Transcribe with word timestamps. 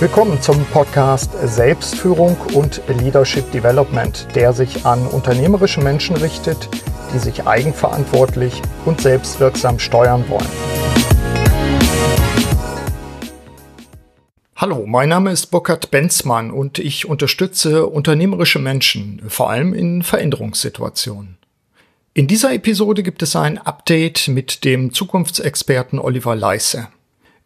Willkommen 0.00 0.40
zum 0.40 0.64
Podcast 0.66 1.32
Selbstführung 1.42 2.36
und 2.54 2.80
Leadership 2.86 3.50
Development, 3.50 4.28
der 4.32 4.52
sich 4.52 4.86
an 4.86 5.04
unternehmerische 5.08 5.80
Menschen 5.80 6.14
richtet, 6.14 6.68
die 7.12 7.18
sich 7.18 7.48
eigenverantwortlich 7.48 8.62
und 8.84 9.00
selbstwirksam 9.00 9.80
steuern 9.80 10.24
wollen. 10.28 10.46
Hallo, 14.54 14.86
mein 14.86 15.08
Name 15.08 15.32
ist 15.32 15.46
Burkhard 15.46 15.90
Benzmann 15.90 16.52
und 16.52 16.78
ich 16.78 17.08
unterstütze 17.08 17.86
unternehmerische 17.86 18.60
Menschen, 18.60 19.20
vor 19.26 19.50
allem 19.50 19.74
in 19.74 20.04
Veränderungssituationen. 20.04 21.38
In 22.14 22.28
dieser 22.28 22.54
Episode 22.54 23.02
gibt 23.02 23.24
es 23.24 23.34
ein 23.34 23.58
Update 23.58 24.28
mit 24.28 24.64
dem 24.64 24.92
Zukunftsexperten 24.92 25.98
Oliver 25.98 26.36
Leisse. 26.36 26.86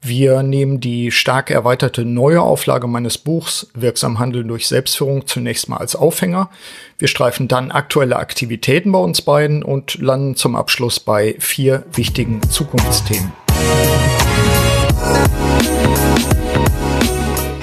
Wir 0.05 0.43
nehmen 0.43 0.81
die 0.81 1.13
stark 1.13 1.53
erweiterte 1.53 2.05
neue 2.05 2.43
Auflage 2.43 2.89
meines 2.89 3.19
Buchs 3.19 3.69
Wirksam 3.75 4.19
Handeln 4.19 4.49
durch 4.49 4.67
Selbstführung 4.67 5.29
zunächst 5.29 5.69
mal 5.69 5.77
als 5.77 5.95
Aufhänger. 5.95 6.51
Wir 6.99 7.07
streifen 7.07 7.47
dann 7.47 7.71
aktuelle 7.71 8.17
Aktivitäten 8.17 8.91
bei 8.91 8.99
uns 8.99 9.23
beiden 9.23 9.63
und 9.63 10.03
landen 10.03 10.35
zum 10.35 10.57
Abschluss 10.57 10.99
bei 10.99 11.37
vier 11.39 11.85
wichtigen 11.93 12.43
Zukunftsthemen. 12.51 13.31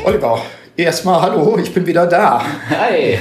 Oliver, 0.06 0.42
Erstmal 0.80 1.22
hallo, 1.22 1.58
ich 1.62 1.74
bin 1.74 1.86
wieder 1.86 2.08
da. 2.08 2.42
Hi, 2.70 3.20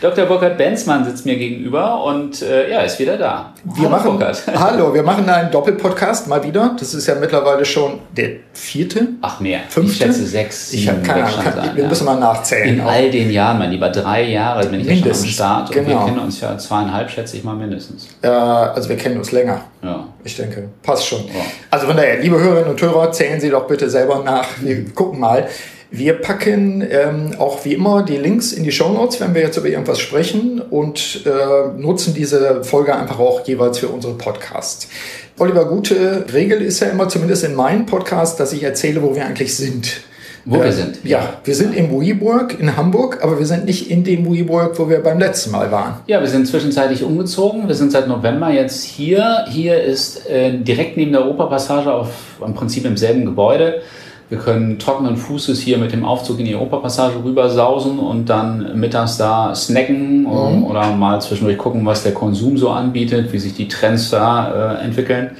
Dr. 0.00 0.26
Burkhard 0.26 0.56
Benzmann 0.56 1.04
sitzt 1.04 1.26
mir 1.26 1.36
gegenüber 1.36 2.04
und 2.04 2.40
äh, 2.40 2.70
ja, 2.70 2.82
ist 2.82 3.00
wieder 3.00 3.16
da. 3.16 3.52
Wir 3.64 3.90
hallo, 3.90 4.12
machen, 4.12 4.36
hallo, 4.54 4.94
wir 4.94 5.02
machen 5.02 5.28
einen 5.28 5.50
Doppelpodcast 5.50 6.28
mal 6.28 6.44
wieder. 6.44 6.76
Das 6.78 6.94
ist 6.94 7.08
ja 7.08 7.16
mittlerweile 7.16 7.64
schon 7.64 7.98
der 8.16 8.30
vierte. 8.52 9.08
Ach 9.22 9.40
mehr, 9.40 9.58
fünfte? 9.68 10.04
ich 10.04 10.12
schätze 10.12 10.24
sechs. 10.24 10.72
Ich 10.72 10.88
habe 10.88 11.00
keine 11.00 11.24
Ahnung, 11.24 11.42
kann, 11.42 11.76
wir 11.76 11.88
müssen 11.88 12.04
mal 12.04 12.14
nachzählen. 12.14 12.76
In 12.76 12.80
auch. 12.80 12.92
all 12.92 13.10
den 13.10 13.32
Jahren, 13.32 13.58
mein 13.58 13.72
Lieber, 13.72 13.88
drei 13.88 14.22
Jahre 14.22 14.68
bin 14.68 14.78
ich 14.78 14.86
mindestens, 14.86 15.36
ja 15.36 15.46
schon 15.46 15.46
am 15.46 15.66
Start 15.66 15.76
und 15.76 15.84
genau. 15.84 15.98
wir 15.98 16.06
kennen 16.06 16.18
uns 16.20 16.40
ja 16.40 16.56
zweieinhalb, 16.58 17.10
schätze 17.10 17.38
ich 17.38 17.42
mal 17.42 17.56
mindestens. 17.56 18.06
Äh, 18.22 18.28
also 18.28 18.88
wir 18.88 18.96
kennen 18.96 19.16
uns 19.16 19.32
länger. 19.32 19.62
Ja. 19.82 20.06
Ich 20.22 20.36
denke, 20.36 20.68
passt 20.80 21.08
schon. 21.08 21.26
Ja. 21.26 21.42
Also 21.70 21.88
von 21.88 21.96
daher, 21.96 22.20
liebe 22.20 22.38
Hörerinnen 22.38 22.70
und 22.70 22.80
Hörer, 22.80 23.10
zählen 23.10 23.40
Sie 23.40 23.50
doch 23.50 23.66
bitte 23.66 23.90
selber 23.90 24.22
nach. 24.22 24.46
Wir 24.60 24.84
gucken 24.94 25.18
mal. 25.18 25.48
Wir 25.92 26.12
packen 26.14 26.86
ähm, 26.88 27.32
auch 27.38 27.64
wie 27.64 27.74
immer 27.74 28.04
die 28.04 28.16
Links 28.16 28.52
in 28.52 28.62
die 28.62 28.70
Show 28.70 28.92
Notes, 28.92 29.20
wenn 29.20 29.34
wir 29.34 29.42
jetzt 29.42 29.56
über 29.56 29.66
irgendwas 29.66 29.98
sprechen 29.98 30.62
und 30.70 31.22
äh, 31.26 31.80
nutzen 31.80 32.14
diese 32.14 32.62
Folge 32.62 32.94
einfach 32.94 33.18
auch 33.18 33.44
jeweils 33.44 33.78
für 33.78 33.88
unsere 33.88 34.14
Podcasts. 34.14 34.88
Oliver, 35.36 35.64
gute 35.64 36.26
Regel 36.32 36.62
ist 36.62 36.78
ja 36.78 36.88
immer, 36.88 37.08
zumindest 37.08 37.42
in 37.42 37.56
meinem 37.56 37.86
Podcast, 37.86 38.38
dass 38.38 38.52
ich 38.52 38.62
erzähle, 38.62 39.02
wo 39.02 39.16
wir 39.16 39.26
eigentlich 39.26 39.56
sind. 39.56 40.02
Wo 40.44 40.58
äh, 40.58 40.66
wir 40.66 40.72
sind. 40.72 41.00
Ja, 41.02 41.40
wir 41.42 41.56
sind 41.56 41.74
im 41.74 41.90
Wuiburg 41.90 42.60
in 42.60 42.76
Hamburg, 42.76 43.18
aber 43.22 43.40
wir 43.40 43.46
sind 43.46 43.64
nicht 43.64 43.90
in 43.90 44.04
dem 44.04 44.24
Wuiburg, 44.26 44.78
wo 44.78 44.88
wir 44.88 45.02
beim 45.02 45.18
letzten 45.18 45.50
Mal 45.50 45.72
waren. 45.72 45.96
Ja, 46.06 46.20
wir 46.20 46.28
sind 46.28 46.46
zwischenzeitlich 46.46 47.02
umgezogen. 47.02 47.66
Wir 47.66 47.74
sind 47.74 47.90
seit 47.90 48.06
November 48.06 48.52
jetzt 48.52 48.84
hier. 48.84 49.44
Hier 49.48 49.82
ist 49.82 50.30
äh, 50.30 50.56
direkt 50.56 50.96
neben 50.96 51.10
der 51.10 51.26
Operpassage 51.26 51.92
auf 51.92 52.10
im 52.46 52.54
Prinzip 52.54 52.84
im 52.84 52.96
selben 52.96 53.24
Gebäude 53.24 53.82
wir 54.30 54.38
können 54.38 54.78
trockenen 54.78 55.16
Fußes 55.16 55.60
hier 55.60 55.76
mit 55.76 55.92
dem 55.92 56.04
Aufzug 56.04 56.38
in 56.38 56.46
die 56.46 56.54
Europapassage 56.54 57.24
rüber 57.24 57.50
sausen 57.50 57.98
und 57.98 58.30
dann 58.30 58.78
mittags 58.78 59.16
da 59.16 59.54
snacken 59.56 60.22
mhm. 60.22 60.64
oder 60.64 60.92
mal 60.92 61.20
zwischendurch 61.20 61.58
gucken, 61.58 61.84
was 61.84 62.04
der 62.04 62.14
Konsum 62.14 62.56
so 62.56 62.70
anbietet, 62.70 63.32
wie 63.32 63.40
sich 63.40 63.54
die 63.54 63.66
Trends 63.66 64.10
da 64.10 64.76
äh, 64.78 64.84
entwickeln. 64.84 65.32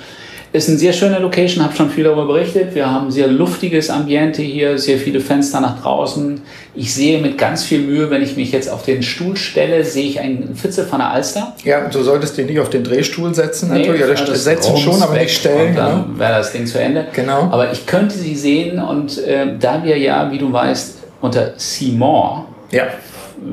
Ist 0.52 0.68
eine 0.68 0.78
sehr 0.78 0.92
schöne 0.92 1.20
Location, 1.20 1.62
habe 1.62 1.76
schon 1.76 1.90
viel 1.90 2.02
darüber 2.02 2.26
berichtet. 2.26 2.74
Wir 2.74 2.90
haben 2.90 3.08
sehr 3.12 3.28
luftiges 3.28 3.88
Ambiente 3.88 4.42
hier, 4.42 4.78
sehr 4.78 4.98
viele 4.98 5.20
Fenster 5.20 5.60
nach 5.60 5.80
draußen. 5.80 6.40
Ich 6.74 6.92
sehe 6.92 7.20
mit 7.20 7.38
ganz 7.38 7.62
viel 7.62 7.78
Mühe, 7.78 8.10
wenn 8.10 8.20
ich 8.20 8.36
mich 8.36 8.50
jetzt 8.50 8.68
auf 8.68 8.84
den 8.84 9.04
Stuhl 9.04 9.36
stelle, 9.36 9.84
sehe 9.84 10.08
ich 10.08 10.18
einen 10.18 10.56
Fitzel 10.56 10.86
von 10.86 10.98
der 10.98 11.10
Alster. 11.10 11.54
Ja, 11.62 11.88
du 11.88 12.02
solltest 12.02 12.36
den 12.36 12.46
nicht 12.46 12.58
auf 12.58 12.68
den 12.68 12.82
Drehstuhl 12.82 13.32
setzen, 13.32 13.70
nee, 13.72 13.78
natürlich. 13.78 14.00
Ja, 14.00 14.26
das 14.26 14.42
setzen 14.42 14.76
schon, 14.76 15.00
aber 15.00 15.14
nicht 15.14 15.36
stellen. 15.36 15.76
dann 15.76 16.04
genau. 16.06 16.18
wäre 16.18 16.38
das 16.38 16.50
Ding 16.50 16.66
zu 16.66 16.80
Ende. 16.80 17.06
Genau. 17.12 17.42
Aber 17.52 17.70
ich 17.70 17.86
könnte 17.86 18.16
sie 18.16 18.34
sehen 18.34 18.80
und 18.80 19.18
äh, 19.18 19.56
da 19.56 19.84
wir 19.84 19.96
ja, 19.98 20.32
wie 20.32 20.38
du 20.38 20.52
weißt, 20.52 20.98
unter 21.20 21.52
Simon 21.58 22.46
ja. 22.72 22.88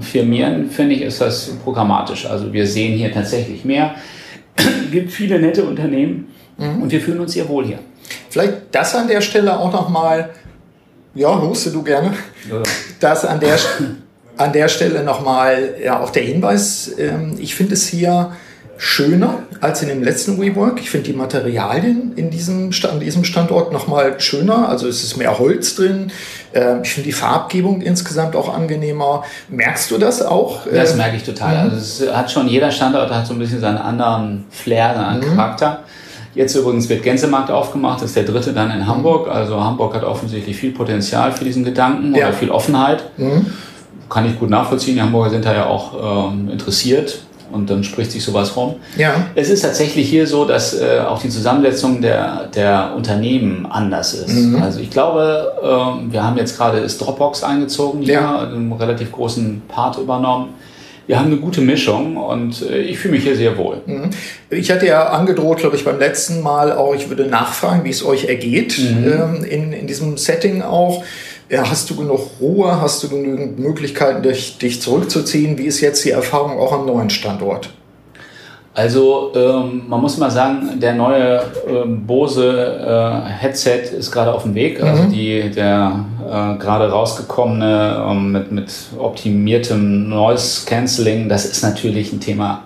firmieren, 0.02 0.72
finde 0.72 0.96
ich, 0.96 1.04
ist 1.04 1.22
das 1.22 1.52
programmatisch. 1.64 2.26
Also 2.26 2.52
wir 2.52 2.66
sehen 2.66 2.98
hier 2.98 3.14
tatsächlich 3.14 3.64
mehr. 3.64 3.94
Es 4.56 4.66
gibt 4.92 5.12
viele 5.12 5.38
nette 5.38 5.64
Unternehmen 5.64 6.34
Mhm. 6.58 6.84
Und 6.84 6.92
wir 6.92 7.02
fühlen 7.02 7.20
uns 7.20 7.34
sehr 7.34 7.48
wohl 7.48 7.66
hier. 7.66 7.80
Vielleicht 8.30 8.54
das 8.72 8.96
an 8.96 9.08
der 9.08 9.22
Stelle 9.22 9.58
auch 9.60 9.72
nochmal, 9.72 10.30
ja, 11.14 11.42
huste 11.42 11.72
du 11.72 11.84
gerne, 11.84 12.14
ja. 12.50 12.64
das 13.00 13.26
an 13.26 13.40
der, 13.40 13.58
an 14.38 14.54
der 14.54 14.68
Stelle 14.68 15.04
nochmal 15.04 15.76
ja, 15.84 16.00
auch 16.00 16.10
der 16.10 16.24
Hinweis, 16.24 16.92
ähm, 16.98 17.36
ich 17.40 17.56
finde 17.56 17.74
es 17.74 17.88
hier 17.88 18.32
schöner 18.78 19.40
als 19.60 19.82
in 19.82 19.90
dem 19.90 20.04
letzten 20.04 20.40
WeWork. 20.40 20.80
Ich 20.80 20.90
finde 20.90 21.08
die 21.08 21.18
Materialien 21.18 22.14
in 22.16 22.30
diesem, 22.30 22.72
an 22.90 23.00
diesem 23.00 23.24
Standort 23.24 23.72
nochmal 23.74 24.20
schöner. 24.20 24.70
Also 24.70 24.88
es 24.88 25.04
ist 25.04 25.18
mehr 25.18 25.40
Holz 25.40 25.76
drin. 25.76 26.12
Ähm, 26.54 26.82
ich 26.84 26.94
finde 26.94 27.08
die 27.08 27.14
Farbgebung 27.14 27.82
insgesamt 27.82 28.36
auch 28.36 28.54
angenehmer. 28.54 29.24
Merkst 29.50 29.90
du 29.92 29.98
das 29.98 30.22
auch? 30.22 30.68
Das 30.72 30.96
merke 30.96 31.18
ich 31.18 31.24
total. 31.24 31.66
Mhm. 31.66 31.72
Also 31.72 32.06
es 32.06 32.14
hat 32.14 32.32
schon, 32.32 32.48
jeder 32.48 32.72
Standort 32.72 33.12
hat 33.12 33.26
so 33.26 33.34
ein 33.34 33.40
bisschen 33.40 33.60
seinen 33.60 33.78
anderen 33.78 34.46
Flair, 34.52 34.94
seinen 34.96 35.22
mhm. 35.22 35.36
Charakter. 35.36 35.84
Jetzt 36.38 36.56
übrigens 36.56 36.88
wird 36.88 37.02
Gänsemarkt 37.02 37.50
aufgemacht, 37.50 38.00
das 38.02 38.10
ist 38.10 38.16
der 38.16 38.24
dritte 38.24 38.54
dann 38.54 38.70
in 38.70 38.86
Hamburg. 38.86 39.28
Also 39.28 39.60
Hamburg 39.60 39.96
hat 39.96 40.04
offensichtlich 40.04 40.56
viel 40.56 40.72
Potenzial 40.72 41.32
für 41.32 41.44
diesen 41.44 41.64
Gedanken 41.64 42.14
ja. 42.14 42.28
oder 42.28 42.34
viel 42.34 42.52
Offenheit. 42.52 43.06
Mhm. 43.18 43.48
Kann 44.08 44.28
ich 44.28 44.38
gut 44.38 44.52
nachvollziehen. 44.52 44.96
Die 44.96 45.02
Hamburger 45.02 45.32
sind 45.32 45.46
da 45.46 45.56
ja 45.56 45.66
auch 45.66 46.30
ähm, 46.32 46.52
interessiert 46.52 47.22
und 47.52 47.72
dann 47.72 47.84
spricht 47.84 48.12
sich 48.12 48.24
sowas 48.24 48.56
rum. 48.56 48.76
Ja. 48.98 49.16
Es 49.34 49.50
ist 49.50 49.62
tatsächlich 49.62 50.08
hier 50.08 50.28
so, 50.28 50.46
dass 50.46 50.80
äh, 50.80 51.00
auch 51.00 51.20
die 51.20 51.30
Zusammensetzung 51.30 52.02
der, 52.02 52.46
der 52.54 52.94
Unternehmen 52.96 53.66
anders 53.66 54.14
ist. 54.14 54.30
Mhm. 54.30 54.62
Also 54.62 54.80
ich 54.80 54.92
glaube, 54.92 55.54
äh, 55.60 56.14
wir 56.14 56.24
haben 56.24 56.38
jetzt 56.38 56.56
gerade 56.56 56.78
ist 56.78 57.00
Dropbox 57.00 57.44
eingezogen 57.44 58.04
hier, 58.04 58.14
ja. 58.14 58.40
einen 58.42 58.72
relativ 58.74 59.12
großen 59.12 59.64
Part 59.68 59.98
übernommen 59.98 60.50
wir 61.08 61.18
haben 61.18 61.28
eine 61.28 61.38
gute 61.38 61.62
Mischung 61.62 62.18
und 62.18 62.62
äh, 62.70 62.82
ich 62.82 63.00
fühle 63.00 63.14
mich 63.14 63.24
hier 63.24 63.36
sehr 63.36 63.58
wohl. 63.58 63.82
Mhm. 63.86 64.10
Ich 64.50 64.70
hatte 64.70 64.86
ja 64.86 65.08
angedroht, 65.08 65.60
glaube 65.60 65.78
ich, 65.78 65.86
beim 65.86 65.98
letzten 65.98 66.42
Mal 66.42 66.74
auch, 66.74 66.94
ich 66.94 67.10
würde 67.10 67.26
nachfragen, 67.26 67.86
wie 67.86 67.90
es 67.90 68.06
euch 68.06 68.26
ergeht 68.26 68.78
mhm. 68.78 69.08
ähm, 69.08 69.44
in, 69.44 69.74
in 69.74 69.88
diesem 69.88 70.18
Setting 70.18 70.62
auch. 70.62 71.04
Ja, 71.50 71.70
hast 71.70 71.90
du 71.90 71.96
genug 71.96 72.20
Ruhe? 72.42 72.82
Hast 72.82 73.02
du 73.04 73.10
genügend 73.10 73.58
Möglichkeiten, 73.58 74.22
dich, 74.22 74.58
dich 74.58 74.82
zurückzuziehen? 74.82 75.58
Wie 75.58 75.66
ist 75.66 75.80
jetzt 75.80 76.04
die 76.04 76.12
Erfahrung 76.12 76.60
auch 76.60 76.74
am 76.74 76.86
neuen 76.86 77.10
Standort? 77.10 77.70
Also 78.74 79.32
ähm, 79.34 79.84
man 79.88 80.02
muss 80.02 80.18
mal 80.18 80.30
sagen, 80.30 80.80
der 80.80 80.94
neue 80.94 81.42
ähm, 81.68 82.06
Bose 82.06 82.78
äh, 82.86 83.30
Headset 83.30 83.96
ist 83.98 84.12
gerade 84.12 84.34
auf 84.34 84.44
dem 84.44 84.54
Weg. 84.56 84.84
Also 84.84 85.04
mhm. 85.04 85.12
die, 85.12 85.50
der 85.50 86.06
äh, 86.28 86.58
gerade 86.58 86.90
rausgekommene 86.90 88.06
ähm, 88.08 88.32
mit, 88.32 88.52
mit 88.52 88.72
optimiertem 88.98 90.10
Noise 90.10 90.66
Cancelling, 90.66 91.30
das 91.30 91.46
ist 91.46 91.64
natürlich 91.64 92.12
ein 92.12 92.20
Thema, 92.20 92.64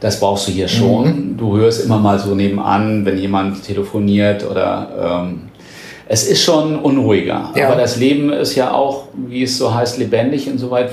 das 0.00 0.20
brauchst 0.20 0.48
du 0.48 0.52
hier 0.52 0.68
schon. 0.68 1.04
Mhm. 1.04 1.36
Du 1.36 1.56
hörst 1.56 1.84
immer 1.84 1.98
mal 1.98 2.18
so 2.18 2.34
nebenan, 2.34 3.04
wenn 3.04 3.18
jemand 3.18 3.62
telefoniert 3.62 4.48
oder 4.48 5.24
ähm, 5.26 5.42
es 6.08 6.28
ist 6.28 6.42
schon 6.42 6.78
unruhiger. 6.78 7.50
Ja. 7.54 7.66
Aber 7.66 7.76
das 7.76 7.96
Leben 7.96 8.32
ist 8.32 8.54
ja 8.54 8.72
auch, 8.72 9.08
wie 9.14 9.42
es 9.42 9.58
so 9.58 9.74
heißt, 9.74 9.98
lebendig. 9.98 10.46
Insoweit 10.46 10.90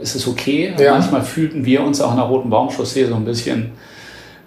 ist 0.00 0.16
es 0.16 0.26
okay. 0.26 0.74
Ja. 0.78 0.92
Manchmal 0.92 1.22
fühlten 1.22 1.64
wir 1.64 1.82
uns 1.82 2.00
auch 2.00 2.10
in 2.10 2.16
der 2.16 2.26
Roten 2.26 2.50
Baumchaussee 2.50 3.06
so 3.06 3.14
ein 3.14 3.24
bisschen 3.24 3.72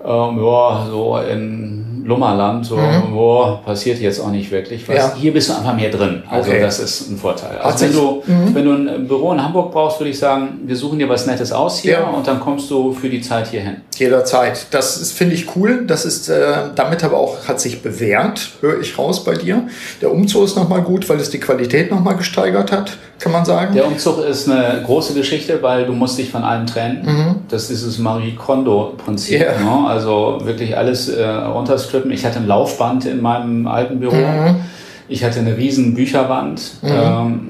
ähm, 0.03 0.37
ja, 0.43 0.87
so 0.89 1.17
in 1.17 1.78
Lummerland, 2.09 2.65
so, 2.65 2.75
mhm. 2.75 3.13
boah, 3.13 3.61
passiert 3.63 3.99
jetzt 3.99 4.19
auch 4.19 4.31
nicht 4.31 4.51
wirklich 4.51 4.87
was. 4.89 4.95
Ja. 4.95 5.13
Hier 5.15 5.31
bist 5.31 5.49
du 5.49 5.53
einfach 5.53 5.75
mehr 5.75 5.89
drin. 5.89 6.23
Also 6.29 6.49
okay. 6.49 6.59
das 6.61 6.79
ist 6.79 7.09
ein 7.09 7.17
Vorteil. 7.17 7.57
Also 7.59 7.85
wenn 7.85 7.93
du, 7.93 8.23
mhm. 8.25 8.55
wenn 8.55 8.65
du 8.65 8.73
ein 8.73 9.07
Büro 9.07 9.31
in 9.31 9.41
Hamburg 9.41 9.71
brauchst, 9.71 9.99
würde 9.99 10.09
ich 10.09 10.19
sagen, 10.19 10.61
wir 10.65 10.75
suchen 10.75 10.99
dir 10.99 11.07
was 11.07 11.25
Nettes 11.25 11.51
aus 11.51 11.79
hier 11.79 11.93
ja. 11.93 12.03
und 12.09 12.27
dann 12.27 12.39
kommst 12.39 12.69
du 12.69 12.91
für 12.91 13.09
die 13.09 13.21
Zeit 13.21 13.47
hierhin. 13.47 13.77
Jederzeit. 13.95 14.67
Das 14.71 15.11
finde 15.11 15.35
ich 15.35 15.55
cool. 15.55 15.85
Das 15.85 16.05
ist 16.05 16.29
äh, 16.29 16.53
damit 16.75 17.03
aber 17.03 17.17
auch, 17.17 17.47
hat 17.47 17.59
sich 17.61 17.81
bewährt, 17.81 18.49
höre 18.61 18.79
ich 18.79 18.97
raus 18.97 19.23
bei 19.23 19.35
dir. 19.35 19.67
Der 20.01 20.11
Umzug 20.11 20.45
ist 20.45 20.55
nochmal 20.55 20.81
gut, 20.81 21.07
weil 21.09 21.19
es 21.19 21.29
die 21.29 21.39
Qualität 21.39 21.91
nochmal 21.91 22.15
gesteigert 22.15 22.71
hat, 22.71 22.97
kann 23.19 23.31
man 23.31 23.45
sagen. 23.45 23.75
Der 23.75 23.85
Umzug 23.85 24.23
ist 24.25 24.49
eine 24.49 24.81
große 24.85 25.13
Geschichte, 25.13 25.61
weil 25.61 25.85
du 25.85 25.93
musst 25.93 26.17
dich 26.17 26.31
von 26.31 26.43
allem 26.43 26.65
trennen. 26.65 27.05
Mhm. 27.05 27.35
Das 27.49 27.69
ist 27.69 27.85
das 27.85 27.97
Marie 27.99 28.33
Kondo-Prinzip. 28.33 29.41
Yeah. 29.41 29.59
Ne? 29.59 29.87
Also 29.87 30.39
wirklich 30.43 30.77
alles 30.77 31.09
äh, 31.09 31.23
runterstrippen 31.23 31.98
Strippen. 31.99 32.11
Ich 32.11 32.25
hatte 32.25 32.39
ein 32.39 32.47
Laufband 32.47 33.05
in 33.05 33.21
meinem 33.21 33.67
alten 33.67 33.99
Büro. 33.99 34.15
Mhm. 34.15 34.61
Ich 35.07 35.23
hatte 35.23 35.39
eine 35.39 35.57
riesen 35.57 35.95
Bücherwand, 35.95 36.61
mhm. 36.81 36.89
ähm, 36.89 37.49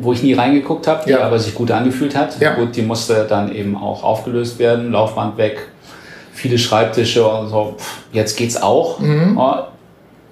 wo 0.00 0.12
ich 0.12 0.22
nie 0.22 0.34
reingeguckt 0.34 0.86
habe, 0.86 1.04
die 1.06 1.10
ja. 1.10 1.20
aber 1.20 1.38
sich 1.38 1.54
gut 1.54 1.70
angefühlt 1.70 2.16
hat. 2.16 2.40
Ja. 2.40 2.54
Gut, 2.54 2.76
die 2.76 2.82
musste 2.82 3.26
dann 3.28 3.54
eben 3.54 3.76
auch 3.76 4.02
aufgelöst 4.02 4.58
werden, 4.58 4.92
Laufband 4.92 5.36
weg, 5.38 5.68
viele 6.32 6.58
Schreibtische 6.58 7.26
und 7.26 7.48
so. 7.48 7.76
Jetzt 8.12 8.36
geht's 8.36 8.60
auch. 8.60 9.00
Mhm. 9.00 9.38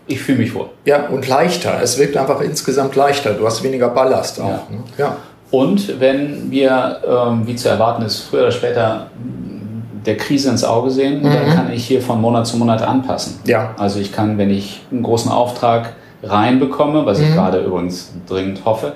ich 0.09 0.21
fühle 0.21 0.39
mich 0.39 0.55
wohl. 0.55 0.67
Ja, 0.85 1.07
und 1.07 1.29
leichter. 1.29 1.81
Es 1.81 1.99
wirkt 1.99 2.17
einfach 2.17 2.41
insgesamt 2.41 2.97
leichter. 2.97 3.35
Du 3.35 3.47
hast 3.47 3.63
weniger 3.63 3.89
Ballast 3.89 4.41
auch. 4.41 4.49
Ja. 4.49 4.67
Ne? 4.69 4.83
ja. 4.99 5.17
Und 5.51 6.01
wenn 6.01 6.51
wir, 6.51 7.03
ähm, 7.07 7.47
wie 7.47 7.55
zu 7.55 7.69
erwarten 7.69 8.03
ist, 8.03 8.23
früher 8.23 8.43
oder 8.43 8.53
später 8.53 9.11
der 10.07 10.17
Krise 10.17 10.51
ins 10.51 10.65
Auge 10.65 10.91
sehen, 10.91 11.21
mhm. 11.21 11.33
dann 11.33 11.55
kann 11.55 11.73
ich 11.73 11.87
hier 11.87 12.03
von 12.03 12.21
Monat 12.21 12.47
zu 12.47 12.57
Monat 12.57 12.83
anpassen. 12.83 13.39
Ja. 13.45 13.75
Also 13.79 14.01
ich 14.01 14.13
kann, 14.13 14.39
wenn 14.39 14.51
ich 14.51 14.83
einen 14.91 15.03
großen 15.03 15.31
Auftrag 15.31 15.95
reinbekomme, 16.23 17.07
was 17.07 17.19
mhm. 17.19 17.25
ich 17.25 17.35
gerade 17.35 17.61
übrigens 17.61 18.13
dringend 18.29 18.65
hoffe, 18.65 18.95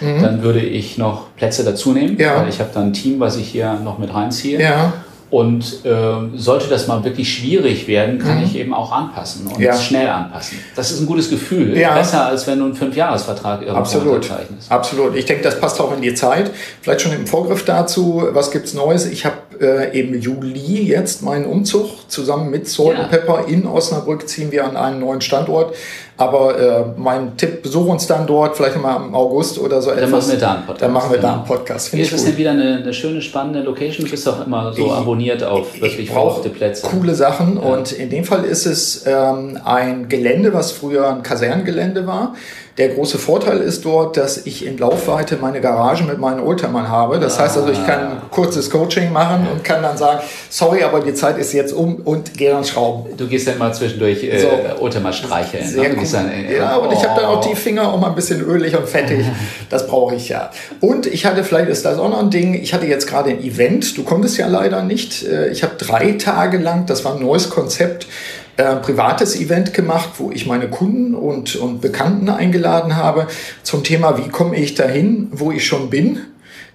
mhm. 0.00 0.22
dann 0.22 0.42
würde 0.42 0.60
ich 0.60 0.98
noch 0.98 1.34
Plätze 1.36 1.64
dazu 1.64 1.92
nehmen, 1.92 2.16
ja. 2.18 2.40
weil 2.40 2.48
ich 2.48 2.60
habe 2.60 2.70
dann 2.72 2.86
ein 2.88 2.92
Team, 2.92 3.20
was 3.20 3.36
ich 3.36 3.48
hier 3.48 3.74
noch 3.74 3.98
mit 3.98 4.14
reinziehe. 4.14 4.60
Ja. 4.60 4.92
Und 5.30 5.84
äh, 5.84 6.36
sollte 6.36 6.68
das 6.68 6.86
mal 6.86 7.04
wirklich 7.04 7.30
schwierig 7.30 7.86
werden, 7.86 8.18
kann 8.18 8.38
mhm. 8.38 8.44
ich 8.44 8.56
eben 8.56 8.72
auch 8.72 8.90
anpassen 8.90 9.46
und 9.46 9.60
ja. 9.60 9.76
schnell 9.76 10.08
anpassen. 10.08 10.58
Das 10.74 10.90
ist 10.90 11.00
ein 11.00 11.06
gutes 11.06 11.28
Gefühl. 11.28 11.76
Ja. 11.76 11.94
Besser, 11.94 12.24
als 12.24 12.46
wenn 12.46 12.58
du 12.58 12.64
einen 12.64 12.74
Fünfjahresvertrag 12.74 13.60
irgendwo 13.60 13.78
Absolut. 13.78 14.14
unterzeichnest. 14.14 14.72
Absolut. 14.72 15.14
Ich 15.16 15.26
denke, 15.26 15.42
das 15.42 15.60
passt 15.60 15.78
auch 15.82 15.94
in 15.94 16.00
die 16.00 16.14
Zeit. 16.14 16.50
Vielleicht 16.80 17.02
schon 17.02 17.12
im 17.12 17.26
Vorgriff 17.26 17.62
dazu, 17.66 18.26
was 18.32 18.50
gibt's 18.50 18.72
Neues? 18.72 19.04
Ich 19.04 19.26
habe 19.26 19.36
äh, 19.60 19.98
im 19.98 20.18
Juli 20.20 20.82
jetzt 20.82 21.22
meinen 21.22 21.46
Umzug 21.46 22.08
zusammen 22.08 22.50
mit 22.50 22.68
Salt 22.68 22.98
ja. 22.98 23.04
Pepper 23.04 23.44
in 23.48 23.66
Osnabrück 23.66 24.28
ziehen 24.28 24.52
wir 24.52 24.64
an 24.64 24.76
einen 24.76 25.00
neuen 25.00 25.20
Standort. 25.20 25.74
Aber 26.16 26.58
äh, 26.58 26.84
mein 27.00 27.36
Tipp, 27.36 27.62
besuch 27.62 27.86
uns 27.86 28.08
dann 28.08 28.26
dort, 28.26 28.56
vielleicht 28.56 28.76
mal 28.76 28.96
im 28.96 29.14
August 29.14 29.56
oder 29.58 29.80
so 29.80 29.90
dann 29.90 29.98
etwas. 30.00 30.26
Machen 30.26 30.32
wir 30.32 30.38
da 30.38 30.54
einen 30.54 30.66
Podcast. 30.66 30.82
Dann 30.82 30.92
machen 30.92 31.10
wir 31.12 31.18
da 31.20 31.32
einen 31.34 31.44
Podcast. 31.44 31.88
Finde 31.90 32.04
ist 32.04 32.12
das 32.12 32.24
denn 32.24 32.36
wieder 32.36 32.50
eine, 32.50 32.76
eine, 32.78 32.92
schöne, 32.92 33.22
spannende 33.22 33.60
Location? 33.60 34.04
Du 34.04 34.10
bist 34.10 34.26
doch 34.26 34.44
immer 34.44 34.72
so 34.72 34.86
ich, 34.86 34.92
abonniert 34.92 35.44
auf 35.44 35.80
wirklich 35.80 36.10
verrückte 36.10 36.48
Plätze. 36.48 36.84
Coole 36.88 37.14
Sachen. 37.14 37.54
Ja. 37.56 37.62
Und 37.62 37.92
in 37.92 38.10
dem 38.10 38.24
Fall 38.24 38.44
ist 38.44 38.66
es 38.66 39.04
ähm, 39.06 39.60
ein 39.64 40.08
Gelände, 40.08 40.52
was 40.52 40.72
früher 40.72 41.08
ein 41.08 41.22
Kasernengelände 41.22 42.04
war. 42.06 42.34
Der 42.78 42.90
große 42.90 43.18
Vorteil 43.18 43.58
ist 43.58 43.84
dort, 43.84 44.16
dass 44.16 44.46
ich 44.46 44.64
in 44.64 44.78
Laufweite 44.78 45.36
meine 45.40 45.60
Garage 45.60 46.04
mit 46.04 46.18
meinen 46.18 46.38
Oldtimern 46.38 46.88
habe. 46.88 47.18
Das 47.18 47.36
heißt 47.36 47.56
also, 47.56 47.72
ich 47.72 47.84
kann 47.84 48.00
ein 48.00 48.22
kurzes 48.30 48.70
Coaching 48.70 49.12
machen 49.12 49.48
und 49.52 49.64
kann 49.64 49.82
dann 49.82 49.96
sagen, 49.96 50.20
sorry, 50.48 50.84
aber 50.84 51.00
die 51.00 51.12
Zeit 51.12 51.38
ist 51.38 51.52
jetzt 51.52 51.72
um 51.72 51.96
und 51.96 52.34
gehe 52.34 52.50
dann 52.50 52.64
schrauben. 52.64 53.16
Du 53.16 53.26
gehst 53.26 53.48
dann 53.48 53.58
mal 53.58 53.74
zwischendurch 53.74 54.22
äh, 54.22 54.38
so. 54.38 54.48
Oldtimer 54.80 55.12
streicheln. 55.12 55.64
Ne? 55.64 55.70
Sehr 55.70 55.88
ne? 55.88 55.96
dann, 56.12 56.30
äh, 56.30 56.56
ja, 56.56 56.76
und 56.76 56.90
oh. 56.90 56.92
ich 56.92 57.04
habe 57.04 57.20
dann 57.20 57.30
auch 57.30 57.44
die 57.44 57.56
Finger 57.56 57.92
auch 57.92 57.98
mal 57.98 58.10
ein 58.10 58.14
bisschen 58.14 58.40
ölig 58.42 58.76
und 58.76 58.88
fettig. 58.88 59.26
Das 59.70 59.86
brauche 59.86 60.14
ich 60.14 60.28
ja. 60.28 60.50
Und 60.80 61.06
ich 61.06 61.26
hatte, 61.26 61.44
vielleicht 61.44 61.68
ist 61.68 61.84
das 61.84 61.98
auch 61.98 62.08
noch 62.08 62.20
ein 62.20 62.30
Ding, 62.30 62.54
ich 62.54 62.72
hatte 62.72 62.86
jetzt 62.86 63.06
gerade 63.06 63.30
ein 63.30 63.42
Event, 63.42 63.98
du 63.98 64.02
konntest 64.02 64.38
ja 64.38 64.46
leider 64.46 64.82
nicht. 64.82 65.26
Äh, 65.26 65.48
ich 65.48 65.62
habe 65.62 65.74
drei 65.76 66.12
Tage 66.12 66.58
lang, 66.58 66.86
das 66.86 67.04
war 67.04 67.14
ein 67.14 67.22
neues 67.22 67.50
Konzept, 67.50 68.06
äh, 68.58 68.76
privates 68.76 69.40
Event 69.40 69.72
gemacht, 69.72 70.10
wo 70.18 70.32
ich 70.32 70.44
meine 70.44 70.68
Kunden 70.68 71.14
und, 71.14 71.54
und 71.56 71.80
Bekannten 71.80 72.28
eingeladen 72.28 72.96
habe 72.96 73.28
zum 73.62 73.84
Thema, 73.84 74.18
wie 74.18 74.28
komme 74.28 74.56
ich 74.56 74.74
dahin, 74.74 75.28
wo 75.30 75.52
ich 75.52 75.64
schon 75.64 75.90
bin. 75.90 76.18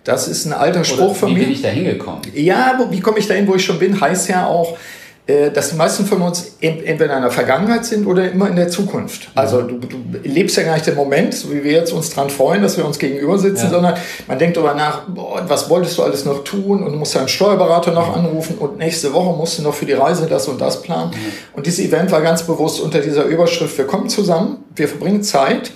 Das 0.06 0.30
ist 0.30 0.46
ein 0.46 0.54
alter 0.54 0.86
Spruch 0.86 1.12
Oder 1.12 1.16
von 1.16 1.34
mir. 1.34 1.42
Wie 1.42 1.44
bin 1.44 1.54
ich 1.54 1.62
da 1.62 1.68
hingekommen? 1.68 2.22
Ja, 2.34 2.88
wie 2.90 3.02
komme 3.02 3.20
ich 3.20 3.28
dahin, 3.28 3.48
wo 3.48 3.56
ich 3.56 3.66
schon 3.66 3.80
bin, 3.80 4.00
heißt 4.00 4.30
ja 4.30 4.48
auch, 4.48 4.78
dass 5.26 5.70
die 5.70 5.76
meisten 5.76 6.06
von 6.06 6.22
uns 6.22 6.58
entweder 6.60 7.16
in 7.16 7.22
der 7.22 7.32
Vergangenheit 7.32 7.86
sind 7.86 8.06
oder 8.06 8.30
immer 8.30 8.50
in 8.50 8.58
der 8.58 8.68
Zukunft. 8.68 9.30
Also 9.36 9.62
du, 9.62 9.78
du 9.78 9.98
lebst 10.24 10.58
ja 10.58 10.64
gar 10.64 10.74
nicht 10.74 10.86
den 10.86 10.96
Moment, 10.96 11.34
so 11.34 11.50
wie 11.54 11.64
wir 11.64 11.72
jetzt 11.72 11.94
uns 11.94 12.10
dran 12.10 12.30
freuen, 12.30 12.62
dass 12.62 12.76
wir 12.76 12.86
uns 12.86 13.00
gegenüber 13.00 13.38
sitzen, 13.40 13.66
ja. 13.66 13.70
sondern 13.70 13.94
man 14.28 14.38
denkt 14.38 14.58
darüber 14.58 14.74
nach, 14.74 15.08
boah, 15.08 15.42
was 15.48 15.70
wolltest 15.70 15.98
du 15.98 16.04
alles 16.04 16.26
noch 16.26 16.44
tun 16.44 16.84
und 16.84 16.92
du 16.92 16.98
musst 16.98 17.16
deinen 17.16 17.30
Steuerberater 17.30 17.92
noch 17.92 18.14
anrufen 18.14 18.58
und 18.58 18.78
nächste 18.78 19.14
Woche 19.14 19.38
musst 19.38 19.60
du 19.60 19.64
noch 19.64 19.74
für 19.74 19.86
die 19.86 19.94
Reise 19.94 20.28
das 20.28 20.50
und 20.50 20.60
das 20.60 20.82
planen. 20.82 21.12
Mhm. 21.12 21.34
Und 21.54 21.68
dieses 21.68 21.86
Event 21.86 22.12
war 22.12 22.22
ganz 22.22 22.44
bewusst 22.44 22.82
unter 22.82 23.00
dieser 23.00 23.24
Überschrift, 23.24 23.78
wir 23.78 23.88
kommen 23.88 24.10
zusammen, 24.10 24.66
wir 24.76 24.90
verbringen 24.90 25.24
Zeit 25.24 25.72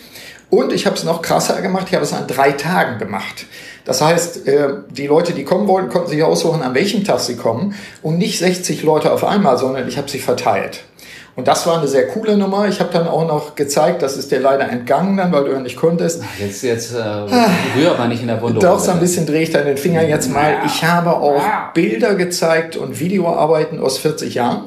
und 0.49 0.73
ich 0.73 0.85
habe 0.85 0.97
es 0.97 1.05
noch 1.05 1.21
krasser 1.21 1.61
gemacht, 1.61 1.87
ich 1.87 1.95
habe 1.95 2.03
es 2.03 2.11
an 2.11 2.27
drei 2.27 2.51
Tagen 2.51 2.99
gemacht. 2.99 3.45
Das 3.87 4.01
heißt, 4.01 4.45
äh, 4.49 4.67
die 4.89 5.07
Leute, 5.07 5.31
die 5.31 5.45
kommen 5.45 5.65
wollten, 5.69 5.87
konnten 5.87 6.09
sich 6.09 6.21
aussuchen, 6.21 6.61
an 6.61 6.75
welchem 6.75 7.05
Tag 7.05 7.21
sie 7.21 7.37
kommen 7.37 7.73
und 8.03 8.17
nicht 8.17 8.37
60 8.37 8.83
Leute 8.83 9.13
auf 9.13 9.23
einmal, 9.23 9.57
sondern 9.57 9.87
ich 9.87 9.97
habe 9.97 10.09
sie 10.09 10.19
verteilt. 10.19 10.81
Und 11.37 11.47
das 11.47 11.65
war 11.65 11.77
eine 11.77 11.87
sehr 11.87 12.07
coole 12.07 12.35
Nummer. 12.35 12.67
Ich 12.67 12.81
habe 12.81 12.91
dann 12.91 13.07
auch 13.07 13.25
noch 13.25 13.55
gezeigt, 13.55 14.01
das 14.01 14.17
ist 14.17 14.29
dir 14.31 14.41
leider 14.41 14.67
entgangen 14.69 15.15
dann, 15.15 15.31
weil 15.31 15.45
du 15.45 15.51
ja 15.51 15.59
nicht 15.59 15.77
konntest. 15.77 16.21
Jetzt, 16.37 16.63
jetzt 16.63 16.95
äh, 16.95 16.97
rühr 16.97 17.91
aber 17.91 18.07
nicht 18.07 18.21
in 18.21 18.27
der 18.27 18.41
Wunde. 18.41 18.59
Doch, 18.59 18.79
so 18.79 18.91
ein 18.91 18.99
bisschen 18.99 19.25
drehe 19.25 19.43
ich 19.43 19.51
dann 19.51 19.65
den 19.65 19.77
Finger 19.77 20.01
jetzt 20.01 20.29
mal. 20.29 20.57
Ich 20.65 20.83
habe 20.83 21.11
auch 21.11 21.41
Bilder 21.73 22.15
gezeigt 22.15 22.75
und 22.75 22.99
Videoarbeiten 22.99 23.79
aus 23.79 23.99
40 23.99 24.33
Jahren. 24.33 24.65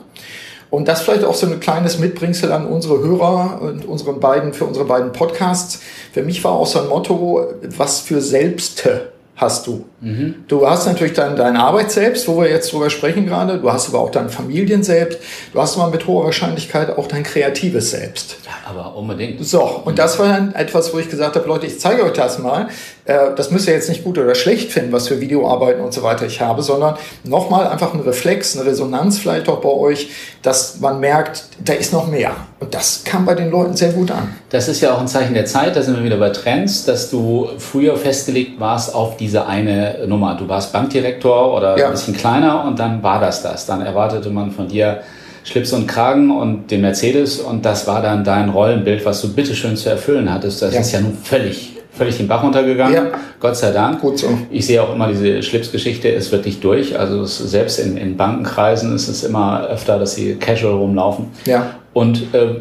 Und 0.70 0.86
das 0.86 1.02
vielleicht 1.02 1.24
auch 1.24 1.34
so 1.34 1.46
ein 1.46 1.58
kleines 1.58 1.98
Mitbringsel 1.98 2.52
an 2.52 2.66
unsere 2.66 3.00
Hörer 3.00 3.60
und 3.60 3.84
unseren 3.84 4.20
beiden, 4.20 4.52
für 4.52 4.64
unsere 4.64 4.84
beiden 4.84 5.12
Podcasts. 5.12 5.80
Für 6.12 6.22
mich 6.22 6.42
war 6.44 6.52
auch 6.52 6.66
so 6.66 6.80
ein 6.80 6.88
Motto, 6.88 7.44
was 7.76 8.00
für 8.00 8.20
Selbste 8.20 9.10
hast 9.40 9.66
du. 9.66 9.86
Mhm. 10.00 10.44
Du 10.48 10.68
hast 10.68 10.86
natürlich 10.86 11.14
dann 11.14 11.34
deine 11.34 11.60
Arbeit 11.60 11.90
selbst, 11.90 12.28
wo 12.28 12.40
wir 12.40 12.50
jetzt 12.50 12.72
drüber 12.72 12.90
sprechen 12.90 13.26
gerade. 13.26 13.58
Du 13.58 13.72
hast 13.72 13.88
aber 13.88 14.00
auch 14.00 14.10
dein 14.10 14.28
Familien 14.28 14.82
selbst. 14.82 15.18
Du 15.52 15.60
hast 15.60 15.78
aber 15.78 15.90
mit 15.90 16.06
hoher 16.06 16.24
Wahrscheinlichkeit 16.24 16.96
auch 16.96 17.06
dein 17.06 17.22
kreatives 17.22 17.90
Selbst. 17.90 18.36
Ja, 18.44 18.52
aber 18.70 18.94
unbedingt. 18.94 19.44
So, 19.44 19.62
und 19.84 19.98
das 19.98 20.18
war 20.18 20.28
dann 20.28 20.54
etwas, 20.54 20.92
wo 20.92 20.98
ich 20.98 21.08
gesagt 21.08 21.36
habe, 21.36 21.48
Leute, 21.48 21.66
ich 21.66 21.80
zeige 21.80 22.04
euch 22.04 22.12
das 22.12 22.38
mal. 22.38 22.68
Äh, 23.10 23.34
das 23.34 23.50
müsst 23.50 23.66
ihr 23.66 23.74
jetzt 23.74 23.88
nicht 23.88 24.04
gut 24.04 24.18
oder 24.18 24.36
schlecht 24.36 24.70
finden, 24.70 24.92
was 24.92 25.08
für 25.08 25.20
Videoarbeiten 25.20 25.82
und 25.82 25.92
so 25.92 26.02
weiter 26.04 26.26
ich 26.26 26.40
habe, 26.40 26.62
sondern 26.62 26.94
nochmal 27.24 27.66
einfach 27.66 27.92
ein 27.92 28.00
Reflex, 28.00 28.56
eine 28.56 28.66
Resonanz 28.66 29.18
vielleicht 29.18 29.48
auch 29.48 29.60
bei 29.60 29.68
euch, 29.68 30.10
dass 30.42 30.78
man 30.78 31.00
merkt, 31.00 31.44
da 31.64 31.72
ist 31.72 31.92
noch 31.92 32.06
mehr. 32.06 32.30
Und 32.60 32.72
das 32.72 33.02
kam 33.04 33.24
bei 33.24 33.34
den 33.34 33.50
Leuten 33.50 33.76
sehr 33.76 33.92
gut 33.92 34.12
an. 34.12 34.36
Das 34.50 34.68
ist 34.68 34.80
ja 34.80 34.94
auch 34.94 35.00
ein 35.00 35.08
Zeichen 35.08 35.34
der 35.34 35.44
Zeit, 35.44 35.74
da 35.74 35.82
sind 35.82 35.96
wir 35.96 36.04
wieder 36.04 36.18
bei 36.18 36.30
Trends, 36.30 36.84
dass 36.84 37.10
du 37.10 37.48
früher 37.58 37.96
festgelegt 37.96 38.60
warst 38.60 38.94
auf 38.94 39.16
diese 39.16 39.46
eine 39.46 40.06
Nummer. 40.06 40.36
Du 40.36 40.48
warst 40.48 40.72
Bankdirektor 40.72 41.56
oder 41.56 41.76
ja. 41.76 41.86
ein 41.86 41.92
bisschen 41.92 42.16
kleiner 42.16 42.64
und 42.64 42.78
dann 42.78 43.02
war 43.02 43.20
das 43.20 43.42
das. 43.42 43.66
Dann 43.66 43.84
erwartete 43.84 44.30
man 44.30 44.52
von 44.52 44.68
dir 44.68 45.00
Schlips 45.42 45.72
und 45.72 45.88
Kragen 45.88 46.30
und 46.30 46.70
den 46.70 46.82
Mercedes 46.82 47.40
und 47.40 47.64
das 47.64 47.88
war 47.88 48.02
dann 48.02 48.22
dein 48.22 48.50
Rollenbild, 48.50 49.04
was 49.04 49.20
du 49.22 49.32
bitteschön 49.32 49.76
zu 49.76 49.88
erfüllen 49.88 50.32
hattest. 50.32 50.62
Das 50.62 50.74
ja. 50.74 50.80
ist 50.80 50.92
ja 50.92 51.00
nun 51.00 51.16
völlig 51.24 51.79
völlig 52.00 52.16
den 52.16 52.28
Bach 52.28 52.42
runtergegangen. 52.42 52.94
Ja. 52.94 53.10
Gott 53.38 53.56
sei 53.56 53.72
Dank. 53.72 54.00
Gut 54.00 54.18
so. 54.18 54.28
Ich 54.50 54.64
sehe 54.64 54.82
auch 54.82 54.94
immer, 54.94 55.08
diese 55.08 55.42
Schlipsgeschichte 55.42 56.08
ist 56.08 56.32
wirklich 56.32 56.58
durch. 56.58 56.98
Also 56.98 57.26
selbst 57.26 57.78
in, 57.78 57.98
in 57.98 58.16
Bankenkreisen 58.16 58.94
ist 58.94 59.08
es 59.08 59.22
immer 59.22 59.66
öfter, 59.68 59.98
dass 59.98 60.14
sie 60.14 60.36
casual 60.36 60.76
rumlaufen. 60.76 61.26
Ja. 61.44 61.74
Und 61.92 62.32
äh, 62.32 62.54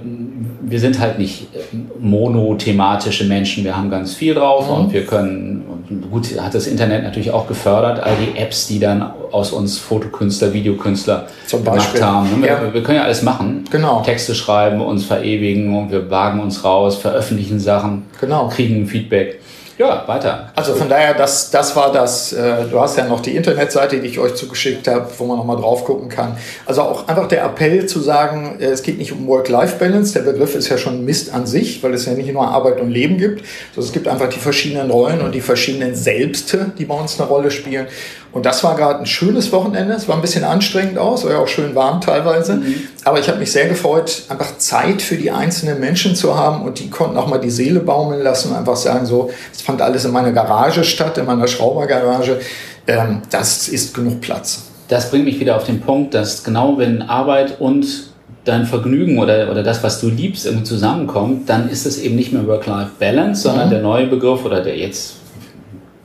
wir 0.61 0.79
sind 0.81 0.99
halt 0.99 1.19
nicht 1.19 1.55
äh, 1.55 1.77
monothematische 2.01 3.23
Menschen. 3.23 3.63
Wir 3.63 3.77
haben 3.77 3.89
ganz 3.89 4.13
viel 4.13 4.33
drauf 4.33 4.67
mhm. 4.67 4.75
und 4.75 4.93
wir 4.93 5.05
können, 5.05 5.63
gut, 6.11 6.39
hat 6.39 6.53
das 6.53 6.67
Internet 6.67 7.03
natürlich 7.03 7.31
auch 7.31 7.47
gefördert, 7.47 8.01
all 8.03 8.15
die 8.15 8.37
Apps, 8.37 8.67
die 8.67 8.79
dann 8.79 9.01
aus 9.31 9.51
uns 9.51 9.77
Fotokünstler, 9.77 10.53
Videokünstler 10.53 11.27
gemacht 11.49 12.01
haben. 12.01 12.41
Wir, 12.41 12.49
ja. 12.49 12.73
wir, 12.73 12.83
können 12.83 12.97
ja 12.97 13.03
alles 13.03 13.23
machen. 13.23 13.65
Genau. 13.71 14.01
Texte 14.01 14.35
schreiben, 14.35 14.81
uns 14.81 15.05
verewigen 15.05 15.75
und 15.75 15.91
wir 15.91 16.09
wagen 16.09 16.39
uns 16.39 16.63
raus, 16.63 16.97
veröffentlichen 16.97 17.59
Sachen, 17.59 18.05
genau. 18.19 18.47
kriegen 18.49 18.87
Feedback. 18.87 19.39
Ja, 19.79 20.05
weiter. 20.07 20.51
Also 20.57 20.75
von 20.75 20.89
daher, 20.89 21.13
das, 21.13 21.51
das 21.51 21.73
war 21.73 21.93
das. 21.93 22.33
Äh, 22.33 22.65
du 22.69 22.81
hast 22.81 22.97
ja 22.97 23.05
noch 23.05 23.21
die 23.21 23.37
Internetseite, 23.37 24.01
die 24.01 24.07
ich 24.07 24.19
euch 24.19 24.35
zugeschickt 24.35 24.89
habe, 24.89 25.07
wo 25.17 25.23
man 25.23 25.37
nochmal 25.37 25.55
drauf 25.55 25.85
gucken 25.85 26.09
kann. 26.09 26.35
Also 26.65 26.81
auch 26.81 27.07
einfach 27.07 27.29
der 27.29 27.45
Appell 27.45 27.85
zu 27.85 28.01
sagen, 28.01 28.57
äh, 28.59 28.65
es 28.65 28.83
geht 28.83 28.97
nicht 28.97 29.13
um 29.13 29.25
Work-Life-Balance. 29.25 30.11
Der 30.11 30.29
Begriff 30.29 30.53
ist 30.53 30.67
ja 30.67 30.77
schon 30.77 31.05
Mist 31.05 31.33
an 31.33 31.47
sich, 31.47 31.81
weil 31.81 31.93
es 31.93 32.05
ja 32.05 32.11
nicht 32.11 32.29
nur 32.33 32.45
Arbeit 32.45 32.81
und 32.81 32.91
Leben 32.91 33.17
gibt, 33.17 33.45
sondern 33.73 33.87
es 33.87 33.93
gibt 33.93 34.09
einfach 34.09 34.27
die 34.27 34.39
verschiedenen 34.39 34.91
Rollen 34.91 35.21
und 35.21 35.33
die 35.33 35.39
verschiedenen 35.39 35.95
Selbste, 35.95 36.73
die 36.77 36.83
bei 36.83 36.95
uns 36.95 37.17
eine 37.17 37.29
Rolle 37.29 37.49
spielen. 37.49 37.87
Und 38.31 38.45
das 38.45 38.63
war 38.63 38.75
gerade 38.75 38.99
ein 38.99 39.05
schönes 39.07 39.51
Wochenende. 39.51 39.93
Es 39.93 40.07
war 40.07 40.15
ein 40.15 40.21
bisschen 40.21 40.43
anstrengend 40.43 40.97
aus, 40.97 41.25
war 41.25 41.31
ja 41.31 41.39
auch 41.39 41.47
schön 41.47 41.73
warm 41.73 41.99
teilweise. 41.99 42.55
Mhm. 42.55 42.75
Aber 43.03 43.19
ich 43.19 43.27
habe 43.27 43.39
mich 43.39 43.51
sehr 43.51 43.67
gefreut, 43.67 44.23
einfach 44.29 44.57
Zeit 44.57 45.01
für 45.01 45.15
die 45.15 45.31
einzelnen 45.31 45.79
Menschen 45.79 46.15
zu 46.15 46.37
haben 46.37 46.63
und 46.63 46.79
die 46.79 46.89
konnten 46.89 47.17
auch 47.17 47.27
mal 47.27 47.39
die 47.39 47.49
Seele 47.49 47.79
baumeln 47.79 48.21
lassen 48.21 48.51
und 48.51 48.57
einfach 48.57 48.75
sagen, 48.75 49.05
so, 49.05 49.31
es 49.51 49.61
fand 49.61 49.81
alles 49.81 50.05
in 50.05 50.11
meiner 50.11 50.31
Garage 50.31 50.83
statt, 50.83 51.17
in 51.17 51.25
meiner 51.25 51.47
Schraubergarage. 51.47 52.39
Ähm, 52.85 53.21
das 53.31 53.67
ist 53.67 53.95
genug 53.95 54.21
Platz. 54.21 54.63
Das 54.89 55.09
bringt 55.09 55.25
mich 55.25 55.39
wieder 55.39 55.55
auf 55.55 55.65
den 55.65 55.81
Punkt, 55.81 56.13
dass 56.13 56.43
genau 56.43 56.77
wenn 56.77 57.01
Arbeit 57.01 57.59
und 57.59 58.09
dein 58.45 58.65
Vergnügen 58.65 59.19
oder, 59.19 59.49
oder 59.51 59.63
das, 59.63 59.83
was 59.83 59.99
du 60.01 60.09
liebst, 60.09 60.45
irgendwie 60.45 60.65
zusammenkommt, 60.65 61.49
dann 61.49 61.69
ist 61.69 61.85
es 61.85 61.99
eben 61.99 62.15
nicht 62.15 62.31
mehr 62.31 62.47
Work-Life-Balance, 62.47 63.41
sondern 63.41 63.67
mhm. 63.67 63.71
der 63.71 63.81
neue 63.81 64.07
Begriff 64.07 64.45
oder 64.45 64.61
der 64.61 64.77
jetzt 64.77 65.15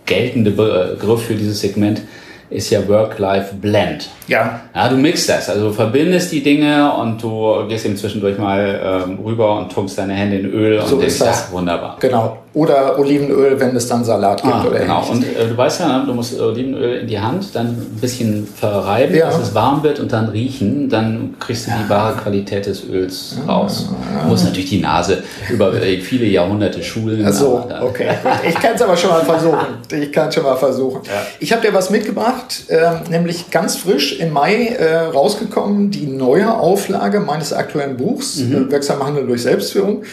geltende 0.07 0.51
Begriff 0.51 1.23
für 1.25 1.35
dieses 1.35 1.61
Segment 1.61 2.03
ist 2.51 2.71
ja 2.71 2.87
Work-Life-Blend. 2.87 4.11
Ja. 4.29 4.61
Ja, 4.75 4.89
du 4.89 4.97
mixst 4.97 5.29
das. 5.29 5.49
Also 5.49 5.73
verbindest 5.73 6.31
die 6.31 6.43
Dinge 6.43 6.93
und 6.93 7.23
du 7.23 7.67
gehst 7.69 7.85
eben 7.87 7.97
zwischendurch 7.97 8.39
mal 8.39 9.03
ähm, 9.09 9.19
rüber 9.25 9.59
und 9.59 9.73
tunkst 9.73 9.99
deine 9.99 10.15
Hände 10.15 10.39
in 10.39 10.47
Öl 10.47 10.81
so 10.85 10.95
und 10.95 11.01
denkst, 11.03 11.19
das. 11.19 11.51
wunderbar. 11.51 11.97
Genau. 12.01 12.44
Oder 12.55 12.97
Olivenöl, 13.01 13.59
wenn 13.59 13.75
es 13.75 13.89
dann 13.89 14.05
Salat 14.05 14.41
gibt 14.43 14.55
ah, 14.55 14.65
oder 14.65 14.79
Genau, 14.79 15.03
ähnliches. 15.03 15.17
und 15.17 15.37
äh, 15.45 15.49
du 15.49 15.57
weißt 15.57 15.81
ja, 15.81 16.05
du 16.07 16.15
musst 16.15 16.41
Olivenöl 16.41 16.99
in 17.01 17.07
die 17.09 17.19
Hand, 17.19 17.55
dann 17.55 17.67
ein 17.67 17.99
bisschen 18.01 18.47
verreiben, 18.47 19.15
Ja. 19.17 19.27
dass 19.27 19.39
es 19.39 19.55
warm 19.55 19.83
wird 19.83 19.99
und 19.99 20.13
dann 20.13 20.29
riechen, 20.29 20.89
dann 20.89 21.35
kriegst 21.41 21.67
du 21.67 21.73
die 21.73 21.89
wahre 21.91 22.17
Qualität 22.17 22.67
des 22.67 22.89
Öls 22.89 23.37
raus. 23.49 23.89
Du 24.23 24.29
musst 24.29 24.45
natürlich 24.45 24.71
die 24.71 24.81
Nase 24.81 25.25
über 25.51 25.75
äh, 25.83 25.99
viele 26.01 26.27
Jahrhunderte 26.27 26.81
schulen. 26.83 27.27
Aber 27.27 27.67
da- 27.69 27.83
okay. 27.83 28.11
Ich 28.49 28.55
kann 28.55 28.75
es 28.77 28.83
aber 28.83 28.97
schon 28.97 29.11
mal 29.11 29.25
versuchen. 29.25 29.67
Ich 29.93 30.13
kann 30.13 30.31
schon 30.31 30.45
mal 30.45 30.57
versuchen. 30.57 31.01
Ich 31.41 31.53
habe 31.53 31.61
dir 31.67 31.75
was 31.75 31.91
mitgebracht, 31.91 32.65
ähm, 32.69 33.01
nämlich 33.11 33.51
ganz 33.51 33.77
frisch 33.77 34.21
im 34.21 34.33
Mai 34.33 34.67
äh, 34.79 34.99
rausgekommen, 35.07 35.91
die 35.91 36.07
neue 36.07 36.55
Auflage 36.57 37.19
meines 37.19 37.53
aktuellen 37.53 37.97
Buchs, 37.97 38.37
Mhm. 38.37 38.69
äh, 38.69 38.71
Wirksam 38.71 39.05
Handel 39.05 39.27
durch 39.27 39.43
Selbstführung. 39.43 40.05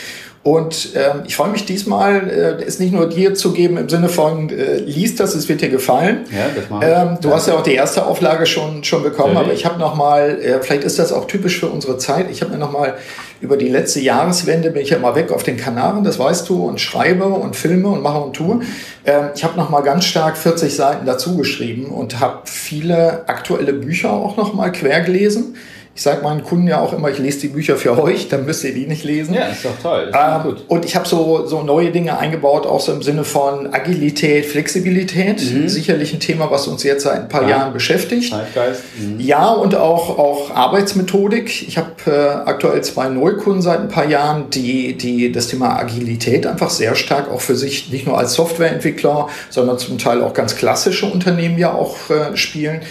Und 0.44 0.94
ähm, 0.96 1.22
ich 1.28 1.36
freue 1.36 1.50
mich 1.50 1.66
diesmal, 1.66 2.28
äh, 2.28 2.64
es 2.64 2.80
nicht 2.80 2.92
nur 2.92 3.08
dir 3.08 3.36
zu 3.36 3.54
geben 3.54 3.78
im 3.78 3.90
Sinne 3.90 4.10
von, 4.10 4.50
äh, 4.50 4.78
liest 4.78 5.20
das, 5.20 5.36
es 5.36 5.48
wird 5.48 5.62
dir 5.62 5.70
gefallen. 5.70 6.26
Ja, 6.32 6.48
das 6.56 6.68
mache 6.68 6.84
ich. 6.84 6.92
Ähm, 6.92 7.18
du 7.22 7.32
hast 7.32 7.48
ja 7.48 7.54
auch 7.54 7.62
die 7.62 7.76
erste 7.76 8.08
Auflage 8.08 8.48
schon, 8.48 8.84
schon 8.84 9.04
bekommen, 9.04 9.36
Natürlich. 9.36 9.50
aber 9.50 9.54
ich 9.54 9.66
habe 9.66 9.80
noch 9.80 9.96
mal, 9.96 10.40
äh, 10.42 10.60
vielleicht 10.62 10.84
ist 10.84 10.98
das 10.98 11.14
auch 11.14 11.26
typisch 11.26 11.60
für 11.60 11.68
unsere 11.68 12.00
Zeit, 12.00 12.26
ich 12.32 12.42
habe 12.42 12.54
mir 12.54 12.58
noch 12.58 12.72
mal 12.72 12.96
über 13.40 13.56
die 13.56 13.70
letzte 13.70 14.00
Jahreswende, 14.00 14.72
bin 14.72 14.82
ich 14.82 14.90
ja 14.90 14.98
mal 14.98 15.14
weg 15.14 15.32
auf 15.32 15.44
den 15.44 15.58
Kanaren, 15.58 16.04
das 16.04 16.18
weißt 16.18 16.50
du, 16.50 16.66
und 16.66 16.82
schreibe 16.82 17.26
und 17.26 17.56
filme 17.56 17.90
und 17.90 18.02
mache 18.02 18.20
und 18.20 18.34
tue. 18.36 18.62
Ähm, 19.06 19.30
ich 19.36 19.44
habe 19.44 19.58
noch 19.58 19.70
mal 19.70 19.82
ganz 19.82 20.06
stark 20.06 20.38
40 20.38 20.76
Seiten 20.76 21.06
dazu 21.06 21.38
geschrieben 21.38 21.86
und 21.86 22.20
habe 22.20 22.40
viele 22.46 23.30
aktuelle 23.30 23.74
Bücher 23.74 24.12
auch 24.12 24.38
noch 24.38 24.56
mal 24.56 24.72
quer 24.72 25.02
gelesen. 25.02 25.56
Ich 25.94 26.04
sage 26.04 26.24
meinen 26.24 26.42
Kunden 26.42 26.68
ja 26.68 26.80
auch 26.80 26.94
immer, 26.94 27.10
ich 27.10 27.18
lese 27.20 27.42
die 27.42 27.50
Bücher 27.50 27.76
für 27.76 28.02
euch, 28.02 28.30
dann 28.30 28.46
müsst 28.46 28.64
ihr 28.64 28.74
die 28.74 28.88
nicht 28.88 29.04
lesen. 29.04 29.34
ja, 29.34 29.48
ist 29.48 29.66
doch 29.66 29.78
toll. 29.84 30.08
Ist 30.10 30.16
Ähm, 30.18 30.44
gut. 30.44 30.64
und 30.70 30.86
ich 30.86 30.96
habe 30.96 31.06
so, 31.06 31.46
so 31.46 31.64
neue 31.64 31.92
Dinge 31.92 32.18
eingebaut, 32.18 32.66
auch 32.66 32.80
so 32.80 32.94
im 32.94 33.02
Sinne 33.02 33.26
von 33.26 33.74
Agilität, 33.74 34.46
Flexibilität. 34.46 35.40
Sicherlich 35.40 36.14
ein 36.14 36.22
Thema, 36.22 36.50
was 36.50 36.68
uns 36.68 36.84
jetzt 36.84 37.04
seit 37.04 37.20
ein 37.24 37.28
paar 37.30 37.44
Ja. 37.44 37.50
Jahren 37.50 37.74
beschäftigt. 37.74 38.32
Zeitgeist. 38.32 38.84
Mhm. 39.00 39.20
Ja, 39.20 39.50
und 39.52 39.76
auch, 39.76 40.18
auch 40.18 40.52
Arbeitsmethodik. 40.56 41.68
Ich 41.68 41.78
habe 41.78 41.90
äh, 42.08 42.50
aktuell 42.50 42.82
zwei 42.84 43.10
Neukunden 43.10 43.62
seit 43.62 43.82
ein 43.82 43.90
paar 43.90 44.08
Jahren, 44.08 44.50
die, 44.50 44.98
die 44.98 45.30
das 45.32 45.48
Thema 45.48 45.78
Agilität 45.78 46.48
einfach 46.48 46.70
sehr 46.70 46.96
stark 46.96 47.30
auch 47.30 47.42
für 47.42 47.56
sich 47.58 47.92
nicht 47.92 48.08
nur 48.08 48.18
als 48.18 48.34
Softwareentwickler, 48.34 49.28
sondern 49.50 49.78
zum 49.78 49.98
Teil 49.98 50.22
auch 50.24 50.34
ganz 50.34 50.56
klassische 50.56 51.06
Unternehmen 51.06 51.58
ja 51.58 51.74
auch 51.74 51.98
äh, 52.10 52.36
spielen. 52.38 52.82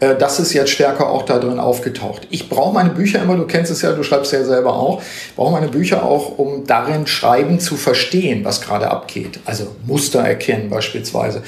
Äh, 0.00 0.14
Das 0.16 0.38
ist 0.38 0.52
jetzt 0.52 0.70
stärker 0.70 1.08
auch 1.10 1.22
da 1.22 1.38
drin 1.38 1.58
aufgetaucht. 1.58 2.26
Ich 2.30 2.48
brauche 2.48 2.72
meine 2.74 2.90
Bücher 2.90 3.22
immer, 3.22 3.36
du 3.36 3.46
kennst 3.46 3.70
es 3.70 3.82
ja, 3.82 3.92
du 3.92 4.02
schreibst 4.02 4.32
ja 4.32 4.44
selber 4.44 4.74
auch, 4.74 5.02
brauche 5.36 5.52
meine 5.52 5.68
Bücher 5.68 6.04
auch, 6.04 6.38
um 6.38 6.66
darin 6.66 7.06
Schreiben 7.06 7.60
zu 7.60 7.76
verstehen, 7.76 8.44
was 8.44 8.60
gerade 8.60 8.90
abgeht. 8.90 9.40
Also 9.44 9.68
Muster 9.86 10.20
erkennen 10.20 10.70
beispielsweise, 10.70 11.42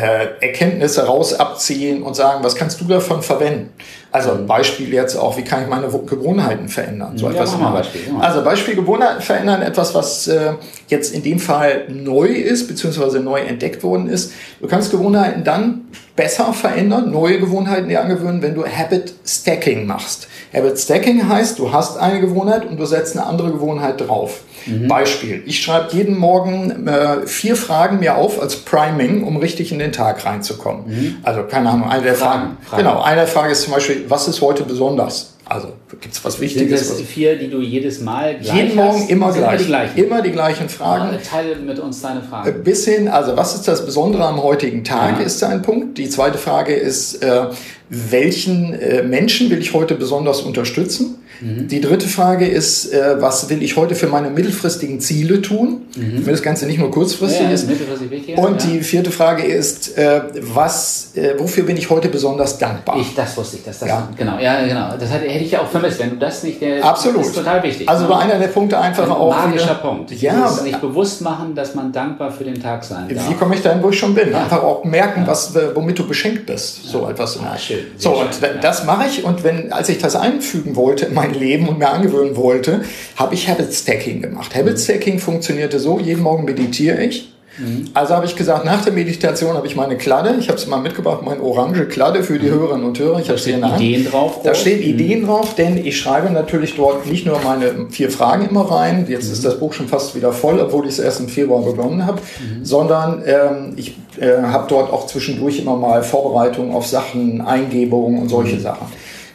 Erkenntnisse 0.00 1.06
raus 1.06 1.34
abziehen 1.34 2.02
und 2.02 2.14
sagen, 2.16 2.42
was 2.42 2.56
kannst 2.56 2.80
du 2.80 2.84
davon 2.84 3.22
verwenden? 3.22 3.70
Also 4.10 4.32
ein 4.32 4.46
Beispiel 4.46 4.92
jetzt 4.92 5.16
auch, 5.16 5.36
wie 5.36 5.42
kann 5.42 5.62
ich 5.62 5.68
meine 5.68 5.92
Wo- 5.92 5.98
Gewohnheiten 6.00 6.68
verändern? 6.68 7.16
So 7.16 7.26
Ja, 7.26 7.32
etwas 7.32 7.56
mal 7.58 7.70
Beispiel, 7.72 8.00
ja. 8.12 8.18
Also 8.20 8.42
Beispiel 8.42 8.74
Gewohnheiten 8.74 9.20
verändern, 9.22 9.62
etwas, 9.62 9.94
was 9.94 10.26
äh, 10.28 10.54
jetzt 10.88 11.14
in 11.14 11.22
dem 11.22 11.38
Fall 11.38 11.84
neu 11.88 12.26
ist, 12.26 12.66
beziehungsweise 12.68 13.20
neu 13.20 13.40
entdeckt 13.40 13.82
worden 13.84 14.08
ist. 14.08 14.32
Du 14.60 14.66
kannst 14.68 14.90
Gewohnheiten 14.90 15.44
dann 15.44 15.82
besser 16.16 16.52
verändern, 16.52 17.10
neue 17.10 17.38
Gewohnheiten 17.40 17.88
dir 17.88 18.00
angewöhnen, 18.02 18.42
wenn 18.42 18.54
du 18.54 18.64
Habit 18.64 19.14
Stacking 19.26 19.86
machst. 19.86 20.28
Habit 20.52 20.78
Stacking 20.78 21.28
heißt, 21.28 21.58
du 21.58 21.72
hast 21.72 21.98
eine 21.98 22.20
Gewohnheit 22.20 22.66
und 22.66 22.78
du 22.78 22.86
setzt 22.86 23.16
eine 23.16 23.26
andere 23.26 23.50
Gewohnheit 23.52 24.00
drauf. 24.00 24.40
Mhm. 24.66 24.88
Beispiel, 24.88 25.42
ich 25.46 25.62
schreibe 25.62 25.94
jeden 25.94 26.16
Morgen 26.18 26.86
äh, 26.86 27.26
vier 27.26 27.56
Fragen 27.56 28.00
mir 28.00 28.16
auf 28.16 28.40
als 28.40 28.56
Priming, 28.56 29.24
um 29.24 29.36
richtig 29.36 29.72
in 29.72 29.78
den 29.78 29.92
Tag 29.92 30.24
reinzukommen. 30.24 31.20
Also 31.22 31.44
keine 31.44 31.70
Ahnung, 31.70 31.88
eine 31.88 32.02
der 32.02 32.14
Fragen. 32.14 32.42
Mhm. 32.42 32.46
Fragen, 32.46 32.66
Fragen. 32.66 32.82
Genau, 32.82 33.02
eine 33.02 33.16
der 33.16 33.26
Fragen 33.26 33.52
ist 33.52 33.62
zum 33.62 33.74
Beispiel, 33.74 34.04
was 34.08 34.28
ist 34.28 34.40
heute 34.40 34.64
besonders? 34.64 35.33
Also 35.46 35.68
gibt 36.00 36.14
es 36.14 36.24
was 36.24 36.34
Sind 36.34 36.42
Wichtiges? 36.42 36.88
das 36.88 36.98
was 37.00 37.06
vier, 37.06 37.36
die 37.36 37.48
du 37.50 37.60
jedes 37.60 38.00
Mal 38.00 38.36
gleich 38.38 38.56
jeden 38.56 38.76
Morgen 38.76 39.00
hast? 39.00 39.10
immer 39.10 39.32
Sind 39.32 39.42
gleich. 39.42 39.58
Die 39.60 39.66
gleichen? 39.66 39.98
Immer 40.04 40.22
die 40.22 40.30
gleichen 40.30 40.68
Fragen. 40.70 41.14
Ah, 41.14 41.18
Teile 41.30 41.56
mit 41.56 41.78
uns 41.78 42.00
deine 42.00 42.22
Fragen. 42.22 42.64
Bis 42.64 42.86
hin, 42.86 43.08
also 43.08 43.36
was 43.36 43.54
ist 43.54 43.68
das 43.68 43.84
Besondere 43.84 44.24
am 44.24 44.42
heutigen 44.42 44.84
Tag, 44.84 45.18
Ja. 45.20 45.24
ist 45.26 45.42
ein 45.44 45.60
Punkt. 45.62 45.98
Die 45.98 46.08
zweite 46.08 46.38
Frage 46.38 46.74
ist, 46.74 47.22
äh, 47.22 47.46
welchen 47.90 48.72
äh, 48.74 49.02
Menschen 49.02 49.50
will 49.50 49.58
ich 49.58 49.74
heute 49.74 49.94
besonders 49.94 50.40
unterstützen? 50.40 51.18
Mhm. 51.40 51.68
Die 51.68 51.80
dritte 51.80 52.06
Frage 52.08 52.46
ist, 52.46 52.92
äh, 52.92 53.20
was 53.20 53.50
will 53.50 53.62
ich 53.62 53.76
heute 53.76 53.94
für 53.96 54.06
meine 54.06 54.30
mittelfristigen 54.30 55.00
Ziele 55.00 55.42
tun, 55.42 55.82
damit 55.94 56.28
das 56.28 56.42
Ganze 56.42 56.66
nicht 56.66 56.78
nur 56.78 56.90
kurzfristig 56.90 57.40
Mhm. 57.42 57.46
ja, 57.48 57.52
ist. 57.54 57.68
mittelfristig 57.68 58.10
wichtig. 58.10 58.38
Und 58.38 58.62
ja. 58.64 58.70
die 58.70 58.80
vierte 58.82 59.10
Frage 59.10 59.42
ist, 59.44 59.98
äh, 59.98 60.22
was, 60.40 61.10
äh, 61.16 61.34
wofür 61.36 61.64
bin 61.64 61.76
ich 61.76 61.90
heute 61.90 62.08
besonders 62.08 62.56
dankbar? 62.58 62.98
Ich, 63.00 63.14
das 63.14 63.36
wusste 63.36 63.56
ich, 63.56 63.64
das, 63.64 63.80
Ja. 63.80 64.08
genau, 64.16 64.38
ja, 64.38 64.64
genau. 64.64 64.96
Das 64.98 65.10
hätte, 65.12 65.26
hätte 65.28 65.43
ich 65.44 65.52
ja 65.52 65.60
auch 65.60 65.68
vermisst. 65.68 65.98
Wenn 66.00 66.10
du 66.10 66.16
das 66.16 66.42
nicht, 66.42 66.60
der, 66.60 66.84
Absolut. 66.84 67.22
ist 67.22 67.34
total 67.34 67.62
wichtig. 67.62 67.88
also 67.88 68.08
war 68.08 68.20
einer 68.20 68.38
der 68.38 68.48
Punkte 68.48 68.78
einfach 68.78 69.04
ein 69.04 69.10
auch 69.12 69.30
magischer 69.30 69.64
wieder, 69.66 69.74
Punkt. 69.76 70.10
Ja, 70.12 70.34
Dieses 70.48 70.62
nicht 70.62 70.80
bewusst 70.80 71.20
machen, 71.22 71.54
dass 71.54 71.74
man 71.74 71.92
dankbar 71.92 72.30
für 72.30 72.44
den 72.44 72.60
Tag 72.62 72.84
sein 72.84 73.08
darf. 73.14 73.28
Wie 73.30 73.34
komme 73.34 73.54
ich 73.54 73.62
dahin, 73.62 73.82
wo 73.82 73.90
ich 73.90 73.98
schon 73.98 74.14
bin? 74.14 74.34
Einfach 74.34 74.62
auch 74.62 74.84
merken, 74.84 75.24
was, 75.26 75.54
äh, 75.56 75.74
womit 75.74 75.98
du 75.98 76.06
beschenkt 76.06 76.46
bist. 76.46 76.84
So 76.84 77.08
etwas. 77.08 77.38
Ah, 77.40 77.56
schön. 77.58 77.78
Sehr 77.96 78.10
So, 78.12 78.14
schön, 78.16 78.26
und 78.26 78.42
da- 78.42 78.46
ja. 78.48 78.52
das 78.60 78.84
mache 78.84 79.06
ich. 79.08 79.24
Und 79.24 79.44
wenn, 79.44 79.72
als 79.72 79.88
ich 79.88 79.98
das 79.98 80.16
einfügen 80.16 80.76
wollte 80.76 81.06
in 81.06 81.14
mein 81.14 81.34
Leben 81.34 81.68
und 81.68 81.78
mir 81.78 81.90
angewöhnen 81.90 82.36
wollte, 82.36 82.82
habe 83.16 83.34
ich 83.34 83.48
Habit 83.48 83.72
Stacking 83.72 84.22
gemacht. 84.22 84.54
Habit 84.54 84.78
Stacking 84.80 85.18
funktionierte 85.18 85.78
so, 85.78 85.98
jeden 85.98 86.22
Morgen 86.22 86.44
meditiere 86.44 87.02
ich. 87.02 87.33
Mhm. 87.58 87.90
Also 87.94 88.14
habe 88.14 88.26
ich 88.26 88.36
gesagt, 88.36 88.64
nach 88.64 88.82
der 88.84 88.92
Meditation 88.92 89.54
habe 89.56 89.66
ich 89.66 89.76
meine 89.76 89.96
Kladde, 89.96 90.36
ich 90.38 90.48
habe 90.48 90.58
es 90.58 90.66
mal 90.66 90.80
mitgebracht, 90.80 91.22
meine 91.22 91.42
orange 91.42 91.86
Kladde 91.86 92.22
für 92.22 92.38
die 92.38 92.50
Hörerinnen 92.50 92.84
und 92.84 92.98
Hörer. 92.98 93.20
Ich 93.20 93.28
Hand. 93.28 93.46
Mhm. 93.46 93.86
Ideen 93.86 94.10
drauf. 94.10 94.40
Da 94.42 94.54
stehen 94.54 94.82
Ideen 94.82 95.26
drauf, 95.26 95.54
denn 95.54 95.76
ich 95.76 95.98
schreibe 95.98 96.30
natürlich 96.30 96.76
dort 96.76 97.06
nicht 97.06 97.26
nur 97.26 97.40
meine 97.42 97.86
vier 97.90 98.10
Fragen 98.10 98.48
immer 98.48 98.70
rein, 98.70 99.06
jetzt 99.08 99.30
ist 99.30 99.44
das 99.44 99.58
Buch 99.58 99.72
schon 99.72 99.88
fast 99.88 100.14
wieder 100.14 100.32
voll, 100.32 100.60
obwohl 100.60 100.86
ich 100.86 100.92
es 100.92 100.98
erst 100.98 101.20
im 101.20 101.28
Februar 101.28 101.62
begonnen 101.62 102.06
habe, 102.06 102.18
sondern 102.62 103.22
ähm, 103.26 103.72
ich 103.76 103.96
äh, 104.18 104.42
habe 104.42 104.66
dort 104.68 104.92
auch 104.92 105.06
zwischendurch 105.06 105.58
immer 105.58 105.76
mal 105.76 106.02
Vorbereitungen 106.02 106.74
auf 106.74 106.86
Sachen, 106.86 107.40
Eingebungen 107.40 108.20
und 108.20 108.28
solche 108.28 108.58
Sachen. 108.60 108.86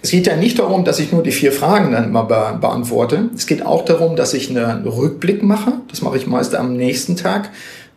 Es 0.01 0.11
geht 0.11 0.27
ja 0.27 0.37
nicht 0.37 0.57
darum, 0.59 0.85
dass 0.85 0.99
ich 0.99 1.11
nur 1.11 1.23
die 1.23 1.31
vier 1.31 1.51
Fragen 1.51 1.91
dann 1.91 2.05
immer 2.05 2.23
be 2.23 2.57
beantworte. 2.61 3.29
Es 3.35 3.47
geht 3.47 3.65
auch 3.65 3.83
darum, 3.83 4.15
dass 4.15 4.33
ich 4.33 4.49
einen 4.49 4.87
Rückblick 4.87 5.43
mache. 5.43 5.73
Das 5.89 6.01
mache 6.01 6.17
ich 6.17 6.25
meist 6.25 6.55
am 6.55 6.77
nächsten 6.77 7.17
Tag, 7.17 7.49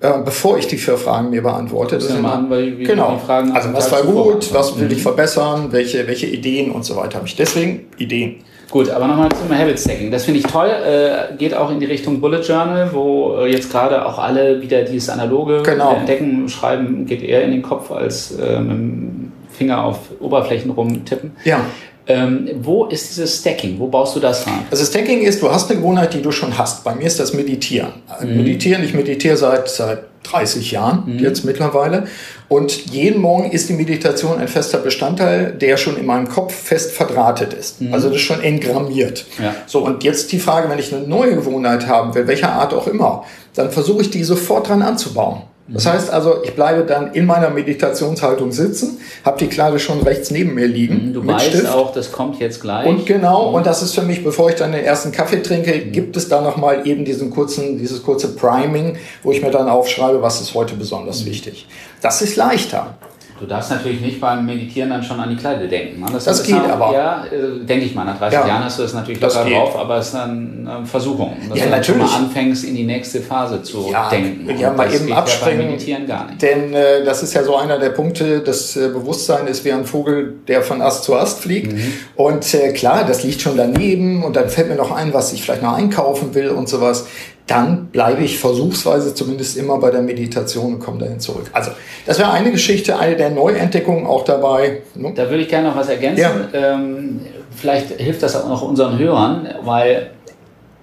äh, 0.02 0.10
bevor 0.24 0.58
ich 0.58 0.66
die 0.66 0.76
vier 0.76 0.96
Fragen 0.96 1.30
mir 1.30 1.42
beantworte. 1.42 1.96
Das 1.96 2.08
ja 2.08 2.14
mal 2.14 2.18
immer- 2.18 2.32
an, 2.34 2.50
weil- 2.50 2.78
wie 2.78 2.84
genau. 2.84 3.16
die 3.20 3.24
Fragen 3.26 3.52
also 3.52 3.72
was 3.72 3.90
war 3.92 4.02
gut, 4.02 4.52
was 4.52 4.78
will 4.78 4.90
ich 4.92 5.02
verbessern, 5.02 5.68
welche, 5.70 6.06
welche 6.06 6.26
Ideen 6.26 6.70
und 6.72 6.84
so 6.84 6.96
weiter 6.96 7.16
habe 7.16 7.26
ich. 7.26 7.36
Deswegen 7.36 7.86
Ideen. 7.98 8.36
Gut, 8.70 8.88
aber 8.88 9.06
nochmal 9.06 9.28
zum 9.30 9.54
Habit 9.56 9.78
Stacking. 9.78 10.10
Das 10.10 10.24
finde 10.24 10.40
ich 10.40 10.46
toll. 10.46 10.66
Äh, 10.68 11.36
geht 11.36 11.54
auch 11.54 11.70
in 11.70 11.78
die 11.78 11.84
Richtung 11.84 12.20
Bullet 12.22 12.40
Journal, 12.40 12.88
wo 12.92 13.36
äh, 13.40 13.52
jetzt 13.52 13.70
gerade 13.70 14.06
auch 14.06 14.18
alle 14.18 14.62
wieder 14.62 14.82
dieses 14.82 15.10
analoge 15.10 15.62
Genau. 15.62 15.94
Entdecken, 15.96 16.48
Schreiben 16.48 17.04
geht 17.04 17.22
eher 17.22 17.42
in 17.44 17.50
den 17.50 17.60
Kopf 17.62 17.90
als 17.90 18.30
äh, 18.38 18.58
mit 18.60 18.70
dem 18.70 19.32
Finger 19.50 19.84
auf 19.84 19.98
Oberflächen 20.20 20.70
rumtippen. 20.70 21.32
Ja. 21.44 21.60
Ähm, 22.06 22.50
wo 22.60 22.86
ist 22.86 23.10
dieses 23.10 23.38
Stacking? 23.38 23.78
Wo 23.78 23.86
baust 23.86 24.16
du 24.16 24.20
das 24.20 24.46
rein? 24.46 24.66
Also 24.70 24.84
Stacking 24.84 25.22
ist, 25.22 25.40
du 25.40 25.50
hast 25.50 25.70
eine 25.70 25.80
Gewohnheit, 25.80 26.14
die 26.14 26.22
du 26.22 26.32
schon 26.32 26.56
hast. 26.58 26.82
Bei 26.84 26.94
mir 26.94 27.06
ist 27.06 27.20
das 27.20 27.32
Meditieren. 27.32 27.92
Meditieren, 28.22 28.82
ich 28.82 28.92
meditiere 28.92 29.36
seit, 29.36 29.68
seit 29.68 30.04
30 30.24 30.70
Jahren 30.72 31.18
jetzt 31.18 31.44
mittlerweile. 31.44 32.04
Und 32.48 32.92
jeden 32.92 33.20
Morgen 33.20 33.50
ist 33.50 33.68
die 33.68 33.72
Meditation 33.72 34.38
ein 34.38 34.48
fester 34.48 34.78
Bestandteil, 34.78 35.52
der 35.52 35.76
schon 35.76 35.96
in 35.96 36.06
meinem 36.06 36.28
Kopf 36.28 36.54
fest 36.54 36.92
verdrahtet 36.92 37.54
ist. 37.54 37.78
Also 37.90 38.08
das 38.08 38.18
ist 38.18 38.22
schon 38.22 38.42
engrammiert. 38.42 39.24
Ja. 39.42 39.54
So, 39.66 39.84
und 39.84 40.04
jetzt 40.04 40.30
die 40.32 40.38
Frage, 40.38 40.68
wenn 40.68 40.78
ich 40.78 40.94
eine 40.94 41.06
neue 41.06 41.34
Gewohnheit 41.34 41.86
haben 41.86 42.14
will, 42.14 42.26
welcher 42.26 42.52
Art 42.52 42.74
auch 42.74 42.86
immer, 42.86 43.24
dann 43.54 43.70
versuche 43.70 44.02
ich 44.02 44.10
die 44.10 44.22
sofort 44.24 44.68
dran 44.68 44.82
anzubauen. 44.82 45.42
Das 45.68 45.86
heißt 45.86 46.10
also, 46.10 46.42
ich 46.42 46.54
bleibe 46.54 46.84
dann 46.84 47.12
in 47.12 47.24
meiner 47.24 47.48
Meditationshaltung 47.48 48.50
sitzen, 48.50 48.98
habe 49.24 49.38
die 49.38 49.46
Kleider 49.46 49.78
schon 49.78 50.02
rechts 50.02 50.30
neben 50.30 50.54
mir 50.54 50.66
liegen. 50.66 51.12
Du 51.12 51.22
mit 51.22 51.36
weißt 51.36 51.46
Stift. 51.46 51.68
auch, 51.68 51.92
das 51.92 52.10
kommt 52.10 52.40
jetzt 52.40 52.60
gleich. 52.60 52.86
Und 52.86 53.06
genau, 53.06 53.50
und 53.50 53.64
das 53.64 53.80
ist 53.80 53.94
für 53.94 54.02
mich, 54.02 54.24
bevor 54.24 54.50
ich 54.50 54.56
dann 54.56 54.72
den 54.72 54.84
ersten 54.84 55.12
Kaffee 55.12 55.40
trinke, 55.40 55.78
gibt 55.78 56.16
es 56.16 56.28
da 56.28 56.40
nochmal 56.40 56.86
eben 56.86 57.04
diesen 57.04 57.30
kurzen, 57.30 57.78
dieses 57.78 58.02
kurze 58.02 58.34
Priming, 58.34 58.96
wo 59.22 59.30
ich 59.30 59.40
mir 59.40 59.50
dann 59.50 59.68
aufschreibe, 59.68 60.20
was 60.20 60.40
ist 60.40 60.54
heute 60.54 60.74
besonders 60.74 61.24
wichtig. 61.24 61.68
Das 62.00 62.22
ist 62.22 62.36
leichter. 62.36 62.96
Du 63.42 63.48
darfst 63.48 63.72
natürlich 63.72 64.00
nicht 64.00 64.20
beim 64.20 64.46
Meditieren 64.46 64.88
dann 64.90 65.02
schon 65.02 65.18
an 65.18 65.28
die 65.28 65.34
Kleider 65.34 65.66
denken. 65.66 65.98
ne? 66.00 66.06
Das 66.12 66.24
ist 66.28 66.44
geht 66.46 66.54
auch, 66.54 66.68
aber. 66.68 66.92
Ja, 66.94 67.24
äh, 67.24 67.64
denke 67.64 67.86
ich 67.86 67.92
mal. 67.92 68.04
Nach 68.04 68.16
30 68.16 68.38
Ja. 68.38 68.46
Jahren 68.46 68.64
hast 68.64 68.78
du 68.78 68.84
das 68.84 68.94
natürlich 68.94 69.18
Das 69.18 69.34
locker 69.34 69.50
drauf, 69.50 69.76
aber 69.80 69.96
es 69.96 70.06
ist 70.06 70.14
dann 70.14 70.68
eine 70.70 70.86
Versuchung. 70.86 71.36
Dass 71.48 71.58
Ja, 71.58 71.64
du 71.64 71.70
natürlich. 71.72 72.02
mal 72.02 72.16
anfängst, 72.18 72.64
in 72.64 72.76
die 72.76 72.84
nächste 72.84 73.20
Phase 73.20 73.60
zu 73.64 73.88
Ja, 73.90 74.08
denken. 74.08 74.48
ja, 74.56 74.70
Und 74.70 74.76
mal 74.76 74.84
das 74.84 74.94
eben 74.94 75.06
geht 75.06 75.14
Ja 75.14 75.18
abspringen. 75.18 75.58
beim 75.58 75.66
Meditieren 75.72 76.06
gar 76.06 76.26
nicht. 76.26 76.40
Denn 76.40 76.72
äh, 76.72 77.04
das 77.04 77.24
ist 77.24 77.34
ja 77.34 77.42
so 77.42 77.56
einer 77.56 77.80
der 77.80 77.90
Punkte, 77.90 78.38
das 78.42 78.76
äh, 78.76 78.88
Bewusstsein 78.90 79.48
ist 79.48 79.64
wie 79.64 79.72
ein 79.72 79.84
Vogel, 79.86 80.34
der 80.46 80.62
von 80.62 80.80
Ast 80.80 81.02
zu 81.02 81.16
Ast 81.16 81.40
fliegt. 81.40 81.74
Und 82.14 82.54
äh, 82.54 82.72
klar, 82.72 83.02
das 83.04 83.24
liegt 83.24 83.40
schon 83.40 83.56
daneben 83.56 84.22
und 84.22 84.36
dann 84.36 84.48
fällt 84.48 84.68
mir 84.68 84.76
noch 84.76 84.92
ein, 84.92 85.12
was 85.12 85.32
ich 85.32 85.42
vielleicht 85.42 85.62
noch 85.64 85.72
einkaufen 85.72 86.32
will 86.36 86.50
und 86.50 86.68
sowas. 86.68 87.06
Dann 87.46 87.86
bleibe 87.86 88.22
ich 88.22 88.38
versuchsweise 88.38 89.14
zumindest 89.14 89.56
immer 89.56 89.78
bei 89.78 89.90
der 89.90 90.02
Meditation 90.02 90.74
und 90.74 90.80
komme 90.80 90.98
dahin 90.98 91.20
zurück. 91.20 91.50
Also, 91.52 91.72
das 92.06 92.18
wäre 92.18 92.30
eine 92.30 92.50
Geschichte, 92.52 92.98
eine 92.98 93.16
der 93.16 93.30
Neuentdeckungen 93.30 94.06
auch 94.06 94.24
dabei. 94.24 94.82
Ne? 94.94 95.12
Da 95.14 95.28
würde 95.28 95.42
ich 95.42 95.48
gerne 95.48 95.68
noch 95.68 95.76
was 95.76 95.88
ergänzen. 95.88 96.20
Ja. 96.20 96.32
Ähm, 96.52 97.20
vielleicht 97.54 97.90
hilft 98.00 98.22
das 98.22 98.36
auch 98.36 98.48
noch 98.48 98.62
unseren 98.62 98.98
Hörern, 98.98 99.48
weil 99.64 100.10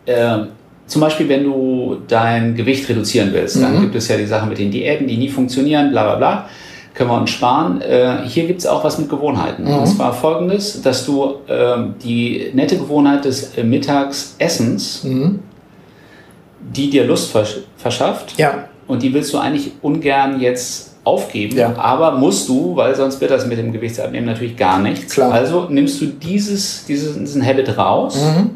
äh, 0.06 0.40
zum 0.86 1.02
Beispiel, 1.02 1.30
wenn 1.30 1.44
du 1.44 1.98
dein 2.08 2.56
Gewicht 2.56 2.90
reduzieren 2.90 3.30
willst, 3.32 3.58
mhm. 3.58 3.62
dann 3.62 3.82
gibt 3.82 3.96
es 3.96 4.08
ja 4.08 4.18
die 4.18 4.26
Sachen 4.26 4.50
mit 4.50 4.58
den 4.58 4.72
Diäten, 4.72 5.08
die 5.08 5.18
nie 5.18 5.30
funktionieren, 5.30 5.92
bla 5.92 6.04
bla 6.04 6.16
bla 6.16 6.50
können 7.00 7.12
wir 7.12 7.22
uns 7.22 7.30
sparen. 7.30 7.80
Äh, 7.80 8.28
hier 8.28 8.46
gibt 8.46 8.60
es 8.60 8.68
auch 8.68 8.84
was 8.84 8.98
mit 8.98 9.10
Gewohnheiten. 9.10 9.64
Mhm. 9.64 9.74
Und 9.74 9.88
zwar 9.88 10.14
folgendes, 10.14 10.82
dass 10.82 11.06
du 11.06 11.36
äh, 11.48 11.78
die 12.04 12.52
nette 12.54 12.78
Gewohnheit 12.78 13.24
des 13.24 13.54
Mittagsessens, 13.64 15.06
mhm. 15.06 15.40
Die 16.62 16.90
dir 16.90 17.06
Lust 17.06 17.32
versch 17.32 17.58
verschafft, 17.78 18.38
ja. 18.38 18.66
und 18.88 19.02
die 19.04 19.14
willst 19.14 19.34
du 19.34 19.38
eigentlich 19.38 19.72
ungern 19.82 20.40
jetzt 20.40 20.96
aufgeben, 21.04 21.58
ja. 21.58 21.76
aber 21.78 22.12
musst 22.12 22.50
du, 22.50 22.76
weil 22.76 22.94
sonst 22.96 23.22
wird 23.22 23.32
das 23.32 23.48
mit 23.48 23.58
dem 23.58 23.72
Gewichtsabnehmen 23.72 24.28
natürlich 24.28 24.58
gar 24.58 24.80
nichts. 24.80 25.14
Klar. 25.14 25.32
Also 25.32 25.68
nimmst 25.70 26.02
du 26.02 26.08
dieses, 26.08 26.86
dieses, 26.86 27.18
diesen 27.18 27.46
Habit 27.46 27.78
raus. 27.78 28.18
Mhm 28.22 28.52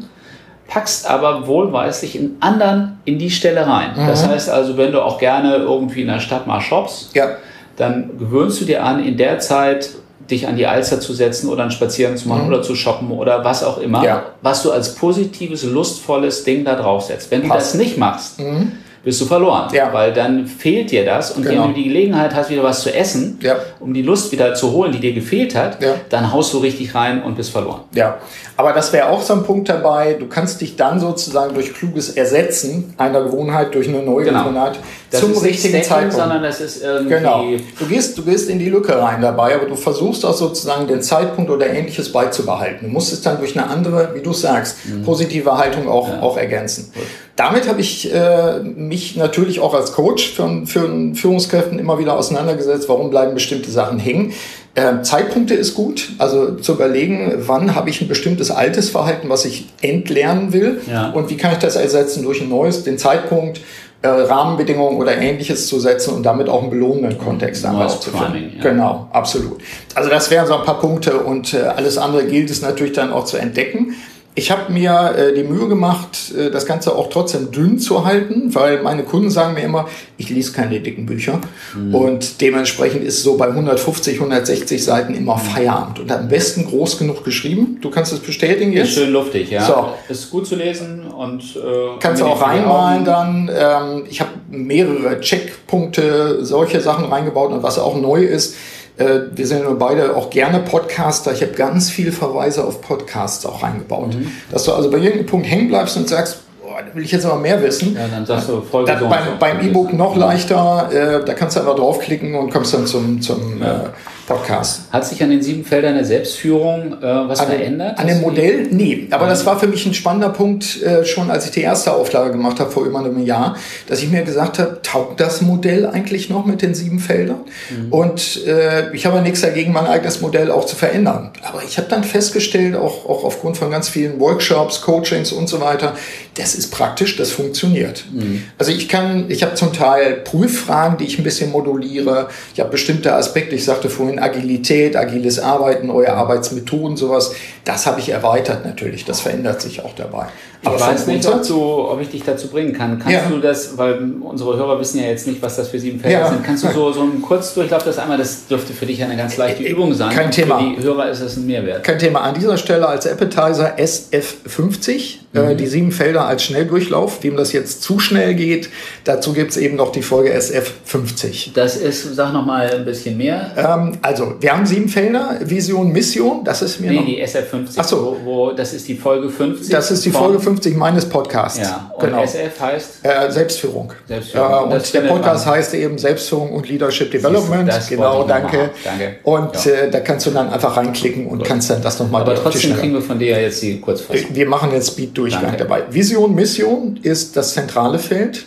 packst 0.66 1.08
aber 1.08 1.46
wohlweislich 1.46 2.16
in 2.16 2.38
anderen 2.40 2.98
in 3.04 3.18
die 3.18 3.30
Stelle 3.30 3.66
rein. 3.66 3.90
Mhm. 3.94 4.06
Das 4.06 4.26
heißt 4.26 4.48
also, 4.48 4.78
wenn 4.78 4.92
du 4.92 5.02
auch 5.02 5.18
gerne 5.18 5.56
irgendwie 5.56 6.00
in 6.00 6.08
der 6.08 6.20
Stadt 6.20 6.46
mal 6.46 6.62
shoppst, 6.62 7.14
ja 7.14 7.36
dann 7.76 8.18
gewöhnst 8.18 8.60
du 8.60 8.64
dir 8.64 8.84
an, 8.84 9.04
in 9.04 9.16
der 9.16 9.38
Zeit 9.38 9.90
dich 10.30 10.46
an 10.46 10.56
die 10.56 10.66
Alster 10.66 11.00
zu 11.00 11.12
setzen 11.12 11.48
oder 11.48 11.62
einen 11.62 11.70
Spaziergang 11.70 12.16
zu 12.16 12.28
machen 12.28 12.42
mhm. 12.42 12.48
oder 12.48 12.62
zu 12.62 12.74
shoppen 12.74 13.10
oder 13.10 13.44
was 13.44 13.62
auch 13.62 13.78
immer, 13.78 14.04
ja. 14.04 14.26
was 14.42 14.62
du 14.62 14.70
als 14.70 14.94
positives, 14.94 15.64
lustvolles 15.64 16.44
Ding 16.44 16.64
da 16.64 16.76
draufsetzt. 16.76 17.30
Wenn 17.30 17.48
Passt. 17.48 17.74
du 17.74 17.78
das 17.78 17.86
nicht 17.86 17.98
machst, 17.98 18.40
mhm 18.40 18.72
bist 19.04 19.20
du 19.20 19.26
verloren. 19.26 19.68
Ja. 19.72 19.92
Weil 19.92 20.12
dann 20.12 20.46
fehlt 20.46 20.90
dir 20.90 21.04
das. 21.04 21.32
Und 21.32 21.44
genau. 21.44 21.62
wenn 21.62 21.68
du 21.68 21.74
die 21.74 21.84
Gelegenheit 21.84 22.34
hast, 22.34 22.50
wieder 22.50 22.62
was 22.62 22.82
zu 22.82 22.92
essen, 22.92 23.38
ja. 23.42 23.56
um 23.80 23.92
die 23.92 24.02
Lust 24.02 24.32
wieder 24.32 24.54
zu 24.54 24.72
holen, 24.72 24.92
die 24.92 25.00
dir 25.00 25.12
gefehlt 25.12 25.54
hat, 25.54 25.82
ja. 25.82 25.94
dann 26.08 26.32
haust 26.32 26.52
du 26.52 26.58
richtig 26.58 26.94
rein 26.94 27.22
und 27.22 27.36
bist 27.36 27.50
verloren. 27.50 27.82
Ja, 27.94 28.18
aber 28.56 28.72
das 28.72 28.92
wäre 28.92 29.08
auch 29.08 29.22
so 29.22 29.34
ein 29.34 29.42
Punkt 29.42 29.68
dabei. 29.68 30.14
Du 30.14 30.26
kannst 30.26 30.60
dich 30.60 30.76
dann 30.76 31.00
sozusagen 31.00 31.54
durch 31.54 31.74
kluges 31.74 32.10
Ersetzen 32.10 32.94
einer 32.96 33.22
Gewohnheit 33.22 33.74
durch 33.74 33.88
eine 33.88 34.02
neue 34.02 34.24
genau. 34.24 34.44
Gewohnheit 34.44 34.78
das 35.10 35.20
zum 35.20 35.36
richtigen 35.36 35.82
Zeitpunkt. 35.82 36.14
Sondern 36.14 36.42
das 36.42 36.60
ist 36.60 36.82
irgendwie 36.82 37.14
genau. 37.14 37.44
Du 37.78 37.86
gehst, 37.86 38.16
du 38.16 38.22
gehst 38.22 38.48
in 38.48 38.58
die 38.58 38.68
Lücke 38.68 39.00
rein 39.00 39.20
dabei, 39.20 39.54
aber 39.54 39.66
du 39.66 39.76
versuchst 39.76 40.24
auch 40.24 40.34
sozusagen 40.34 40.86
den 40.86 41.02
Zeitpunkt 41.02 41.50
oder 41.50 41.66
ähnliches 41.66 42.12
beizubehalten. 42.12 42.86
Du 42.86 42.92
musst 42.92 43.12
es 43.12 43.22
dann 43.22 43.38
durch 43.38 43.56
eine 43.56 43.68
andere, 43.68 44.10
wie 44.14 44.20
du 44.20 44.32
sagst, 44.32 44.76
mhm. 44.86 45.02
positive 45.02 45.56
Haltung 45.56 45.88
auch, 45.88 46.08
auch 46.20 46.36
ergänzen. 46.36 46.90
Gut. 46.94 47.04
Damit 47.36 47.68
habe 47.68 47.80
ich 47.80 48.14
äh, 48.14 48.60
mich 48.60 49.16
natürlich 49.16 49.58
auch 49.58 49.74
als 49.74 49.92
Coach 49.92 50.34
für, 50.34 50.66
für 50.66 51.14
Führungskräften 51.14 51.80
immer 51.80 51.98
wieder 51.98 52.16
auseinandergesetzt, 52.16 52.88
warum 52.88 53.10
bleiben 53.10 53.34
bestimmte 53.34 53.72
Sachen 53.72 53.98
hängen. 53.98 54.32
Äh, 54.76 55.02
Zeitpunkte 55.02 55.54
ist 55.54 55.74
gut, 55.74 56.10
also 56.18 56.54
zu 56.56 56.72
überlegen, 56.72 57.32
wann 57.46 57.74
habe 57.74 57.90
ich 57.90 58.00
ein 58.00 58.08
bestimmtes 58.08 58.50
altes 58.50 58.90
Verhalten, 58.90 59.28
was 59.28 59.44
ich 59.44 59.66
entlernen 59.82 60.52
will 60.52 60.80
ja. 60.88 61.10
und 61.10 61.28
wie 61.28 61.36
kann 61.36 61.52
ich 61.52 61.58
das 61.58 61.74
ersetzen 61.76 62.22
durch 62.22 62.40
ein 62.40 62.48
neues, 62.48 62.84
den 62.84 62.98
Zeitpunkt, 62.98 63.60
äh, 64.02 64.08
Rahmenbedingungen 64.08 64.98
oder 64.98 65.16
ähnliches 65.16 65.66
zu 65.66 65.80
setzen 65.80 66.14
und 66.14 66.24
damit 66.24 66.48
auch 66.48 66.60
einen 66.60 66.70
belohnenden 66.70 67.18
Kontext 67.18 67.64
dann 67.64 67.76
aufzufinden. 67.76 68.52
Ja. 68.56 68.62
Genau, 68.62 69.08
absolut. 69.12 69.60
Also 69.94 70.10
das 70.10 70.30
wären 70.30 70.46
so 70.46 70.56
ein 70.56 70.64
paar 70.64 70.78
Punkte 70.78 71.18
und 71.18 71.54
äh, 71.54 71.62
alles 71.62 71.96
andere 71.96 72.26
gilt 72.26 72.50
es 72.50 72.60
natürlich 72.60 72.92
dann 72.92 73.12
auch 73.12 73.24
zu 73.24 73.38
entdecken. 73.38 73.94
Ich 74.36 74.50
habe 74.50 74.72
mir 74.72 75.14
äh, 75.16 75.32
die 75.32 75.44
Mühe 75.44 75.68
gemacht, 75.68 76.34
äh, 76.36 76.50
das 76.50 76.66
Ganze 76.66 76.96
auch 76.96 77.08
trotzdem 77.08 77.52
dünn 77.52 77.78
zu 77.78 78.04
halten, 78.04 78.52
weil 78.52 78.82
meine 78.82 79.04
Kunden 79.04 79.30
sagen 79.30 79.54
mir 79.54 79.62
immer, 79.62 79.88
ich 80.16 80.28
lese 80.28 80.52
keine 80.52 80.80
dicken 80.80 81.06
Bücher. 81.06 81.40
Mhm. 81.76 81.94
Und 81.94 82.40
dementsprechend 82.40 83.04
ist 83.04 83.22
so 83.22 83.36
bei 83.36 83.46
150, 83.46 84.14
160 84.14 84.82
Seiten 84.82 85.14
immer 85.14 85.38
Feierabend. 85.38 86.00
Und 86.00 86.10
am 86.10 86.26
besten 86.26 86.66
groß 86.66 86.98
genug 86.98 87.24
geschrieben. 87.24 87.78
Du 87.80 87.90
kannst 87.90 88.12
es 88.12 88.18
bestätigen 88.18 88.72
jetzt? 88.72 88.88
Ist 88.88 88.94
schön 88.94 89.12
luftig, 89.12 89.50
ja. 89.50 89.64
So. 89.64 89.90
Ist 90.08 90.30
gut 90.30 90.48
zu 90.48 90.56
lesen 90.56 91.06
und 91.06 91.42
äh, 91.54 91.98
kannst 92.00 92.20
du 92.20 92.26
auch 92.26 92.42
reinmalen 92.42 93.04
dann. 93.04 93.48
Ähm, 93.56 94.04
ich 94.10 94.20
habe 94.20 94.30
mehrere 94.50 95.20
Checkpunkte, 95.20 96.44
solche 96.44 96.80
Sachen 96.80 97.04
reingebaut 97.04 97.52
und 97.52 97.62
was 97.62 97.78
auch 97.78 97.96
neu 97.96 98.24
ist, 98.24 98.56
wir 98.96 99.46
sind 99.46 99.62
ja 99.62 99.70
beide 99.70 100.14
auch 100.14 100.30
gerne 100.30 100.60
Podcaster. 100.60 101.32
Ich 101.32 101.42
habe 101.42 101.52
ganz 101.52 101.90
viele 101.90 102.12
Verweise 102.12 102.64
auf 102.64 102.80
Podcasts 102.80 103.44
auch 103.44 103.62
reingebaut. 103.62 104.14
Mhm. 104.14 104.30
Dass 104.50 104.64
du 104.64 104.72
also 104.72 104.90
bei 104.90 104.98
irgendeinem 104.98 105.26
Punkt 105.26 105.50
hängen 105.50 105.68
bleibst 105.68 105.96
und 105.96 106.08
sagst, 106.08 106.42
boah, 106.62 106.78
da 106.80 106.94
will 106.94 107.04
ich 107.04 107.10
jetzt 107.10 107.26
aber 107.26 107.40
mehr 107.40 107.60
wissen. 107.62 107.94
Ja, 107.94 108.06
dann 108.08 108.24
sagst 108.24 108.48
du 108.48 108.60
Folge 108.62 108.92
da, 108.92 109.06
Beim, 109.06 109.38
beim 109.38 109.60
E-Book 109.66 109.92
noch 109.92 110.16
leichter, 110.16 110.90
äh, 110.92 111.24
da 111.24 111.34
kannst 111.34 111.56
du 111.56 111.60
einfach 111.60 111.76
draufklicken 111.76 112.34
und 112.34 112.50
kommst 112.52 112.72
dann 112.72 112.86
zum, 112.86 113.20
zum 113.20 113.60
ja. 113.60 113.84
äh, 113.84 113.88
Podcast. 114.26 114.82
Hat 114.90 115.06
sich 115.06 115.22
an 115.22 115.30
den 115.30 115.42
sieben 115.42 115.64
Feldern 115.64 115.94
der 115.94 116.04
Selbstführung 116.04 116.94
äh, 116.94 117.28
was 117.28 117.40
an 117.40 117.48
verändert? 117.48 117.98
An 117.98 118.06
dem 118.06 118.20
Modell? 118.22 118.68
Nee. 118.70 119.06
Aber 119.10 119.26
das 119.26 119.44
war 119.44 119.58
für 119.60 119.66
mich 119.66 119.84
ein 119.84 119.92
spannender 119.92 120.30
Punkt, 120.30 120.82
äh, 120.82 121.04
schon 121.04 121.30
als 121.30 121.44
ich 121.44 121.50
die 121.50 121.60
erste 121.60 121.92
Auflage 121.92 122.30
gemacht 122.30 122.58
habe 122.58 122.70
vor 122.70 122.84
über 122.84 123.00
einem 123.00 123.18
Jahr, 123.24 123.56
dass 123.86 124.02
ich 124.02 124.10
mir 124.10 124.22
gesagt 124.22 124.58
habe, 124.58 124.80
taugt 124.82 125.20
das 125.20 125.42
Modell 125.42 125.86
eigentlich 125.86 126.30
noch 126.30 126.46
mit 126.46 126.62
den 126.62 126.74
sieben 126.74 127.00
Feldern? 127.00 127.40
Mhm. 127.70 127.92
Und 127.92 128.46
äh, 128.46 128.94
ich 128.94 129.04
habe 129.04 129.20
nichts 129.20 129.42
dagegen, 129.42 129.72
mein 129.72 129.86
eigenes 129.86 130.20
Modell 130.20 130.50
auch 130.50 130.64
zu 130.64 130.76
verändern. 130.76 131.30
Aber 131.42 131.62
ich 131.62 131.76
habe 131.76 131.88
dann 131.88 132.02
festgestellt, 132.02 132.76
auch, 132.76 133.08
auch 133.08 133.24
aufgrund 133.24 133.58
von 133.58 133.70
ganz 133.70 133.88
vielen 133.90 134.18
Workshops, 134.20 134.80
Coachings 134.80 135.32
und 135.32 135.48
so 135.48 135.60
weiter, 135.60 135.94
das 136.34 136.54
ist 136.54 136.70
praktisch, 136.70 137.16
das 137.16 137.30
funktioniert. 137.30 138.04
Mhm. 138.12 138.42
Also 138.58 138.72
ich 138.72 138.88
kann, 138.88 139.26
ich 139.28 139.42
habe 139.42 139.54
zum 139.54 139.72
Teil 139.72 140.14
Prüffragen, 140.14 140.96
die 140.96 141.04
ich 141.04 141.18
ein 141.18 141.24
bisschen 141.24 141.52
moduliere. 141.52 142.28
Ich 142.54 142.60
habe 142.60 142.70
bestimmte 142.70 143.12
Aspekte, 143.14 143.54
ich 143.54 143.64
sagte 143.64 143.90
vorhin 143.90 144.13
Agilität, 144.18 144.96
agiles 144.96 145.38
Arbeiten, 145.38 145.88
neue 145.88 146.12
Arbeitsmethoden, 146.12 146.96
sowas. 146.96 147.34
Das 147.64 147.86
habe 147.86 148.00
ich 148.00 148.08
erweitert 148.08 148.64
natürlich. 148.64 149.04
Das 149.04 149.20
verändert 149.20 149.60
sich 149.60 149.84
auch 149.84 149.94
dabei. 149.94 150.26
Aber 150.64 150.76
ich 150.76 150.80
weiß 150.80 151.06
nicht, 151.06 151.26
ob, 151.26 151.46
du, 151.46 151.60
ob 151.88 152.00
ich 152.00 152.08
dich 152.08 152.22
dazu 152.22 152.48
bringen 152.48 152.72
kann. 152.72 152.98
Kannst 152.98 153.12
ja. 153.12 153.28
du 153.28 153.38
das, 153.38 153.76
weil 153.76 154.12
unsere 154.20 154.56
Hörer 154.56 154.80
wissen 154.80 154.98
ja 154.98 155.06
jetzt 155.06 155.26
nicht, 155.26 155.42
was 155.42 155.56
das 155.56 155.68
für 155.68 155.78
sieben 155.78 156.00
Felder 156.00 156.20
ja. 156.20 156.28
sind. 156.28 156.44
Kannst 156.44 156.64
du 156.64 156.68
so, 156.70 156.92
so 156.92 157.02
einen 157.02 157.20
Kurzdurchlauf 157.20 157.84
das 157.84 157.98
einmal, 157.98 158.18
das 158.18 158.46
dürfte 158.46 158.72
für 158.72 158.86
dich 158.86 159.02
eine 159.02 159.16
ganz 159.16 159.36
leichte 159.36 159.62
Übung 159.62 159.92
sein. 159.94 160.10
Kein 160.10 160.30
Thema. 160.30 160.58
Für 160.58 160.64
die 160.64 160.82
Hörer 160.82 161.10
ist 161.10 161.22
das 161.22 161.36
ein 161.36 161.46
Mehrwert. 161.46 161.84
Kein 161.84 161.98
Thema. 161.98 162.22
An 162.22 162.34
dieser 162.34 162.56
Stelle 162.56 162.88
als 162.88 163.06
Appetizer 163.06 163.76
SF50, 163.78 164.90
äh, 164.90 165.23
mhm. 165.34 165.50
äh, 165.50 165.54
die 165.54 165.66
sieben 165.66 165.92
Felder 165.92 166.26
als 166.26 166.42
Schnelldurchlauf. 166.44 167.22
Wem 167.22 167.36
das 167.36 167.52
jetzt 167.52 167.82
zu 167.82 167.98
schnell 167.98 168.34
geht, 168.34 168.70
dazu 169.04 169.32
gibt 169.32 169.50
es 169.50 169.56
eben 169.58 169.76
noch 169.76 169.92
die 169.92 170.02
Folge 170.02 170.34
SF50. 170.34 171.50
Das 171.54 171.76
ist, 171.76 172.14
sag 172.14 172.32
noch 172.32 172.46
mal 172.46 172.70
ein 172.70 172.84
bisschen 172.84 173.16
mehr. 173.16 173.52
Ähm, 173.56 173.98
also, 174.00 174.34
wir 174.40 174.52
haben 174.52 174.66
sieben 174.66 174.88
Felder. 174.88 175.38
Vision, 175.44 175.92
Mission, 175.92 176.42
das 176.42 176.62
ist 176.62 176.80
mir 176.80 176.90
nee, 176.90 176.96
noch... 176.96 177.06
die 177.06 177.22
SF50. 177.22 177.74
Ach 177.76 177.84
so. 177.84 178.18
Wo, 178.24 178.24
wo, 178.24 178.52
das 178.52 178.72
ist 178.72 178.88
die 178.88 178.96
Folge 178.96 179.28
50. 179.28 179.70
Das 179.70 179.90
ist 179.90 180.04
die 180.04 180.10
Folge 180.10 180.40
50 180.40 180.54
50 180.54 180.76
meines 180.76 181.08
Podcasts. 181.08 181.58
Ja, 181.58 181.90
und 181.94 182.04
genau. 182.04 182.22
SF 182.22 182.60
heißt? 182.60 182.90
Äh, 183.02 183.30
Selbstführung. 183.30 183.92
Selbstführung. 184.06 184.70
Äh, 184.70 184.74
und, 184.74 184.94
der 184.94 185.00
Podcast 185.02 185.46
heißt 185.46 185.74
eben 185.74 185.98
Selbstführung 185.98 186.52
und 186.52 186.68
Leadership 186.68 187.10
Development. 187.10 187.68
Das 187.68 187.88
genau, 187.88 188.24
danke. 188.24 188.70
danke. 188.84 189.16
Und 189.24 189.64
ja. 189.64 189.72
äh, 189.72 189.90
da 189.90 190.00
kannst 190.00 190.26
du 190.26 190.30
dann 190.30 190.50
einfach 190.50 190.76
reinklicken 190.76 191.26
und 191.26 191.38
Gut. 191.38 191.46
kannst 191.46 191.70
dann 191.70 191.82
das 191.82 191.98
nochmal 191.98 192.22
Aber 192.22 192.34
trotzdem 192.34 192.76
kriegen 192.76 192.94
wir 192.94 193.02
von 193.02 193.18
dir 193.18 193.40
jetzt 193.40 193.62
die 193.62 193.80
Kurzfassung. 193.80 194.26
Wir 194.32 194.48
machen 194.48 194.72
jetzt 194.72 194.96
Speed-Durchgang 195.30 195.58
dabei. 195.58 195.84
Vision, 195.90 196.34
Mission 196.34 196.98
ist 197.02 197.36
das 197.36 197.54
zentrale 197.54 197.98
Feld. 197.98 198.44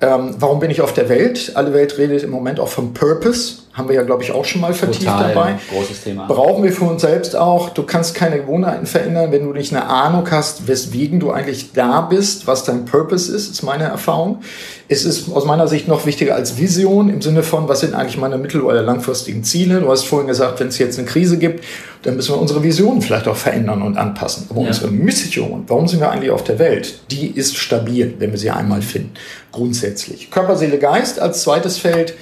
Ähm, 0.00 0.34
warum 0.38 0.60
bin 0.60 0.70
ich 0.70 0.80
auf 0.80 0.94
der 0.94 1.08
Welt? 1.08 1.52
Alle 1.54 1.72
Welt 1.74 1.98
redet 1.98 2.22
im 2.22 2.30
Moment 2.30 2.58
auch 2.58 2.68
vom 2.68 2.94
Purpose. 2.94 3.58
Haben 3.72 3.88
wir 3.88 3.94
ja, 3.94 4.02
glaube 4.02 4.24
ich, 4.24 4.32
auch 4.32 4.44
schon 4.44 4.60
mal 4.60 4.74
vertieft 4.74 5.06
Total 5.06 5.32
dabei. 5.32 5.54
Großes 5.72 6.02
Thema. 6.02 6.26
Brauchen 6.26 6.64
wir 6.64 6.72
für 6.72 6.86
uns 6.86 7.02
selbst 7.02 7.36
auch. 7.36 7.68
Du 7.70 7.84
kannst 7.84 8.16
keine 8.16 8.40
Gewohnheiten 8.40 8.84
verändern, 8.84 9.30
wenn 9.30 9.44
du 9.44 9.52
nicht 9.52 9.72
eine 9.72 9.86
Ahnung 9.86 10.28
hast, 10.28 10.66
weswegen 10.66 11.20
du 11.20 11.30
eigentlich 11.30 11.72
da 11.72 12.00
bist, 12.00 12.48
was 12.48 12.64
dein 12.64 12.84
Purpose 12.84 13.32
ist, 13.32 13.48
ist 13.48 13.62
meine 13.62 13.84
Erfahrung. 13.84 14.40
Es 14.88 15.04
ist 15.04 15.30
aus 15.32 15.44
meiner 15.44 15.68
Sicht 15.68 15.86
noch 15.86 16.04
wichtiger 16.04 16.34
als 16.34 16.58
Vision 16.58 17.10
im 17.10 17.22
Sinne 17.22 17.44
von, 17.44 17.68
was 17.68 17.78
sind 17.78 17.94
eigentlich 17.94 18.18
meine 18.18 18.38
mittel- 18.38 18.62
oder 18.62 18.82
langfristigen 18.82 19.44
Ziele? 19.44 19.80
Du 19.80 19.88
hast 19.88 20.02
vorhin 20.02 20.26
gesagt, 20.26 20.58
wenn 20.58 20.66
es 20.66 20.78
jetzt 20.78 20.98
eine 20.98 21.06
Krise 21.06 21.38
gibt, 21.38 21.64
dann 22.02 22.16
müssen 22.16 22.34
wir 22.34 22.40
unsere 22.40 22.64
Vision 22.64 23.00
vielleicht 23.00 23.28
auch 23.28 23.36
verändern 23.36 23.82
und 23.82 23.96
anpassen. 23.96 24.48
Aber 24.50 24.62
ja. 24.62 24.66
unsere 24.66 24.90
Mission, 24.90 25.62
warum 25.68 25.86
sind 25.86 26.00
wir 26.00 26.10
eigentlich 26.10 26.32
auf 26.32 26.42
der 26.42 26.58
Welt? 26.58 26.98
Die 27.12 27.28
ist 27.28 27.56
stabil, 27.56 28.16
wenn 28.18 28.32
wir 28.32 28.38
sie 28.38 28.50
einmal 28.50 28.82
finden. 28.82 29.12
Grundsätzlich. 29.52 30.32
Körper, 30.32 30.56
Seele, 30.56 30.78
Geist 30.78 31.20
als 31.20 31.42
zweites 31.42 31.78
Feld 31.78 32.14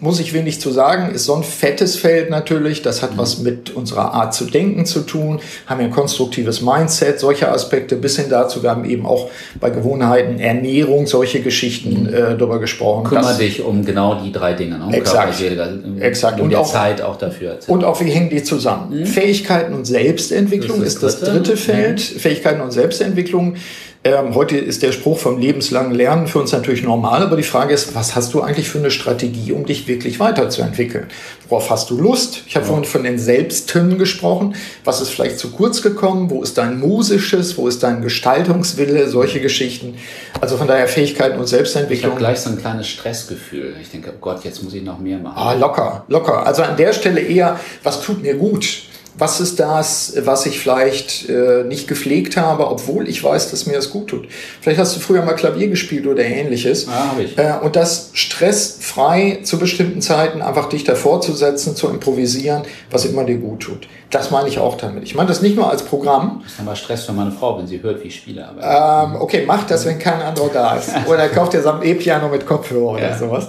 muss 0.00 0.20
ich 0.20 0.32
wenig 0.32 0.60
zu 0.60 0.70
sagen, 0.70 1.12
ist 1.12 1.24
so 1.24 1.34
ein 1.34 1.42
fettes 1.42 1.96
Feld 1.96 2.30
natürlich. 2.30 2.82
Das 2.82 3.02
hat 3.02 3.16
was 3.16 3.38
mit 3.38 3.70
unserer 3.70 4.14
Art 4.14 4.32
zu 4.32 4.44
denken 4.44 4.86
zu 4.86 5.00
tun, 5.00 5.40
haben 5.66 5.80
wir 5.80 5.86
ein 5.86 5.92
konstruktives 5.92 6.60
Mindset, 6.62 7.18
solche 7.18 7.50
Aspekte 7.50 7.96
bis 7.96 8.16
hin 8.16 8.26
dazu. 8.30 8.62
Wir 8.62 8.70
haben 8.70 8.84
eben 8.84 9.06
auch 9.06 9.30
bei 9.60 9.70
Gewohnheiten, 9.70 10.38
Ernährung, 10.38 11.06
solche 11.06 11.40
Geschichten 11.40 12.04
mhm. 12.04 12.08
äh, 12.08 12.36
darüber 12.36 12.60
gesprochen. 12.60 13.04
Kümmere 13.04 13.36
dich 13.36 13.62
um 13.62 13.84
genau 13.84 14.20
die 14.22 14.30
drei 14.30 14.52
Dinge. 14.52 14.78
Ne? 14.78 14.86
Um 14.86 14.94
exakt. 14.94 15.38
Körper, 15.38 16.00
exakt. 16.00 16.40
Und, 16.40 16.46
und 16.46 16.54
auch, 16.54 16.70
Zeit 16.70 17.02
auch 17.02 17.16
dafür. 17.16 17.58
Und 17.66 17.84
auch, 17.84 18.00
wie 18.00 18.10
hängen 18.10 18.30
die 18.30 18.42
zusammen? 18.42 19.00
Mhm. 19.00 19.06
Fähigkeiten 19.06 19.74
und 19.74 19.84
Selbstentwicklung 19.84 20.78
das 20.78 20.88
ist, 20.88 21.02
das, 21.02 21.14
ist 21.14 21.22
das 21.22 21.30
dritte 21.30 21.56
Feld. 21.56 21.98
Mhm. 21.98 22.18
Fähigkeiten 22.20 22.60
und 22.60 22.70
Selbstentwicklung 22.70 23.56
Ähm, 24.04 24.36
heute 24.36 24.56
ist 24.56 24.84
der 24.84 24.92
Spruch 24.92 25.18
vom 25.18 25.40
lebenslangen 25.40 25.92
Lernen 25.92 26.28
für 26.28 26.38
uns 26.38 26.52
natürlich 26.52 26.84
normal, 26.84 27.20
aber 27.20 27.36
die 27.36 27.42
Frage 27.42 27.74
ist, 27.74 27.96
was 27.96 28.14
hast 28.14 28.32
du 28.32 28.40
eigentlich 28.42 28.68
für 28.68 28.78
eine 28.78 28.92
Strategie, 28.92 29.50
um 29.50 29.66
dich 29.66 29.88
wirklich 29.88 30.20
weiterzuentwickeln? 30.20 31.08
Worauf 31.48 31.68
hast 31.68 31.90
du 31.90 31.98
Lust? 32.00 32.42
Ich 32.46 32.54
habe 32.54 32.64
ja. 32.64 32.68
vorhin 32.68 32.84
von 32.84 33.02
den 33.02 33.18
Selbstten 33.18 33.98
gesprochen. 33.98 34.54
Was 34.84 35.00
ist 35.00 35.10
vielleicht 35.10 35.40
zu 35.40 35.50
kurz 35.50 35.82
gekommen? 35.82 36.30
Wo 36.30 36.44
ist 36.44 36.58
dein 36.58 36.78
Musisches? 36.78 37.58
Wo 37.58 37.66
ist 37.66 37.82
dein 37.82 38.00
Gestaltungswille? 38.00 39.08
Solche 39.08 39.40
Geschichten. 39.40 39.96
Also 40.40 40.56
von 40.56 40.68
daher 40.68 40.86
Fähigkeiten 40.86 41.36
und 41.36 41.48
Selbstentwicklung. 41.48 42.12
Ich 42.12 42.14
habe 42.14 42.18
gleich 42.20 42.38
so 42.38 42.50
ein 42.50 42.58
kleines 42.58 42.86
Stressgefühl. 42.86 43.74
Ich 43.82 43.90
denke, 43.90 44.12
oh 44.14 44.18
Gott, 44.20 44.44
jetzt 44.44 44.62
muss 44.62 44.74
ich 44.74 44.82
noch 44.84 45.00
mehr 45.00 45.18
machen. 45.18 45.36
Ah, 45.36 45.54
locker, 45.54 46.04
locker. 46.06 46.46
Also 46.46 46.62
an 46.62 46.76
der 46.76 46.92
Stelle 46.92 47.20
eher, 47.20 47.58
was 47.82 48.00
tut 48.00 48.22
mir 48.22 48.34
gut? 48.34 48.84
Was 49.18 49.40
ist 49.40 49.58
das, 49.58 50.14
was 50.20 50.46
ich 50.46 50.60
vielleicht 50.60 51.28
äh, 51.28 51.64
nicht 51.64 51.88
gepflegt 51.88 52.36
habe, 52.36 52.68
obwohl 52.70 53.08
ich 53.08 53.22
weiß, 53.22 53.50
dass 53.50 53.66
mir 53.66 53.74
das 53.74 53.90
gut 53.90 54.08
tut. 54.08 54.28
Vielleicht 54.60 54.78
hast 54.78 54.94
du 54.94 55.00
früher 55.00 55.22
mal 55.22 55.34
Klavier 55.34 55.68
gespielt 55.68 56.06
oder 56.06 56.24
ähnliches. 56.24 56.86
Ja, 56.86 57.10
habe 57.10 57.24
ich. 57.24 57.36
Äh, 57.36 57.54
und 57.60 57.74
das 57.74 58.10
stressfrei 58.12 59.40
zu 59.42 59.58
bestimmten 59.58 60.00
Zeiten 60.00 60.40
einfach 60.40 60.68
dich 60.68 60.84
davor 60.84 61.20
zu 61.20 61.32
setzen, 61.32 61.74
zu 61.74 61.88
improvisieren, 61.88 62.62
was 62.90 63.04
immer 63.04 63.24
dir 63.24 63.38
gut 63.38 63.60
tut. 63.60 63.88
Das 64.10 64.30
meine 64.30 64.48
ich 64.48 64.58
auch 64.58 64.76
damit. 64.76 65.02
Ich 65.02 65.14
meine 65.14 65.28
das 65.28 65.42
nicht 65.42 65.56
nur 65.56 65.68
als 65.68 65.82
Programm. 65.82 66.40
Das 66.44 66.52
ist 66.52 66.60
aber 66.60 66.76
Stress 66.76 67.04
für 67.04 67.12
meine 67.12 67.32
Frau, 67.32 67.58
wenn 67.58 67.66
sie 67.66 67.82
hört, 67.82 68.02
wie 68.02 68.08
ich 68.08 68.16
spiele. 68.16 68.48
Ähm, 68.62 69.16
okay, 69.20 69.44
mach 69.46 69.66
das, 69.66 69.84
wenn 69.84 69.98
kein 69.98 70.22
anderer 70.22 70.48
da 70.48 70.76
ist. 70.76 70.90
Oder 71.08 71.28
kauft 71.28 71.52
dir 71.52 71.62
so 71.62 71.72
ein 71.72 71.82
E-Piano 71.82 72.28
mit 72.28 72.46
Kopfhörer 72.46 72.98
ja. 73.00 73.08
oder 73.08 73.18
sowas. 73.18 73.48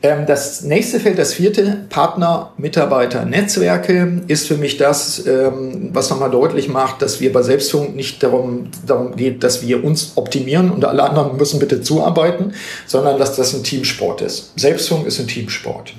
Ähm, 0.00 0.26
das 0.26 0.62
nächste 0.62 1.00
Feld, 1.00 1.18
das 1.18 1.34
vierte, 1.34 1.86
Partner, 1.88 2.52
Mitarbeiter, 2.56 3.24
Netzwerke, 3.24 4.22
ist 4.28 4.46
für 4.46 4.56
mich 4.56 4.76
das, 4.76 5.26
ähm, 5.26 5.90
was 5.92 6.08
nochmal 6.10 6.30
deutlich 6.30 6.68
macht, 6.68 7.02
dass 7.02 7.20
wir 7.20 7.32
bei 7.32 7.42
Selbstführung 7.42 7.96
nicht 7.96 8.22
darum, 8.22 8.68
darum 8.86 9.16
geht, 9.16 9.42
dass 9.42 9.66
wir 9.66 9.82
uns 9.82 10.12
optimieren 10.14 10.70
und 10.70 10.84
alle 10.84 11.02
anderen 11.02 11.36
müssen 11.36 11.58
bitte 11.58 11.82
zuarbeiten, 11.82 12.52
sondern 12.86 13.18
dass 13.18 13.34
das 13.34 13.54
ein 13.54 13.64
Teamsport 13.64 14.20
ist. 14.20 14.52
Selbstführung 14.56 15.04
ist 15.04 15.18
ein 15.18 15.26
Teamsport. 15.26 15.92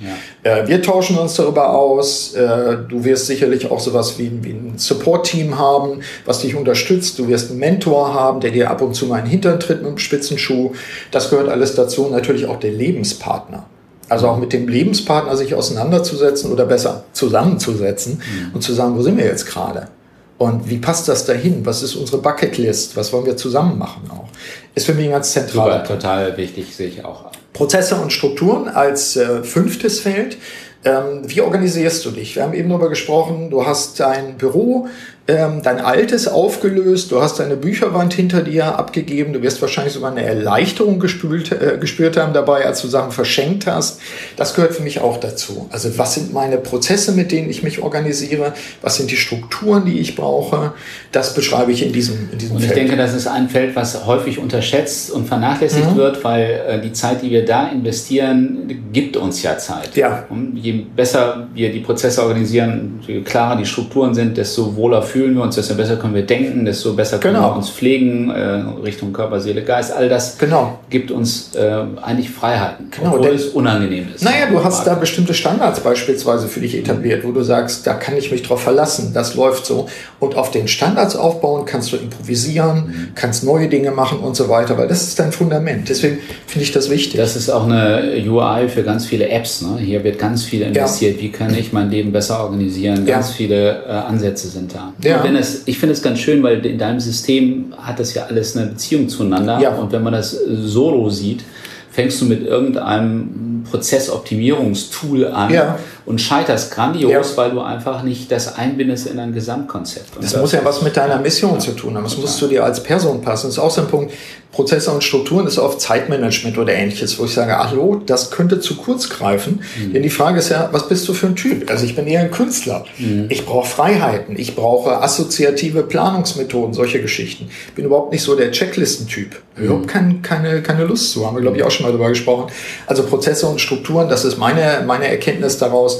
Ja. 0.44 0.50
Äh, 0.50 0.66
wir 0.66 0.80
tauschen 0.80 1.18
uns 1.18 1.34
darüber 1.34 1.74
aus. 1.74 2.32
Äh, 2.32 2.78
du 2.88 3.04
wirst 3.04 3.26
sicherlich 3.26 3.70
auch 3.70 3.80
sowas 3.80 4.18
wie, 4.18 4.32
wie 4.42 4.52
ein 4.52 4.78
Support-Team 4.78 5.58
haben, 5.58 6.00
was 6.24 6.40
dich 6.40 6.54
unterstützt. 6.54 7.18
Du 7.18 7.28
wirst 7.28 7.50
einen 7.50 7.58
Mentor 7.58 8.14
haben, 8.14 8.40
der 8.40 8.50
dir 8.50 8.70
ab 8.70 8.80
und 8.80 8.94
zu 8.94 9.06
mal 9.06 9.16
einen 9.16 9.28
Hintern 9.28 9.60
tritt 9.60 9.82
mit 9.82 9.90
dem 9.90 9.98
Spitzenschuh. 9.98 10.72
Das 11.10 11.28
gehört 11.28 11.50
alles 11.50 11.74
dazu. 11.74 12.08
natürlich 12.08 12.46
auch 12.46 12.58
der 12.58 12.72
Lebenspartner. 12.72 13.66
Also 14.10 14.28
auch 14.28 14.38
mit 14.38 14.52
dem 14.52 14.68
Lebenspartner 14.68 15.36
sich 15.36 15.54
auseinanderzusetzen 15.54 16.52
oder 16.52 16.66
besser 16.66 17.04
zusammenzusetzen 17.12 18.14
mhm. 18.18 18.54
und 18.54 18.60
zu 18.60 18.74
sagen, 18.74 18.96
wo 18.96 19.02
sind 19.02 19.16
wir 19.16 19.24
jetzt 19.24 19.46
gerade? 19.46 19.88
Und 20.36 20.68
wie 20.68 20.78
passt 20.78 21.06
das 21.06 21.26
dahin? 21.26 21.64
Was 21.66 21.82
ist 21.82 21.94
unsere 21.94 22.18
Bucketlist? 22.18 22.96
Was 22.96 23.12
wollen 23.12 23.26
wir 23.26 23.36
zusammen 23.36 23.78
machen 23.78 24.10
auch? 24.10 24.26
Ist 24.74 24.86
für 24.86 24.94
mich 24.94 25.04
ein 25.06 25.12
ganz 25.12 25.32
zentraler. 25.32 25.84
Super, 25.84 26.00
total 26.00 26.36
wichtig, 26.36 26.74
sehe 26.74 26.88
ich 26.88 27.04
auch. 27.04 27.30
Prozesse 27.52 27.96
und 27.96 28.12
Strukturen 28.12 28.68
als 28.68 29.16
äh, 29.16 29.42
fünftes 29.42 30.00
Feld. 30.00 30.38
Ähm, 30.82 31.22
wie 31.26 31.42
organisierst 31.42 32.04
du 32.06 32.10
dich? 32.10 32.36
Wir 32.36 32.42
haben 32.42 32.54
eben 32.54 32.70
darüber 32.70 32.88
gesprochen, 32.88 33.50
du 33.50 33.66
hast 33.66 34.00
dein 34.00 34.38
Büro, 34.38 34.88
ähm, 35.28 35.62
dein 35.62 35.80
altes 35.80 36.26
aufgelöst, 36.26 37.12
du 37.12 37.20
hast 37.20 37.38
deine 37.38 37.56
Bücherwand 37.56 38.14
hinter 38.14 38.42
dir 38.42 38.78
abgegeben, 38.78 39.32
du 39.32 39.42
wirst 39.42 39.60
wahrscheinlich 39.62 39.94
sogar 39.94 40.10
eine 40.10 40.24
Erleichterung 40.24 40.98
gespült, 40.98 41.52
äh, 41.52 41.78
gespürt 41.78 42.16
haben 42.16 42.32
dabei, 42.32 42.66
als 42.66 42.82
du 42.82 42.88
Sachen 42.88 43.12
verschenkt 43.12 43.66
hast. 43.66 44.00
Das 44.36 44.54
gehört 44.54 44.74
für 44.74 44.82
mich 44.82 45.00
auch 45.00 45.18
dazu. 45.18 45.68
Also 45.70 45.96
was 45.98 46.14
sind 46.14 46.32
meine 46.32 46.58
Prozesse, 46.58 47.12
mit 47.12 47.30
denen 47.32 47.48
ich 47.48 47.62
mich 47.62 47.80
organisiere? 47.80 48.54
Was 48.82 48.96
sind 48.96 49.10
die 49.10 49.16
Strukturen, 49.16 49.84
die 49.84 50.00
ich 50.00 50.16
brauche? 50.16 50.72
Das 51.12 51.34
beschreibe 51.34 51.70
ich 51.70 51.84
in 51.84 51.92
diesem, 51.92 52.30
in 52.32 52.38
diesem 52.38 52.56
und 52.56 52.62
ich 52.62 52.68
Feld. 52.68 52.80
denke, 52.80 52.96
das 52.96 53.14
ist 53.14 53.26
ein 53.26 53.48
Feld, 53.48 53.76
was 53.76 54.06
häufig 54.06 54.38
unterschätzt 54.38 55.10
und 55.10 55.28
vernachlässigt 55.28 55.92
mhm. 55.92 55.96
wird, 55.96 56.24
weil 56.24 56.60
äh, 56.66 56.80
die 56.80 56.92
Zeit, 56.92 57.22
die 57.22 57.30
wir 57.30 57.44
da 57.44 57.68
investieren, 57.68 58.82
gibt 58.92 59.16
uns 59.16 59.42
ja 59.42 59.58
Zeit. 59.58 59.94
Ja. 59.96 60.24
Und 60.28 60.56
je 60.56 60.72
besser 60.72 61.48
wir 61.54 61.70
die 61.70 61.80
Prozesse 61.80 62.22
organisieren, 62.22 63.00
je 63.06 63.20
klarer 63.20 63.56
die 63.56 63.66
Strukturen 63.66 64.14
sind, 64.14 64.36
desto 64.36 64.74
wohler 64.74 65.02
fühlen 65.10 65.34
wir 65.34 65.42
uns, 65.42 65.56
desto 65.56 65.74
besser 65.74 65.96
können 65.96 66.14
wir 66.14 66.26
denken, 66.26 66.64
desto 66.64 66.94
besser 66.94 67.18
können 67.18 67.34
genau. 67.34 67.50
wir 67.50 67.56
uns 67.56 67.70
pflegen, 67.70 68.30
äh, 68.30 68.62
Richtung 68.82 69.12
Körper, 69.12 69.40
Seele, 69.40 69.62
Geist. 69.62 69.92
All 69.92 70.08
das 70.08 70.38
genau. 70.38 70.78
gibt 70.88 71.10
uns 71.10 71.54
äh, 71.54 71.84
eigentlich 72.02 72.30
Freiheiten, 72.30 72.90
genau, 72.90 73.16
obwohl 73.16 73.34
es 73.34 73.46
unangenehm 73.46 74.08
ist. 74.14 74.24
Naja, 74.24 74.46
du 74.50 74.62
hast 74.62 74.86
da 74.86 74.94
bestimmte 74.94 75.34
Standards 75.34 75.80
beispielsweise 75.80 76.48
für 76.48 76.60
dich 76.60 76.76
etabliert, 76.76 77.24
wo 77.24 77.32
du 77.32 77.42
sagst, 77.42 77.86
da 77.86 77.94
kann 77.94 78.16
ich 78.16 78.30
mich 78.30 78.42
drauf 78.42 78.62
verlassen, 78.62 79.12
das 79.12 79.34
läuft 79.34 79.66
so. 79.66 79.88
Und 80.18 80.36
auf 80.36 80.50
den 80.50 80.68
Standards 80.68 81.16
aufbauen 81.16 81.64
kannst 81.66 81.92
du 81.92 81.96
improvisieren, 81.96 82.86
mhm. 82.86 83.08
kannst 83.14 83.44
neue 83.44 83.68
Dinge 83.68 83.90
machen 83.90 84.20
und 84.20 84.36
so 84.36 84.48
weiter, 84.48 84.78
weil 84.78 84.88
das 84.88 85.02
ist 85.02 85.18
dein 85.18 85.32
Fundament. 85.32 85.88
Deswegen 85.88 86.18
finde 86.46 86.64
ich 86.64 86.72
das 86.72 86.90
wichtig. 86.90 87.18
Das 87.18 87.36
ist 87.36 87.50
auch 87.50 87.64
eine 87.64 88.22
UI 88.26 88.68
für 88.68 88.82
ganz 88.82 89.06
viele 89.06 89.28
Apps. 89.28 89.62
Ne? 89.62 89.78
Hier 89.78 90.04
wird 90.04 90.18
ganz 90.18 90.44
viel 90.44 90.62
investiert. 90.62 91.16
Ja. 91.16 91.22
Wie 91.22 91.30
kann 91.30 91.54
ich 91.54 91.72
mein 91.72 91.90
Leben 91.90 92.12
besser 92.12 92.42
organisieren? 92.42 93.06
Ganz 93.06 93.28
ja. 93.28 93.34
viele 93.34 93.84
äh, 93.86 93.90
Ansätze 93.90 94.48
sind 94.48 94.74
da. 94.74 94.92
Ja. 95.02 95.22
Wenn 95.24 95.36
es, 95.36 95.62
ich 95.66 95.78
finde 95.78 95.94
es 95.94 96.02
ganz 96.02 96.18
schön, 96.18 96.42
weil 96.42 96.64
in 96.64 96.78
deinem 96.78 97.00
System 97.00 97.74
hat 97.76 97.98
das 97.98 98.14
ja 98.14 98.24
alles 98.26 98.56
eine 98.56 98.66
Beziehung 98.66 99.08
zueinander. 99.08 99.58
Ja. 99.60 99.74
Und 99.74 99.92
wenn 99.92 100.02
man 100.02 100.12
das 100.12 100.32
solo 100.32 101.08
sieht, 101.10 101.44
fängst 101.90 102.20
du 102.20 102.26
mit 102.26 102.46
irgendeinem 102.46 103.64
Prozessoptimierungstool 103.70 105.26
an 105.26 105.52
ja. 105.52 105.78
Und 106.10 106.20
scheiterst 106.20 106.72
grandios, 106.72 107.30
ja. 107.30 107.36
weil 107.36 107.52
du 107.52 107.60
einfach 107.60 108.02
nicht 108.02 108.32
das 108.32 108.56
einbindest 108.56 109.06
in 109.06 109.20
ein 109.20 109.32
Gesamtkonzept. 109.32 110.16
Das, 110.16 110.32
das 110.32 110.40
muss 110.40 110.50
ja 110.50 110.60
was 110.64 110.82
mit 110.82 110.96
deiner 110.96 111.20
Mission 111.20 111.54
ja. 111.54 111.58
zu 111.60 111.70
tun 111.70 111.96
haben. 111.96 112.02
Das 112.02 112.18
musst 112.18 112.42
du 112.42 112.48
dir 112.48 112.64
als 112.64 112.82
Person 112.82 113.22
passen. 113.22 113.46
Das 113.46 113.54
ist 113.54 113.58
auch 113.60 113.70
so 113.70 113.82
ein 113.82 113.86
Punkt. 113.86 114.12
Prozesse 114.52 114.90
und 114.90 115.04
Strukturen 115.04 115.46
ist 115.46 115.58
oft 115.58 115.80
Zeitmanagement 115.80 116.58
oder 116.58 116.72
ähnliches, 116.72 117.18
wo 117.18 117.24
ich 117.24 117.32
sage, 117.32 117.56
hallo, 117.56 118.02
das 118.04 118.32
könnte 118.32 118.58
zu 118.58 118.76
kurz 118.76 119.08
greifen. 119.08 119.62
Mhm. 119.78 119.92
Denn 119.92 120.02
die 120.02 120.10
Frage 120.10 120.40
ist 120.40 120.48
ja, 120.48 120.68
was 120.72 120.88
bist 120.88 121.08
du 121.08 121.14
für 121.14 121.28
ein 121.28 121.36
Typ? 121.36 121.70
Also 121.70 121.84
ich 121.84 121.94
bin 121.94 122.08
eher 122.08 122.20
ein 122.22 122.32
Künstler. 122.32 122.84
Mhm. 122.98 123.26
Ich 123.28 123.46
brauche 123.46 123.68
Freiheiten. 123.68 124.36
Ich 124.36 124.56
brauche 124.56 125.00
assoziative 125.02 125.84
Planungsmethoden, 125.84 126.74
solche 126.74 127.00
Geschichten. 127.00 127.48
Ich 127.68 127.74
bin 127.74 127.84
überhaupt 127.84 128.12
nicht 128.12 128.22
so 128.22 128.34
der 128.34 128.50
Checklistentyp. 128.50 129.40
Mhm. 129.56 129.64
Überhaupt 129.64 129.88
kein, 129.88 130.22
keine, 130.22 130.62
keine 130.62 130.84
Lust 130.84 131.12
zu. 131.12 131.24
Haben 131.24 131.36
wir, 131.36 131.42
glaube 131.42 131.56
ich, 131.56 131.62
auch 131.62 131.70
schon 131.70 131.86
mal 131.86 131.92
drüber 131.92 132.08
gesprochen. 132.08 132.50
Also 132.88 133.04
Prozesse 133.04 133.46
und 133.46 133.60
Strukturen, 133.60 134.08
das 134.08 134.24
ist 134.24 134.36
meine, 134.36 134.82
meine 134.84 135.06
Erkenntnis 135.06 135.58
daraus. 135.58 135.99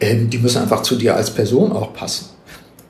Ähm, 0.00 0.30
die 0.30 0.38
müssen 0.38 0.62
einfach 0.62 0.82
zu 0.82 0.96
dir 0.96 1.16
als 1.16 1.30
Person 1.30 1.72
auch 1.72 1.92
passen. 1.92 2.26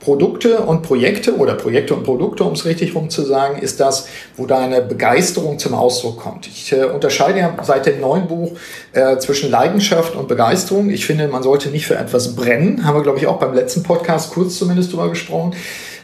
Produkte 0.00 0.60
und 0.60 0.82
Projekte 0.82 1.36
oder 1.36 1.54
Projekte 1.54 1.94
und 1.94 2.04
Produkte, 2.04 2.42
um 2.42 2.54
es 2.54 2.64
richtig 2.64 2.94
rum 2.94 3.10
zu 3.10 3.22
sagen, 3.22 3.60
ist 3.60 3.80
das, 3.80 4.08
wo 4.36 4.46
deine 4.46 4.80
Begeisterung 4.80 5.58
zum 5.58 5.74
Ausdruck 5.74 6.18
kommt. 6.18 6.46
Ich 6.46 6.72
äh, 6.72 6.84
unterscheide 6.84 7.38
ja 7.38 7.54
seit 7.62 7.84
dem 7.84 8.00
neuen 8.00 8.26
Buch 8.26 8.52
äh, 8.92 9.18
zwischen 9.18 9.50
Leidenschaft 9.50 10.16
und 10.16 10.26
Begeisterung. 10.26 10.88
Ich 10.88 11.04
finde, 11.04 11.28
man 11.28 11.42
sollte 11.42 11.68
nicht 11.68 11.86
für 11.86 11.96
etwas 11.96 12.34
brennen, 12.34 12.86
haben 12.86 12.96
wir, 12.96 13.02
glaube 13.02 13.18
ich, 13.18 13.26
auch 13.26 13.38
beim 13.38 13.52
letzten 13.52 13.82
Podcast 13.82 14.32
kurz 14.32 14.58
zumindest 14.58 14.92
drüber 14.92 15.10
gesprochen. 15.10 15.54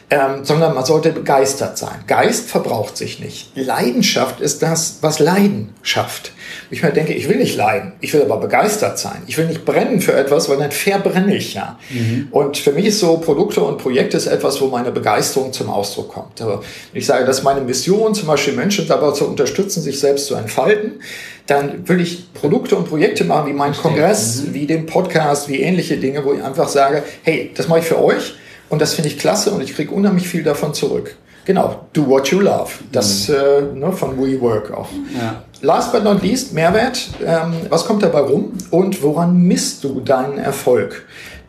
Ähm, 0.09 0.45
sondern 0.45 0.73
man 0.73 0.85
sollte 0.85 1.11
begeistert 1.11 1.77
sein. 1.77 2.05
Geist 2.07 2.49
verbraucht 2.49 2.95
sich 2.95 3.19
nicht. 3.19 3.51
Leidenschaft 3.55 4.39
ist 4.39 4.63
das, 4.63 4.99
was 5.01 5.19
Leiden 5.19 5.73
schafft 5.81 6.31
ich 6.69 6.83
mir 6.83 6.91
denke, 6.91 7.13
ich 7.13 7.29
will 7.29 7.37
nicht 7.37 7.55
leiden, 7.55 7.93
ich 8.01 8.13
will 8.13 8.21
aber 8.21 8.37
begeistert 8.37 8.99
sein. 8.99 9.21
Ich 9.27 9.37
will 9.37 9.47
nicht 9.47 9.65
brennen 9.65 10.01
für 10.01 10.13
etwas, 10.13 10.49
weil 10.49 10.57
dann 10.57 10.71
verbrenne 10.71 11.35
ich 11.35 11.53
ja. 11.53 11.79
Mhm. 11.89 12.27
Und 12.31 12.57
für 12.57 12.71
mich 12.71 12.85
ist 12.85 12.99
so, 12.99 13.17
Produkte 13.17 13.61
und 13.61 13.77
Projekte 13.77 14.17
ist 14.17 14.27
etwas, 14.27 14.59
wo 14.61 14.67
meine 14.67 14.91
Begeisterung 14.91 15.53
zum 15.53 15.69
Ausdruck 15.69 16.09
kommt. 16.09 16.41
Aber 16.41 16.61
ich 16.93 17.05
sage, 17.05 17.25
dass 17.25 17.43
meine 17.43 17.61
Mission, 17.61 18.13
zum 18.13 18.27
Beispiel 18.27 18.53
Menschen 18.53 18.87
dabei 18.87 19.11
zu 19.11 19.27
unterstützen, 19.27 19.81
sich 19.81 19.99
selbst 19.99 20.27
zu 20.27 20.35
entfalten, 20.35 21.01
dann 21.45 21.87
will 21.87 22.01
ich 22.01 22.33
Produkte 22.33 22.75
und 22.75 22.89
Projekte 22.89 23.23
machen, 23.23 23.49
wie 23.49 23.53
mein 23.53 23.73
Kongress, 23.73 24.43
mhm. 24.43 24.53
wie 24.53 24.67
den 24.67 24.85
Podcast, 24.85 25.47
wie 25.47 25.61
ähnliche 25.61 25.97
Dinge, 25.97 26.25
wo 26.25 26.33
ich 26.33 26.43
einfach 26.43 26.67
sage, 26.67 27.03
hey, 27.23 27.51
das 27.55 27.67
mache 27.67 27.79
ich 27.79 27.85
für 27.85 28.03
euch 28.03 28.35
und 28.69 28.81
das 28.81 28.93
finde 28.93 29.09
ich 29.09 29.17
klasse 29.17 29.51
und 29.51 29.61
ich 29.61 29.75
kriege 29.75 29.93
unheimlich 29.93 30.27
viel 30.27 30.43
davon 30.43 30.73
zurück. 30.73 31.15
Genau, 31.47 31.87
do 31.93 32.05
what 32.05 32.27
you 32.27 32.41
love. 32.41 32.69
Das 32.91 33.29
mhm. 33.29 33.35
äh, 33.35 33.61
ne, 33.79 33.91
von 33.93 34.17
WeWork 34.17 34.69
auch. 34.71 34.89
Ja. 35.17 35.43
Last 35.61 35.93
but 35.93 36.03
not 36.03 36.21
least, 36.21 36.53
Mehrwert. 36.53 37.07
Ähm, 37.25 37.53
was 37.69 37.85
kommt 37.85 38.03
dabei 38.03 38.19
rum 38.19 38.51
und 38.69 39.01
woran 39.01 39.41
misst 39.43 39.81
du 39.85 40.01
deinen 40.01 40.39
Erfolg? 40.39 41.05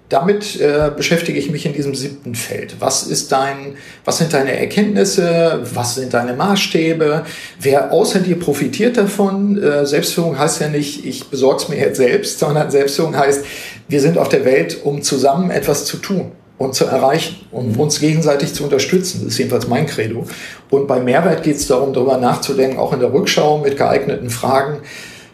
Damit 0.08 0.58
äh, 0.60 0.92
beschäftige 0.96 1.38
ich 1.38 1.50
mich 1.50 1.66
in 1.66 1.74
diesem 1.74 1.96
siebten 1.96 2.36
Feld. 2.36 2.76
Was 2.78 3.02
ist 3.08 3.32
dein, 3.32 3.74
was 4.04 4.18
sind 4.18 4.32
deine 4.32 4.56
Erkenntnisse? 4.56 5.62
Was 5.74 5.96
sind 5.96 6.14
deine 6.14 6.32
Maßstäbe? 6.32 7.24
Wer 7.60 7.92
außer 7.92 8.20
dir 8.20 8.38
profitiert 8.38 8.96
davon? 8.96 9.60
Äh, 9.60 9.84
Selbstführung 9.84 10.38
heißt 10.38 10.60
ja 10.60 10.68
nicht, 10.68 11.04
ich 11.04 11.24
besorge 11.28 11.62
es 11.62 11.68
mir 11.68 11.76
jetzt 11.76 11.96
selbst, 11.96 12.38
sondern 12.38 12.70
Selbstführung 12.70 13.16
heißt, 13.16 13.44
wir 13.88 14.00
sind 14.00 14.16
auf 14.16 14.28
der 14.28 14.44
Welt, 14.44 14.78
um 14.84 15.02
zusammen 15.02 15.50
etwas 15.50 15.86
zu 15.86 15.96
tun 15.96 16.30
und 16.58 16.74
zu 16.74 16.84
erreichen 16.84 17.46
und 17.52 17.74
mhm. 17.74 17.80
uns 17.80 18.00
gegenseitig 18.00 18.52
zu 18.52 18.64
unterstützen. 18.64 19.20
Das 19.22 19.32
ist 19.32 19.38
jedenfalls 19.38 19.68
mein 19.68 19.86
Credo. 19.86 20.24
Und 20.70 20.86
bei 20.86 21.00
Mehrwert 21.00 21.42
geht 21.42 21.56
es 21.56 21.66
darum, 21.66 21.92
darüber 21.92 22.18
nachzudenken, 22.18 22.78
auch 22.78 22.92
in 22.92 23.00
der 23.00 23.12
Rückschau 23.12 23.58
mit 23.58 23.76
geeigneten 23.76 24.28
Fragen. 24.28 24.78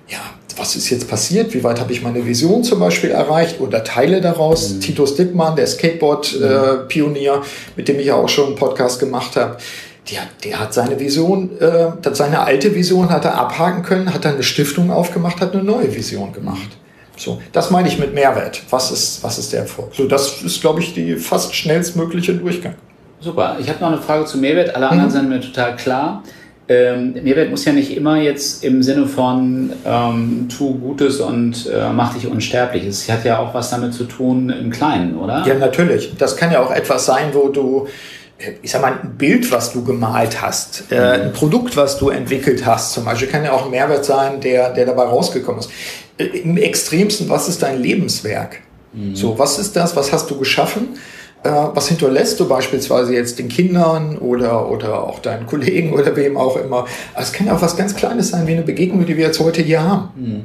Ja, 0.09 0.19
was 0.57 0.77
ist 0.77 0.91
jetzt 0.91 1.09
passiert? 1.09 1.55
Wie 1.55 1.65
weit 1.65 1.81
habe 1.81 1.93
ich 1.93 2.03
meine 2.03 2.25
Vision 2.27 2.63
zum 2.63 2.79
Beispiel 2.79 3.11
erreicht 3.11 3.61
oder 3.61 3.83
Teile 3.83 4.21
daraus? 4.21 4.75
Mhm. 4.75 4.81
Titus 4.81 5.17
Dickmann, 5.17 5.57
der 5.57 5.67
Skateboard-Pionier, 5.67 7.35
äh, 7.35 7.39
mit 7.77 7.89
dem 7.89 7.99
ich 7.99 8.07
ja 8.07 8.15
auch 8.15 8.29
schon 8.29 8.49
einen 8.49 8.57
Podcast 8.57 9.01
gemacht 9.01 9.37
habe 9.37 9.57
der, 10.11 10.23
der 10.45 10.61
hat 10.61 10.75
seine 10.75 11.01
Vision, 11.01 11.59
äh, 11.61 11.93
seine 12.13 12.41
alte 12.41 12.75
Vision 12.75 13.11
hat 13.11 13.25
er 13.25 13.39
abhaken 13.39 13.83
können, 13.83 14.13
hat 14.13 14.25
dann 14.25 14.35
eine 14.35 14.43
Stiftung 14.43 14.91
aufgemacht, 14.91 15.41
hat 15.41 15.55
eine 15.55 15.65
neue 15.65 15.95
Vision 15.95 16.33
gemacht. 16.33 16.77
So, 17.17 17.41
das 17.53 17.71
meine 17.71 17.89
ich 17.89 17.99
mit 17.99 18.15
Mehrwert. 18.15 18.63
Was 18.71 18.91
ist, 18.91 19.23
was 19.23 19.39
ist 19.39 19.53
der 19.53 19.61
Erfolg? 19.61 19.95
So, 19.95 20.07
das 20.07 20.43
ist, 20.43 20.61
glaube 20.61 20.81
ich, 20.81 20.95
die 20.95 21.17
fast 21.17 21.55
schnellstmögliche 21.55 22.35
Durchgang. 22.35 22.75
Super. 23.21 23.57
Ich 23.61 23.69
habe 23.69 23.81
noch 23.81 23.89
eine 23.89 24.03
Frage 24.03 24.25
zu 24.25 24.39
Mehrwert. 24.39 24.75
Alle 24.75 24.89
anderen 24.89 25.11
mhm. 25.11 25.15
sind 25.15 25.29
mir 25.29 25.41
total 25.41 25.77
klar. 25.77 26.23
Ähm, 26.67 27.13
Mehrwert 27.23 27.51
muss 27.51 27.65
ja 27.67 27.73
nicht 27.73 27.95
immer 27.95 28.17
jetzt 28.17 28.65
im 28.65 28.83
Sinne 28.83 29.07
von 29.07 29.71
ähm, 29.85 30.49
tu 30.49 30.79
Gutes 30.79 31.21
und 31.21 31.67
äh, 31.67 31.91
mach 31.93 32.15
dich 32.15 32.27
unsterblich. 32.27 32.87
Es 32.87 33.09
hat 33.11 33.25
ja 33.25 33.39
auch 33.39 33.53
was 33.53 33.71
damit 33.71 33.93
zu 33.93 34.05
tun 34.05 34.49
im 34.49 34.71
Kleinen, 34.71 35.19
oder? 35.19 35.45
Ja, 35.47 35.55
natürlich. 35.55 36.15
Das 36.17 36.37
kann 36.37 36.51
ja 36.51 36.63
auch 36.63 36.71
etwas 36.71 37.05
sein, 37.05 37.31
wo 37.33 37.49
du, 37.49 37.87
ich 38.63 38.71
sag 38.71 38.81
mal, 38.81 38.93
ein 38.93 39.17
Bild, 39.19 39.53
was 39.53 39.73
du 39.73 39.85
gemalt 39.85 40.41
hast, 40.41 40.91
äh, 40.91 40.97
ein 40.97 41.33
Produkt, 41.35 41.77
was 41.77 41.99
du 41.99 42.09
entwickelt 42.09 42.65
hast, 42.65 42.95
zum 42.95 43.05
Beispiel, 43.05 43.29
kann 43.29 43.45
ja 43.45 43.53
auch 43.53 43.67
ein 43.67 43.71
Mehrwert 43.71 44.07
sein, 44.07 44.41
der, 44.41 44.73
der 44.73 44.87
dabei 44.87 45.05
rausgekommen 45.05 45.61
ist. 45.61 45.71
Im 46.19 46.57
extremsten, 46.57 47.29
was 47.29 47.49
ist 47.49 47.63
dein 47.63 47.83
Lebenswerk? 47.83 48.61
Mhm. 48.93 49.17
So, 49.17 49.39
was 49.39 49.59
ist 49.59 49.75
das? 49.75 49.97
Was 49.97 50.13
hast 50.13 50.31
du 50.31 50.39
geschaffen? 50.39 50.91
Äh, 51.43 51.51
was 51.51 51.89
hinterlässt 51.89 52.41
du 52.41 52.49
beispielsweise 52.49 53.15
jetzt 53.15 53.39
den 53.39 53.49
Kindern 53.49 54.17
oder, 54.19 54.71
oder 54.71 55.03
auch 55.03 55.19
deinen 55.19 55.47
Kollegen 55.47 55.93
oder 55.99 56.15
wem 56.17 56.37
auch 56.37 56.57
immer? 56.57 56.87
Also 57.15 57.29
es 57.29 57.33
kann 57.33 57.47
ja 57.47 57.55
auch 57.55 57.63
was 57.63 57.77
ganz 57.77 57.95
Kleines 57.95 58.31
sein, 58.31 58.47
wie 58.47 58.53
eine 58.53 58.63
Begegnung, 58.63 59.05
die 59.05 59.17
wir 59.17 59.27
jetzt 59.27 59.41
heute 59.41 59.63
hier 59.63 59.83
haben. 59.83 60.09
Mhm. 60.17 60.43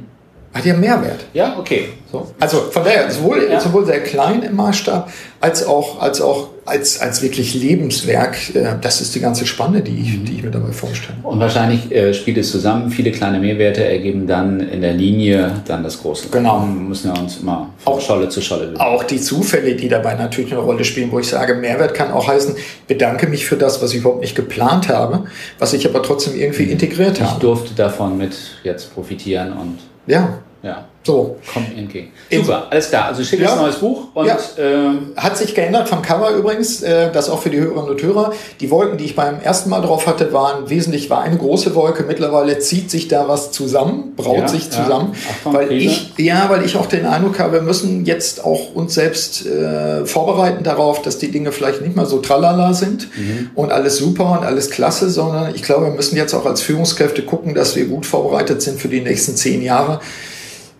Hat 0.52 0.64
ja 0.64 0.74
Mehrwert. 0.74 1.26
Ja, 1.32 1.56
okay. 1.58 1.90
So. 2.10 2.32
Also 2.40 2.62
von 2.72 2.82
daher, 2.82 3.08
sowohl, 3.10 3.48
ja. 3.48 3.60
sowohl 3.60 3.86
sehr 3.86 4.02
klein 4.02 4.42
im 4.42 4.56
Maßstab, 4.56 5.08
als 5.40 5.64
auch, 5.64 6.00
als 6.00 6.20
auch 6.20 6.48
als, 6.70 7.00
als 7.00 7.22
wirklich 7.22 7.54
Lebenswerk. 7.54 8.54
Äh, 8.54 8.76
das 8.80 9.00
ist 9.00 9.14
die 9.14 9.20
ganze 9.20 9.46
Spanne, 9.46 9.82
die 9.82 10.00
ich, 10.00 10.24
die 10.24 10.36
ich 10.36 10.42
mir 10.42 10.50
dabei 10.50 10.72
vorstelle. 10.72 11.18
Und 11.22 11.40
wahrscheinlich 11.40 11.90
äh, 11.92 12.14
spielt 12.14 12.38
es 12.38 12.50
zusammen. 12.50 12.90
Viele 12.90 13.10
kleine 13.10 13.38
Mehrwerte 13.38 13.84
ergeben 13.84 14.26
dann 14.26 14.60
in 14.60 14.80
der 14.80 14.92
Linie 14.92 15.62
dann 15.66 15.82
das 15.82 16.00
Große. 16.00 16.28
Genau. 16.30 16.60
Wir 16.60 16.66
müssen 16.66 17.12
ja 17.14 17.20
uns 17.20 17.38
immer 17.38 17.70
auch 17.84 18.00
Scholle 18.00 18.28
zu 18.28 18.40
Scholle 18.40 18.66
bewegen. 18.66 18.80
Auch 18.80 19.04
die 19.04 19.20
Zufälle, 19.20 19.74
die 19.74 19.88
dabei 19.88 20.14
natürlich 20.14 20.52
eine 20.52 20.60
Rolle 20.60 20.84
spielen, 20.84 21.10
wo 21.10 21.18
ich 21.18 21.28
sage, 21.28 21.54
Mehrwert 21.54 21.94
kann 21.94 22.12
auch 22.12 22.28
heißen, 22.28 22.54
bedanke 22.86 23.26
mich 23.26 23.46
für 23.46 23.56
das, 23.56 23.82
was 23.82 23.92
ich 23.92 24.00
überhaupt 24.00 24.20
nicht 24.20 24.36
geplant 24.36 24.88
habe, 24.88 25.24
was 25.58 25.72
ich 25.72 25.88
aber 25.88 26.02
trotzdem 26.02 26.38
irgendwie 26.38 26.64
mhm. 26.64 26.72
integriert 26.72 27.20
habe. 27.20 27.32
Ich 27.34 27.38
durfte 27.38 27.74
davon 27.74 28.16
mit 28.16 28.36
jetzt 28.62 28.94
profitieren 28.94 29.52
und 29.52 29.78
ja. 30.06 30.42
Ja. 30.62 30.84
So. 31.02 31.36
Kommt 31.50 31.76
entgegen. 31.78 32.12
Super, 32.30 32.66
alles 32.70 32.90
klar. 32.90 33.06
Also 33.06 33.24
schickes 33.24 33.46
ja. 33.46 33.56
neues 33.56 33.76
Buch 33.76 34.08
und 34.12 34.26
ja. 34.26 34.36
ähm, 34.58 35.12
hat 35.16 35.38
sich 35.38 35.54
geändert 35.54 35.88
vom 35.88 36.02
Cover 36.02 36.30
übrigens, 36.30 36.82
äh, 36.82 37.10
das 37.10 37.30
auch 37.30 37.40
für 37.40 37.48
die 37.48 37.58
Hörerinnen 37.58 37.88
und 37.88 38.02
Hörer. 38.02 38.34
Die 38.60 38.70
Wolken, 38.70 38.98
die 38.98 39.06
ich 39.06 39.16
beim 39.16 39.40
ersten 39.40 39.70
Mal 39.70 39.80
drauf 39.80 40.06
hatte, 40.06 40.34
waren 40.34 40.68
wesentlich 40.68 41.08
war 41.08 41.22
eine 41.22 41.38
große 41.38 41.74
Wolke. 41.74 42.04
Mittlerweile 42.04 42.58
zieht 42.58 42.90
sich 42.90 43.08
da 43.08 43.28
was 43.28 43.50
zusammen, 43.50 44.12
braut 44.14 44.40
ja, 44.40 44.48
sich 44.48 44.70
zusammen, 44.70 45.14
ja. 45.44 45.54
weil 45.54 45.72
ich 45.72 46.12
ja, 46.18 46.50
weil 46.50 46.66
ich 46.66 46.76
auch 46.76 46.86
den 46.86 47.06
Eindruck 47.06 47.38
habe, 47.38 47.54
wir 47.54 47.62
müssen 47.62 48.04
jetzt 48.04 48.44
auch 48.44 48.74
uns 48.74 48.92
selbst 48.92 49.46
äh, 49.46 50.04
vorbereiten 50.04 50.64
darauf, 50.64 51.00
dass 51.00 51.16
die 51.16 51.30
Dinge 51.30 51.52
vielleicht 51.52 51.80
nicht 51.80 51.96
mehr 51.96 52.06
so 52.06 52.18
tralala 52.18 52.74
sind 52.74 53.08
mhm. 53.16 53.50
und 53.54 53.72
alles 53.72 53.96
super 53.96 54.38
und 54.38 54.44
alles 54.44 54.70
klasse, 54.70 55.08
sondern 55.08 55.54
ich 55.54 55.62
glaube, 55.62 55.86
wir 55.86 55.92
müssen 55.94 56.16
jetzt 56.16 56.34
auch 56.34 56.44
als 56.44 56.60
Führungskräfte 56.60 57.22
gucken, 57.22 57.54
dass 57.54 57.74
wir 57.74 57.86
gut 57.86 58.04
vorbereitet 58.04 58.60
sind 58.60 58.78
für 58.78 58.88
die 58.88 59.00
nächsten 59.00 59.34
zehn 59.34 59.62
Jahre 59.62 60.00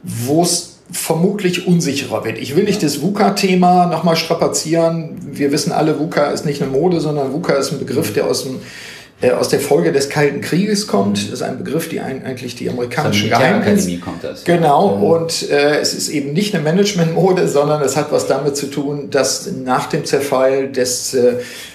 wo 0.02 0.42
es 0.42 0.76
vermutlich 0.92 1.66
unsicherer 1.66 2.24
wird. 2.24 2.38
Ich 2.38 2.56
will 2.56 2.64
nicht 2.64 2.82
das 2.82 3.00
VUCA-Thema 3.00 3.86
nochmal 3.86 4.16
strapazieren. 4.16 5.16
Wir 5.30 5.52
wissen 5.52 5.72
alle, 5.72 5.98
VUCA 5.98 6.30
ist 6.30 6.44
nicht 6.44 6.62
eine 6.62 6.70
Mode, 6.70 7.00
sondern 7.00 7.32
VUCA 7.32 7.54
ist 7.54 7.72
ein 7.72 7.78
Begriff, 7.78 8.12
der 8.12 8.26
aus 8.26 8.42
dem 8.42 8.60
äh, 9.22 9.32
aus 9.32 9.50
der 9.50 9.60
Folge 9.60 9.92
des 9.92 10.08
Kalten 10.08 10.40
Krieges 10.40 10.86
kommt. 10.86 11.18
Mhm. 11.18 11.30
Das 11.30 11.40
ist 11.40 11.42
ein 11.42 11.58
Begriff, 11.58 11.88
die 11.88 12.00
ein, 12.00 12.24
eigentlich 12.24 12.54
die 12.54 12.70
amerikanischen 12.70 13.28
Geheimdienste. 13.28 13.98
kommt 13.98 14.24
das. 14.24 14.44
Genau, 14.44 14.96
mhm. 14.96 15.02
und 15.02 15.50
äh, 15.50 15.78
es 15.78 15.92
ist 15.92 16.08
eben 16.08 16.32
nicht 16.32 16.54
eine 16.54 16.64
Management-Mode, 16.64 17.46
sondern 17.46 17.82
es 17.82 17.96
hat 17.96 18.12
was 18.12 18.26
damit 18.26 18.56
zu 18.56 18.66
tun, 18.66 19.10
dass 19.10 19.50
nach 19.52 19.86
dem 19.90 20.06
Zerfall 20.06 20.72
des 20.72 21.12
äh, 21.12 21.34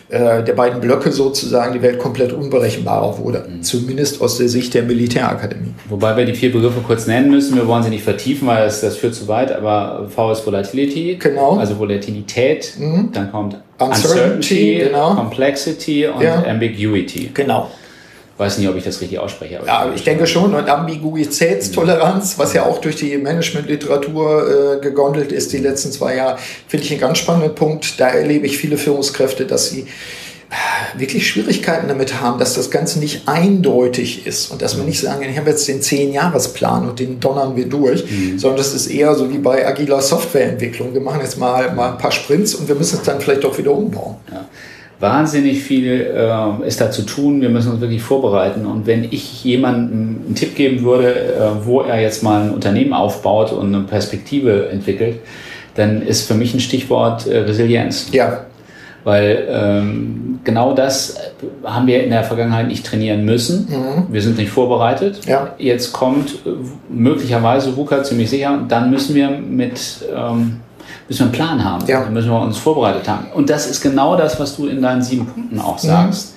äh, 0.09 0.43
der 0.43 0.53
beiden 0.53 0.81
Blöcke 0.81 1.11
sozusagen 1.11 1.73
die 1.73 1.81
Welt 1.81 1.97
komplett 1.97 2.31
unberechenbarer 2.31 3.17
wurde. 3.17 3.45
Mhm. 3.49 3.63
Zumindest 3.63 4.21
aus 4.21 4.37
der 4.37 4.49
Sicht 4.49 4.73
der 4.73 4.83
Militärakademie. 4.83 5.73
Wobei 5.89 6.15
wir 6.15 6.25
die 6.25 6.35
vier 6.35 6.51
Begriffe 6.51 6.81
kurz 6.85 7.07
nennen 7.07 7.31
müssen. 7.31 7.55
Wir 7.55 7.67
wollen 7.67 7.83
sie 7.83 7.89
nicht 7.89 8.03
vertiefen, 8.03 8.47
weil 8.47 8.65
das, 8.65 8.81
das 8.81 8.97
führt 8.97 9.15
zu 9.15 9.27
weit. 9.27 9.51
Aber 9.51 10.07
V 10.09 10.31
ist 10.31 10.45
Volatility. 10.45 11.17
Genau. 11.19 11.57
Also 11.57 11.79
Volatilität. 11.79 12.73
Mhm. 12.77 13.09
Dann 13.13 13.31
kommt 13.31 13.57
Uncertainty, 13.79 13.93
Uncertainty 14.05 14.75
genau. 14.85 15.15
Complexity 15.15 16.07
und 16.07 16.21
ja. 16.21 16.43
Ambiguity. 16.45 17.31
Genau. 17.33 17.69
Weiß 18.37 18.57
nicht, 18.57 18.67
ob 18.67 18.75
ich 18.75 18.83
das 18.83 18.99
richtig 18.99 19.17
ausspreche. 19.19 19.61
ja, 19.65 19.89
ich 19.95 20.03
denke 20.03 20.27
schon. 20.27 20.53
Und 20.53 20.67
Ambiguitätstoleranz, 20.67 22.37
was 22.37 22.53
ja 22.53 22.65
auch 22.65 22.79
durch 22.79 22.97
die 22.97 23.17
Managementliteratur 23.17 24.75
äh, 24.75 24.81
gegondelt 24.81 25.31
ist 25.31 25.53
die 25.53 25.59
letzten 25.59 25.93
zwei 25.93 26.17
Jahre, 26.17 26.37
finde 26.67 26.85
ich 26.85 26.91
einen 26.91 26.99
ganz 26.99 27.17
spannenden 27.17 27.55
Punkt. 27.55 27.97
Da 27.97 28.09
erlebe 28.09 28.45
ich 28.45 28.57
viele 28.57 28.77
Führungskräfte, 28.77 29.45
dass 29.45 29.69
sie 29.69 29.81
äh, 30.49 30.99
wirklich 30.99 31.29
Schwierigkeiten 31.29 31.87
damit 31.87 32.19
haben, 32.19 32.37
dass 32.37 32.55
das 32.55 32.69
Ganze 32.69 32.99
nicht 32.99 33.25
eindeutig 33.25 34.27
ist 34.27 34.51
und 34.51 34.61
dass 34.61 34.75
wir 34.75 34.83
nicht 34.83 34.99
sagen, 34.99 35.23
ich 35.23 35.37
habe 35.37 35.51
jetzt 35.51 35.65
den 35.69 35.81
Zehn-Jahres-Plan 35.81 36.89
und 36.89 36.99
den 36.99 37.21
donnern 37.21 37.55
wir 37.55 37.69
durch, 37.69 38.03
mhm. 38.03 38.37
sondern 38.37 38.57
das 38.57 38.73
ist 38.73 38.87
eher 38.87 39.15
so 39.15 39.31
wie 39.31 39.37
bei 39.37 39.65
agiler 39.65 40.01
Softwareentwicklung. 40.01 40.93
Wir 40.93 40.99
machen 40.99 41.21
jetzt 41.21 41.37
mal, 41.37 41.73
mal 41.73 41.93
ein 41.93 41.97
paar 41.97 42.11
Sprints 42.11 42.53
und 42.53 42.67
wir 42.67 42.75
müssen 42.75 42.97
es 42.97 43.03
dann 43.03 43.21
vielleicht 43.21 43.45
doch 43.45 43.57
wieder 43.57 43.71
umbauen. 43.71 44.17
Ja 44.29 44.45
wahnsinnig 45.05 45.61
viel 45.61 45.87
äh, 46.15 46.67
ist 46.67 46.81
da 46.81 46.89
zu 46.89 47.03
tun. 47.03 47.39
Wir 47.39 47.49
müssen 47.49 47.71
uns 47.71 47.79
wirklich 47.79 48.01
vorbereiten. 48.01 48.65
Und 48.65 48.87
wenn 48.87 49.03
ich 49.03 49.43
jemandem 49.43 50.21
einen 50.25 50.35
Tipp 50.35 50.55
geben 50.55 50.83
würde, 50.83 51.13
äh, 51.13 51.65
wo 51.65 51.81
er 51.81 52.01
jetzt 52.01 52.23
mal 52.23 52.41
ein 52.41 52.51
Unternehmen 52.51 52.93
aufbaut 52.93 53.51
und 53.51 53.73
eine 53.73 53.83
Perspektive 53.83 54.69
entwickelt, 54.69 55.19
dann 55.75 56.01
ist 56.01 56.27
für 56.27 56.33
mich 56.33 56.55
ein 56.55 56.59
Stichwort 56.59 57.27
äh, 57.27 57.37
Resilienz. 57.39 58.07
Ja. 58.11 58.45
Weil 59.03 59.47
ähm, 59.47 60.39
genau 60.43 60.73
das 60.73 61.17
haben 61.63 61.85
wir 61.85 62.03
in 62.03 62.09
der 62.09 62.23
Vergangenheit 62.23 62.67
nicht 62.67 62.83
trainieren 62.83 63.23
müssen. 63.23 63.67
Mhm. 63.69 64.07
Wir 64.11 64.23
sind 64.23 64.39
nicht 64.39 64.49
vorbereitet. 64.49 65.19
Ja. 65.27 65.53
Jetzt 65.59 65.93
kommt 65.93 66.31
äh, 66.47 66.49
möglicherweise 66.89 67.77
VUCA 67.77 68.03
ziemlich 68.03 68.31
sicher. 68.31 68.59
Dann 68.67 68.89
müssen 68.89 69.13
wir 69.13 69.29
mit 69.29 69.79
ähm, 70.11 70.61
müssen 71.07 71.19
wir 71.19 71.25
einen 71.25 71.31
Plan 71.33 71.63
haben. 71.63 71.85
Ja. 71.87 72.03
Dann 72.03 72.13
müssen 72.13 72.29
wir 72.29 72.41
uns 72.41 72.57
vorbereitet 72.57 73.07
haben. 73.07 73.27
Und 73.33 73.49
das 73.49 73.67
ist 73.67 73.81
genau 73.81 74.15
das, 74.15 74.39
was 74.39 74.55
du 74.55 74.67
in 74.67 74.81
deinen 74.81 75.01
sieben 75.01 75.25
Punkten 75.25 75.59
auch 75.59 75.77
sagst. 75.77 76.31
Mhm. 76.31 76.35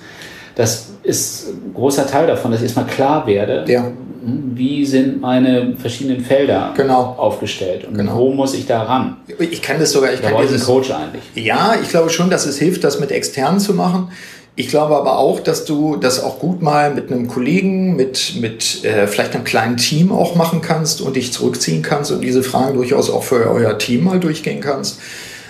Das 0.55 0.87
ist 1.03 1.47
ein 1.47 1.73
großer 1.73 2.05
Teil 2.05 2.27
davon, 2.27 2.51
dass 2.51 2.59
ich 2.59 2.65
erstmal 2.65 2.85
klar 2.85 3.25
werde, 3.25 3.63
ja. 3.67 3.85
Hm, 4.21 4.51
wie 4.55 4.85
sind 4.85 5.21
meine 5.21 5.75
verschiedenen 5.77 6.21
Felder 6.21 6.73
genau. 6.75 7.15
aufgestellt 7.17 7.85
und 7.85 7.97
genau. 7.97 8.17
wo 8.17 8.33
muss 8.33 8.53
ich 8.53 8.67
da 8.67 8.83
ran? 8.83 9.17
Ich 9.39 9.61
kann 9.61 9.79
das 9.79 9.93
sogar, 9.93 10.11
ich 10.11 10.19
da 10.19 10.31
kann 10.31 10.41
dieses 10.41 10.65
Coach 10.65 10.91
eigentlich. 10.91 11.23
Ja, 11.35 11.75
ich 11.81 11.87
glaube 11.87 12.09
schon, 12.09 12.29
dass 12.29 12.45
es 12.45 12.57
hilft, 12.57 12.83
das 12.83 12.99
mit 12.99 13.11
externen 13.11 13.61
zu 13.61 13.73
machen. 13.73 14.09
Ich 14.59 14.67
glaube 14.67 14.97
aber 14.97 15.17
auch, 15.17 15.39
dass 15.39 15.63
du 15.63 15.95
das 15.95 16.21
auch 16.21 16.37
gut 16.37 16.61
mal 16.61 16.93
mit 16.93 17.09
einem 17.09 17.29
Kollegen, 17.29 17.95
mit, 17.95 18.33
mit 18.41 18.83
äh, 18.83 19.07
vielleicht 19.07 19.33
einem 19.33 19.45
kleinen 19.45 19.77
Team 19.77 20.11
auch 20.11 20.35
machen 20.35 20.59
kannst 20.59 20.99
und 20.99 21.15
dich 21.15 21.31
zurückziehen 21.31 21.81
kannst 21.81 22.11
und 22.11 22.19
diese 22.19 22.43
Fragen 22.43 22.73
durchaus 22.73 23.09
auch 23.09 23.23
für 23.23 23.49
euer 23.49 23.77
Team 23.77 24.03
mal 24.03 24.19
durchgehen 24.19 24.59
kannst. 24.59 24.99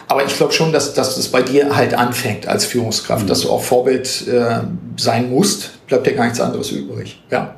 Aber 0.08 0.24
ich 0.24 0.38
glaube 0.38 0.54
schon, 0.54 0.72
dass, 0.72 0.94
dass 0.94 1.16
das 1.16 1.28
bei 1.30 1.42
dir 1.42 1.76
halt 1.76 1.96
anfängt 1.96 2.48
als 2.48 2.66
Führungskraft, 2.66 3.24
mhm. 3.24 3.30
dass 3.30 3.42
du 3.42 3.50
auch 3.50 3.64
Vorbild 3.64 4.28
äh, 4.28 4.60
sein 4.96 5.32
musst. 5.32 5.72
Bleibt 5.88 6.06
dir 6.06 6.14
gar 6.14 6.26
nichts 6.26 6.40
anderes 6.40 6.70
übrig. 6.70 7.20
Ja. 7.32 7.56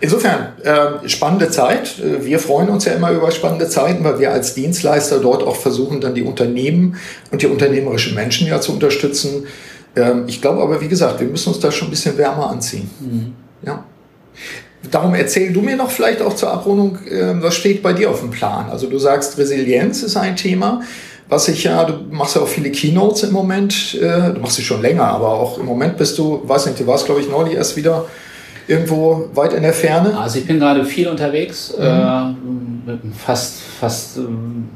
Insofern, 0.00 0.54
äh, 0.62 1.06
spannende 1.10 1.50
Zeit. 1.50 1.98
Äh, 1.98 2.24
wir 2.24 2.38
freuen 2.38 2.70
uns 2.70 2.86
ja 2.86 2.94
immer 2.94 3.10
über 3.10 3.30
spannende 3.32 3.68
Zeiten, 3.68 4.02
weil 4.02 4.18
wir 4.18 4.32
als 4.32 4.54
Dienstleister 4.54 5.18
dort 5.18 5.42
auch 5.42 5.56
versuchen, 5.56 6.00
dann 6.00 6.14
die 6.14 6.22
Unternehmen 6.22 6.96
und 7.30 7.42
die 7.42 7.48
unternehmerischen 7.48 8.14
Menschen 8.14 8.46
ja 8.46 8.62
zu 8.62 8.72
unterstützen, 8.72 9.46
ähm, 9.96 10.24
ich 10.26 10.40
glaube 10.40 10.62
aber, 10.62 10.80
wie 10.80 10.88
gesagt, 10.88 11.20
wir 11.20 11.26
müssen 11.26 11.50
uns 11.50 11.60
da 11.60 11.70
schon 11.70 11.88
ein 11.88 11.90
bisschen 11.90 12.16
wärmer 12.16 12.50
anziehen. 12.50 12.90
Mhm. 13.00 13.34
Ja. 13.66 13.84
Darum 14.90 15.14
erzähl 15.14 15.52
du 15.52 15.60
mir 15.60 15.76
noch 15.76 15.90
vielleicht 15.90 16.22
auch 16.22 16.34
zur 16.34 16.50
Abrundung, 16.50 16.98
äh, 17.06 17.42
was 17.42 17.54
steht 17.54 17.82
bei 17.82 17.92
dir 17.92 18.10
auf 18.10 18.20
dem 18.20 18.30
Plan? 18.30 18.70
Also 18.70 18.88
du 18.88 18.98
sagst, 18.98 19.36
Resilienz 19.36 20.02
ist 20.02 20.16
ein 20.16 20.36
Thema, 20.36 20.82
was 21.28 21.48
ich 21.48 21.64
ja, 21.64 21.84
du 21.84 21.94
machst 22.10 22.36
ja 22.36 22.42
auch 22.42 22.48
viele 22.48 22.70
Keynotes 22.70 23.24
im 23.24 23.32
Moment, 23.32 23.94
äh, 24.00 24.32
du 24.32 24.40
machst 24.40 24.56
sie 24.56 24.62
schon 24.62 24.80
länger, 24.80 25.04
aber 25.04 25.28
auch 25.28 25.58
im 25.58 25.66
Moment 25.66 25.96
bist 25.98 26.18
du, 26.18 26.42
weiß 26.44 26.66
nicht, 26.66 26.80
du 26.80 26.86
warst 26.86 27.04
glaube 27.04 27.20
ich 27.20 27.28
neulich 27.28 27.54
erst 27.54 27.76
wieder 27.76 28.06
irgendwo 28.66 29.28
weit 29.34 29.52
in 29.52 29.62
der 29.62 29.72
Ferne. 29.72 30.16
Also 30.18 30.38
ich 30.38 30.46
bin 30.46 30.58
gerade 30.58 30.84
viel 30.84 31.08
unterwegs, 31.08 31.74
mhm. 31.76 32.82
äh, 32.86 32.92
fast, 33.18 33.60
fast 33.78 34.16
ähm, 34.16 34.68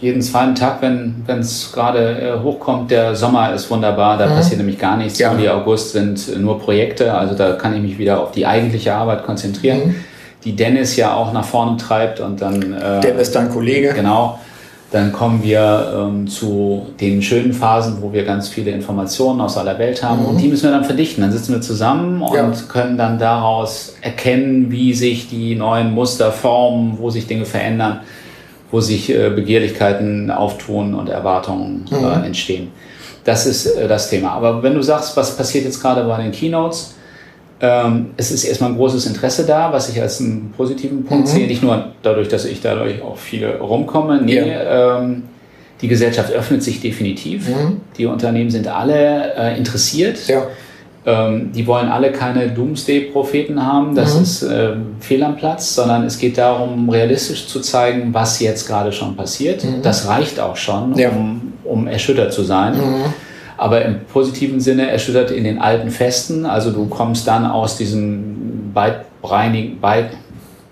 jeden 0.00 0.22
zweiten 0.22 0.54
Tag, 0.54 0.80
wenn 0.80 1.24
es 1.38 1.72
gerade 1.72 2.38
äh, 2.38 2.42
hochkommt. 2.42 2.90
Der 2.90 3.14
Sommer 3.14 3.52
ist 3.52 3.70
wunderbar, 3.70 4.16
da 4.16 4.26
mhm. 4.26 4.34
passiert 4.34 4.58
nämlich 4.58 4.78
gar 4.78 4.96
nichts. 4.96 5.18
Ja. 5.18 5.32
Juli, 5.32 5.48
August 5.48 5.92
sind 5.92 6.38
nur 6.38 6.58
Projekte, 6.58 7.12
also 7.12 7.34
da 7.34 7.52
kann 7.52 7.74
ich 7.74 7.82
mich 7.82 7.98
wieder 7.98 8.20
auf 8.20 8.32
die 8.32 8.46
eigentliche 8.46 8.94
Arbeit 8.94 9.24
konzentrieren, 9.24 9.88
mhm. 9.88 9.94
die 10.44 10.56
Dennis 10.56 10.96
ja 10.96 11.14
auch 11.14 11.32
nach 11.32 11.44
vorne 11.44 11.76
treibt 11.76 12.20
und 12.20 12.40
dann. 12.40 12.72
Äh, 12.72 13.00
Dennis, 13.00 13.30
dein 13.30 13.50
Kollege. 13.50 13.92
Genau. 13.94 14.38
Dann 14.90 15.12
kommen 15.12 15.40
wir 15.44 15.92
ähm, 15.96 16.26
zu 16.26 16.88
den 17.00 17.22
schönen 17.22 17.52
Phasen, 17.52 17.98
wo 18.00 18.12
wir 18.12 18.24
ganz 18.24 18.48
viele 18.48 18.72
Informationen 18.72 19.40
aus 19.40 19.56
aller 19.56 19.78
Welt 19.78 20.02
haben. 20.02 20.22
Mhm. 20.22 20.28
Und 20.30 20.38
die 20.38 20.48
müssen 20.48 20.64
wir 20.64 20.72
dann 20.72 20.84
verdichten. 20.84 21.22
Dann 21.22 21.30
sitzen 21.30 21.52
wir 21.52 21.60
zusammen 21.60 22.22
und 22.22 22.34
ja. 22.34 22.50
können 22.68 22.98
dann 22.98 23.18
daraus 23.18 23.94
erkennen, 24.00 24.72
wie 24.72 24.92
sich 24.94 25.28
die 25.28 25.54
neuen 25.54 25.94
Muster 25.94 26.32
formen, 26.32 26.96
wo 26.98 27.10
sich 27.10 27.28
Dinge 27.28 27.44
verändern, 27.44 28.00
wo 28.70 28.80
sich 28.80 29.10
äh, 29.10 29.30
Begehrlichkeiten 29.30 30.30
auftun 30.30 30.94
und 30.94 31.08
Erwartungen 31.08 31.84
äh, 31.90 31.96
mhm. 31.96 32.24
entstehen. 32.24 32.68
Das 33.24 33.46
ist 33.46 33.66
äh, 33.66 33.88
das 33.88 34.10
Thema. 34.10 34.32
Aber 34.32 34.62
wenn 34.62 34.74
du 34.74 34.82
sagst, 34.82 35.16
was 35.16 35.36
passiert 35.36 35.64
jetzt 35.64 35.80
gerade 35.80 36.04
bei 36.04 36.22
den 36.22 36.32
Keynotes, 36.32 36.94
ähm, 37.62 38.10
es 38.16 38.30
ist 38.30 38.44
erstmal 38.44 38.70
ein 38.70 38.76
großes 38.76 39.06
Interesse 39.06 39.44
da, 39.44 39.72
was 39.72 39.90
ich 39.90 40.00
als 40.00 40.20
einen 40.20 40.52
positiven 40.56 41.04
Punkt 41.04 41.28
mhm. 41.28 41.30
sehe. 41.30 41.46
Nicht 41.46 41.62
nur 41.62 41.92
dadurch, 42.02 42.28
dass 42.28 42.44
ich 42.44 42.60
dadurch 42.60 43.02
auch 43.02 43.18
viel 43.18 43.46
rumkomme. 43.46 44.22
Nee, 44.22 44.36
ja. 44.36 44.98
ähm, 44.98 45.24
die 45.82 45.88
Gesellschaft 45.88 46.32
öffnet 46.32 46.62
sich 46.62 46.80
definitiv. 46.80 47.48
Mhm. 47.48 47.80
Die 47.98 48.06
Unternehmen 48.06 48.50
sind 48.50 48.66
alle 48.68 49.34
äh, 49.34 49.58
interessiert. 49.58 50.26
Ja. 50.26 50.46
Ähm, 51.06 51.52
die 51.52 51.66
wollen 51.66 51.88
alle 51.88 52.12
keine 52.12 52.48
Doomsday-Propheten 52.50 53.64
haben, 53.64 53.94
das 53.94 54.16
mhm. 54.16 54.22
ist 54.22 54.42
äh, 54.42 54.72
fehl 55.00 55.22
am 55.22 55.36
Platz, 55.36 55.74
sondern 55.74 56.04
es 56.04 56.18
geht 56.18 56.36
darum, 56.36 56.90
realistisch 56.90 57.46
zu 57.46 57.60
zeigen, 57.60 58.12
was 58.12 58.38
jetzt 58.40 58.66
gerade 58.66 58.92
schon 58.92 59.16
passiert. 59.16 59.64
Mhm. 59.64 59.80
Das 59.82 60.08
reicht 60.08 60.38
auch 60.38 60.56
schon, 60.56 60.94
ja. 60.98 61.08
um, 61.08 61.54
um 61.64 61.86
erschüttert 61.86 62.32
zu 62.32 62.42
sein. 62.42 62.76
Mhm 62.76 63.04
aber 63.60 63.84
im 63.84 64.06
positiven 64.06 64.58
Sinne 64.58 64.90
erschüttert 64.90 65.30
in 65.30 65.44
den 65.44 65.58
alten 65.58 65.90
Festen. 65.90 66.46
Also 66.46 66.70
du 66.70 66.86
kommst 66.86 67.26
dann 67.26 67.44
aus 67.44 67.76
diesem 67.76 68.72
breitbeinigen, 68.72 69.78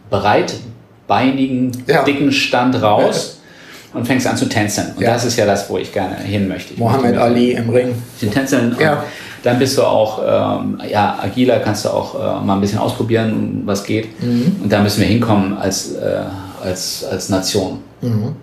breitbeinigen 0.08 1.84
ja. 1.86 2.02
dicken 2.04 2.32
Stand 2.32 2.82
raus. 2.82 3.34
Ja. 3.34 3.98
Und 3.98 4.06
fängst 4.06 4.26
an 4.26 4.36
zu 4.36 4.46
tänzeln. 4.46 4.92
Und 4.96 5.02
ja. 5.02 5.14
das 5.14 5.24
ist 5.24 5.36
ja 5.36 5.46
das, 5.46 5.68
wo 5.70 5.78
ich 5.78 5.92
gerne 5.92 6.16
hin 6.16 6.46
möchte. 6.46 6.74
Ich 6.74 6.78
Mohammed 6.78 7.12
möchte 7.12 7.22
Ali 7.22 7.52
im 7.52 7.70
Ring. 7.70 7.94
Den 8.20 8.30
Tänzeln. 8.30 8.76
Ja. 8.78 9.02
Dann 9.42 9.58
bist 9.58 9.78
du 9.78 9.82
auch 9.82 10.20
ähm, 10.24 10.80
ja, 10.90 11.18
agiler, 11.22 11.60
kannst 11.60 11.84
du 11.84 11.90
auch 11.90 12.14
äh, 12.14 12.44
mal 12.44 12.54
ein 12.54 12.60
bisschen 12.60 12.78
ausprobieren, 12.78 13.62
was 13.64 13.84
geht. 13.84 14.20
Mhm. 14.20 14.56
Und 14.62 14.72
da 14.72 14.82
müssen 14.82 15.00
wir 15.00 15.06
hinkommen 15.06 15.56
als, 15.56 15.92
äh, 15.92 16.22
als, 16.62 17.04
als 17.04 17.28
Nation. 17.28 17.78
Mhm. 18.00 18.34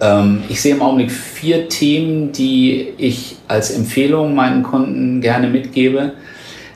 Ähm, 0.00 0.42
ich 0.48 0.60
sehe 0.60 0.74
im 0.74 0.82
Augenblick 0.82 1.10
vier 1.10 1.68
Themen, 1.68 2.32
die 2.32 2.92
ich 2.98 3.36
als 3.48 3.70
Empfehlung 3.70 4.34
meinen 4.34 4.62
Kunden 4.62 5.20
gerne 5.20 5.48
mitgebe. 5.48 6.12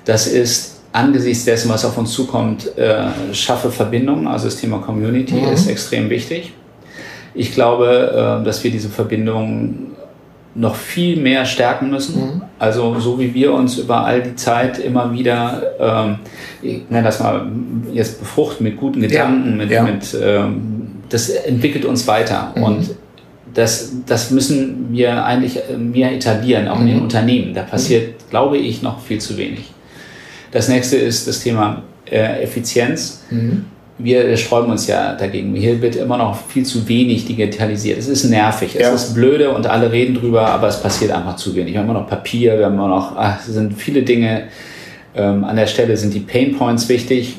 Das 0.04 0.26
ist 0.26 0.76
angesichts 0.92 1.44
dessen, 1.44 1.68
was 1.68 1.84
auf 1.84 1.98
uns 1.98 2.12
zukommt, 2.12 2.76
äh, 2.78 3.08
schaffe 3.32 3.70
Verbindungen. 3.70 4.26
Also 4.26 4.46
das 4.46 4.56
Thema 4.56 4.78
Community 4.78 5.34
mhm. 5.34 5.48
ist 5.48 5.66
extrem 5.68 6.08
wichtig. 6.08 6.52
Ich 7.34 7.52
glaube, 7.52 8.40
äh, 8.40 8.44
dass 8.44 8.64
wir 8.64 8.70
diese 8.70 8.88
Verbindungen 8.88 9.95
noch 10.56 10.74
viel 10.74 11.16
mehr 11.16 11.44
stärken 11.44 11.90
müssen. 11.90 12.20
Mhm. 12.20 12.42
Also 12.58 12.98
so 12.98 13.18
wie 13.18 13.34
wir 13.34 13.52
uns 13.52 13.78
über 13.78 14.04
all 14.04 14.22
die 14.22 14.34
Zeit 14.36 14.78
immer 14.78 15.12
wieder, 15.12 15.62
ähm, 15.78 16.18
ich 16.62 16.88
nenne 16.88 17.04
das 17.04 17.20
mal 17.20 17.46
jetzt 17.92 18.18
befruchten 18.18 18.64
mit 18.64 18.76
guten 18.76 19.00
Gedanken, 19.00 19.50
ja. 19.50 19.56
mit, 19.56 19.70
ja. 19.70 19.82
mit 19.82 20.16
ähm, 20.20 20.86
das 21.08 21.28
entwickelt 21.28 21.84
uns 21.84 22.06
weiter. 22.06 22.52
Mhm. 22.56 22.62
Und 22.62 22.90
das, 23.54 23.92
das 24.06 24.30
müssen 24.30 24.88
wir 24.90 25.24
eigentlich 25.24 25.58
mehr 25.78 26.12
etablieren, 26.12 26.68
auch 26.68 26.76
mhm. 26.76 26.82
in 26.82 26.88
den 26.88 26.96
mhm. 26.96 27.02
Unternehmen. 27.04 27.54
Da 27.54 27.62
passiert, 27.62 28.08
mhm. 28.08 28.30
glaube 28.30 28.58
ich, 28.58 28.82
noch 28.82 29.00
viel 29.00 29.20
zu 29.20 29.36
wenig. 29.36 29.70
Das 30.52 30.68
nächste 30.68 30.96
ist 30.96 31.28
das 31.28 31.40
Thema 31.40 31.82
äh, 32.10 32.42
Effizienz. 32.42 33.24
Wir 33.98 34.36
sträuben 34.36 34.70
uns 34.70 34.86
ja 34.86 35.14
dagegen. 35.14 35.54
Hier 35.54 35.80
wird 35.80 35.96
immer 35.96 36.18
noch 36.18 36.36
viel 36.48 36.66
zu 36.66 36.86
wenig 36.86 37.24
digitalisiert. 37.24 37.98
Es 37.98 38.08
ist 38.08 38.24
nervig, 38.24 38.74
ja. 38.74 38.92
es 38.92 39.04
ist 39.04 39.14
blöde 39.14 39.50
und 39.50 39.66
alle 39.66 39.90
reden 39.90 40.14
drüber, 40.14 40.46
aber 40.48 40.68
es 40.68 40.82
passiert 40.82 41.12
einfach 41.12 41.36
zu 41.36 41.54
wenig. 41.54 41.72
Wir 41.72 41.80
haben 41.80 41.88
immer 41.88 42.00
noch 42.00 42.08
Papier, 42.08 42.58
wir 42.58 42.66
haben 42.66 42.74
immer 42.74 42.88
noch, 42.88 43.16
ach, 43.16 43.40
es 43.40 43.54
sind 43.54 43.72
viele 43.72 44.02
Dinge. 44.02 44.48
Ähm, 45.14 45.44
an 45.44 45.56
der 45.56 45.66
Stelle 45.66 45.96
sind 45.96 46.12
die 46.12 46.20
Pain 46.20 46.56
Points 46.56 46.88
wichtig. 46.90 47.36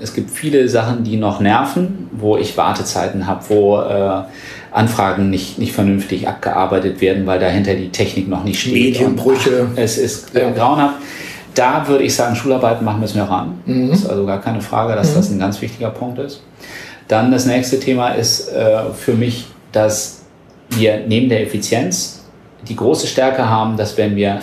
Es 0.00 0.14
gibt 0.14 0.30
viele 0.30 0.68
Sachen, 0.68 1.04
die 1.04 1.16
noch 1.16 1.40
nerven, 1.40 2.08
wo 2.12 2.38
ich 2.38 2.56
Wartezeiten 2.56 3.26
habe, 3.26 3.44
wo 3.48 3.80
äh, 3.80 4.22
Anfragen 4.70 5.28
nicht, 5.28 5.58
nicht 5.58 5.72
vernünftig 5.72 6.26
abgearbeitet 6.26 7.00
werden, 7.00 7.26
weil 7.26 7.38
dahinter 7.38 7.74
die 7.74 7.90
Technik 7.90 8.28
noch 8.28 8.44
nicht 8.44 8.60
steht. 8.60 8.72
Medienbrüche. 8.72 9.62
Und, 9.62 9.70
ach, 9.74 9.78
es 9.78 9.98
ist 9.98 10.34
ja. 10.34 10.50
grauenhaft. 10.50 10.96
Da 11.58 11.88
würde 11.88 12.04
ich 12.04 12.14
sagen, 12.14 12.36
Schularbeiten 12.36 12.84
machen 12.84 13.00
müssen 13.00 13.16
wir 13.16 13.24
ran. 13.24 13.60
Mhm. 13.66 13.90
Ist 13.90 14.08
also 14.08 14.24
gar 14.24 14.40
keine 14.40 14.60
Frage, 14.60 14.94
dass 14.94 15.10
mhm. 15.10 15.14
das 15.14 15.30
ein 15.30 15.38
ganz 15.38 15.60
wichtiger 15.60 15.90
Punkt 15.90 16.18
ist. 16.18 16.42
Dann 17.08 17.32
das 17.32 17.46
nächste 17.46 17.80
Thema 17.80 18.10
ist 18.10 18.52
äh, 18.52 18.92
für 18.94 19.14
mich, 19.14 19.46
dass 19.72 20.22
wir 20.70 21.00
neben 21.06 21.28
der 21.28 21.42
Effizienz 21.42 22.24
die 22.68 22.76
große 22.76 23.06
Stärke 23.06 23.48
haben, 23.48 23.76
dass 23.76 23.96
wenn 23.96 24.14
wir 24.14 24.40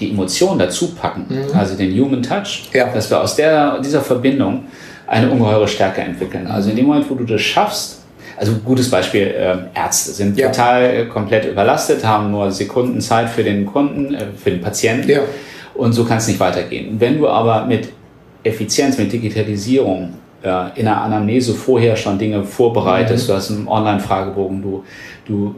die 0.00 0.10
Emotionen 0.10 0.58
dazu 0.58 0.94
packen, 0.94 1.26
mhm. 1.28 1.58
also 1.58 1.74
den 1.76 1.92
Human 2.00 2.22
Touch, 2.22 2.70
ja. 2.72 2.86
dass 2.94 3.10
wir 3.10 3.20
aus 3.20 3.36
der, 3.36 3.80
dieser 3.80 4.00
Verbindung 4.00 4.64
eine 5.06 5.30
ungeheure 5.30 5.66
Stärke 5.66 6.02
entwickeln. 6.02 6.46
Also 6.46 6.70
in 6.70 6.76
dem 6.76 6.86
Moment, 6.86 7.10
wo 7.10 7.14
du 7.14 7.24
das 7.24 7.40
schaffst, 7.40 7.98
also 8.36 8.52
gutes 8.64 8.88
Beispiel, 8.90 9.22
äh, 9.22 9.56
Ärzte 9.74 10.12
sind 10.12 10.38
ja. 10.38 10.48
total 10.48 10.82
äh, 10.84 11.04
komplett 11.06 11.44
überlastet, 11.44 12.06
haben 12.06 12.30
nur 12.30 12.52
Sekunden 12.52 13.00
Zeit 13.00 13.28
für 13.28 13.42
den 13.42 13.66
Kunden, 13.66 14.14
äh, 14.14 14.26
für 14.42 14.50
den 14.50 14.60
Patienten. 14.60 15.10
Ja. 15.10 15.20
Und 15.78 15.92
so 15.92 16.04
kann 16.04 16.18
es 16.18 16.26
nicht 16.26 16.40
weitergehen. 16.40 16.96
Wenn 16.98 17.18
du 17.18 17.28
aber 17.28 17.64
mit 17.64 17.88
Effizienz, 18.42 18.98
mit 18.98 19.12
Digitalisierung 19.12 20.14
äh, 20.42 20.78
in 20.78 20.86
der 20.86 21.00
Anamnese 21.00 21.54
vorher 21.54 21.94
schon 21.94 22.18
Dinge 22.18 22.42
vorbereitest, 22.42 23.24
mhm. 23.24 23.28
du 23.28 23.36
hast 23.36 23.50
einen 23.50 23.68
Online-Fragebogen, 23.68 24.60
du, 24.60 24.82
du 25.24 25.54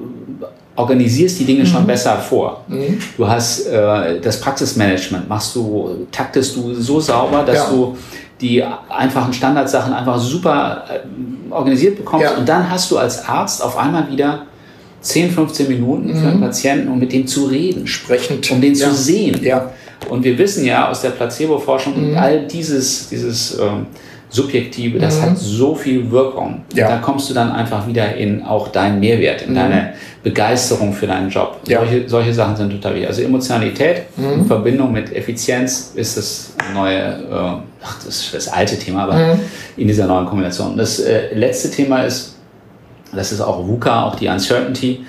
organisierst 0.76 1.40
die 1.40 1.44
Dinge 1.44 1.62
mhm. 1.62 1.66
schon 1.66 1.86
besser 1.86 2.18
vor. 2.18 2.64
Mhm. 2.68 2.98
Du 3.16 3.26
hast 3.26 3.66
äh, 3.66 4.20
das 4.20 4.40
Praxismanagement, 4.40 5.26
machst 5.26 5.56
du, 5.56 6.06
taktest 6.12 6.54
du 6.54 6.74
so 6.74 7.00
sauber, 7.00 7.42
dass 7.42 7.56
ja. 7.56 7.70
du 7.70 7.96
die 8.42 8.62
einfachen 8.90 9.32
Standardsachen 9.32 9.94
einfach 9.94 10.18
super 10.18 10.84
äh, 10.88 11.52
organisiert 11.52 11.96
bekommst. 11.96 12.26
Ja. 12.26 12.36
Und 12.36 12.46
dann 12.46 12.70
hast 12.70 12.90
du 12.90 12.98
als 12.98 13.26
Arzt 13.26 13.64
auf 13.64 13.78
einmal 13.78 14.10
wieder 14.10 14.42
10, 15.00 15.30
15 15.30 15.68
Minuten 15.68 16.14
für 16.14 16.28
einen 16.28 16.36
mhm. 16.36 16.42
Patienten, 16.42 16.88
um 16.88 16.98
mit 16.98 17.10
dem 17.10 17.26
zu 17.26 17.46
reden. 17.46 17.86
Sprechend. 17.86 18.50
Um 18.50 18.60
den 18.60 18.74
ja. 18.74 18.88
zu 18.88 18.94
sehen. 18.94 19.40
Ja. 19.42 19.70
Und 20.08 20.24
wir 20.24 20.38
wissen 20.38 20.64
ja 20.64 20.88
aus 20.88 21.02
der 21.02 21.10
Placebo-Forschung, 21.10 22.12
mhm. 22.12 22.16
all 22.16 22.46
dieses, 22.46 23.08
dieses 23.08 23.58
ähm, 23.58 23.86
Subjektive, 24.30 24.98
das 24.98 25.18
mhm. 25.18 25.22
hat 25.22 25.38
so 25.38 25.74
viel 25.74 26.10
Wirkung. 26.10 26.62
Ja. 26.74 26.88
Da 26.88 26.98
kommst 26.98 27.28
du 27.28 27.34
dann 27.34 27.50
einfach 27.50 27.86
wieder 27.86 28.14
in 28.14 28.42
auch 28.44 28.68
deinen 28.68 29.00
Mehrwert, 29.00 29.42
in 29.42 29.50
mhm. 29.50 29.56
deine 29.56 29.92
Begeisterung 30.22 30.92
für 30.92 31.06
deinen 31.06 31.28
Job. 31.28 31.58
Ja. 31.66 31.80
Solche, 31.80 32.08
solche 32.08 32.32
Sachen 32.32 32.56
sind 32.56 32.70
total 32.70 32.94
wichtig. 32.94 33.08
Also 33.08 33.22
Emotionalität 33.22 34.02
mhm. 34.16 34.32
in 34.32 34.46
Verbindung 34.46 34.92
mit 34.92 35.12
Effizienz 35.14 35.92
ist 35.96 36.16
das 36.16 36.54
neue, 36.72 36.98
äh, 36.98 37.82
ach, 37.82 37.96
das 38.04 38.06
ist 38.06 38.34
das 38.34 38.48
alte 38.48 38.78
Thema, 38.78 39.04
aber 39.04 39.14
mhm. 39.34 39.40
in 39.76 39.88
dieser 39.88 40.06
neuen 40.06 40.26
Kombination. 40.26 40.76
Das 40.76 41.00
äh, 41.00 41.34
letzte 41.34 41.70
Thema 41.70 42.02
ist, 42.02 42.36
das 43.12 43.32
ist 43.32 43.40
auch 43.40 43.66
VUCA, 43.66 44.04
auch 44.04 44.14
die 44.14 44.28
Uncertainty. 44.28 45.04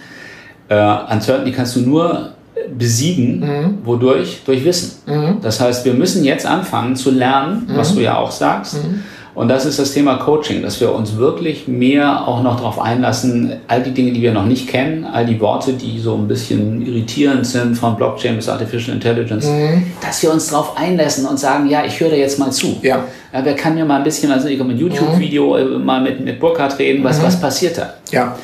Äh, 0.67 0.97
Uncertainty 1.11 1.51
kannst 1.51 1.75
du 1.75 1.81
nur 1.81 2.33
besiegen, 2.77 3.39
mhm. 3.39 3.77
wodurch? 3.83 4.41
Durch 4.45 4.63
Wissen. 4.65 5.01
Mhm. 5.05 5.37
Das 5.41 5.59
heißt, 5.59 5.85
wir 5.85 5.93
müssen 5.93 6.23
jetzt 6.23 6.45
anfangen 6.45 6.95
zu 6.95 7.11
lernen, 7.11 7.67
mhm. 7.67 7.77
was 7.77 7.95
du 7.95 8.01
ja 8.01 8.17
auch 8.17 8.31
sagst. 8.31 8.75
Mhm. 8.75 9.03
Und 9.33 9.47
das 9.47 9.65
ist 9.65 9.79
das 9.79 9.93
Thema 9.93 10.17
Coaching, 10.17 10.61
dass 10.61 10.81
wir 10.81 10.93
uns 10.93 11.15
wirklich 11.15 11.67
mehr 11.67 12.27
auch 12.27 12.43
noch 12.43 12.57
darauf 12.57 12.79
einlassen, 12.81 13.53
all 13.67 13.81
die 13.81 13.91
Dinge, 13.91 14.11
die 14.11 14.21
wir 14.21 14.33
noch 14.33 14.45
nicht 14.45 14.67
kennen, 14.67 15.05
all 15.05 15.25
die 15.25 15.39
Worte, 15.39 15.73
die 15.73 15.99
so 15.99 16.15
ein 16.15 16.27
bisschen 16.27 16.85
irritierend 16.85 17.47
sind, 17.47 17.75
von 17.75 17.95
Blockchain 17.95 18.35
bis 18.35 18.49
Artificial 18.49 18.93
Intelligence, 18.93 19.47
mhm. 19.47 19.85
dass 20.01 20.21
wir 20.21 20.33
uns 20.33 20.47
darauf 20.47 20.77
einlassen 20.77 21.25
und 21.25 21.39
sagen, 21.39 21.69
ja, 21.69 21.85
ich 21.85 21.97
höre 21.99 22.09
da 22.09 22.17
jetzt 22.17 22.39
mal 22.39 22.51
zu. 22.51 22.77
Ja. 22.81 23.05
ja. 23.31 23.45
wer 23.45 23.55
kann 23.55 23.75
mir 23.75 23.85
mal 23.85 23.97
ein 23.97 24.03
bisschen, 24.03 24.31
also 24.31 24.49
ich 24.49 24.57
komme 24.57 24.73
ein 24.73 24.79
YouTube-Video 24.79 25.57
mhm. 25.57 25.85
mal 25.85 26.01
mit, 26.01 26.19
mit 26.19 26.37
Burkhardt 26.37 26.77
reden, 26.77 27.01
was, 27.03 27.23
was 27.23 27.39
passiert 27.39 27.77
da? 27.77 27.93
Ja. 28.11 28.35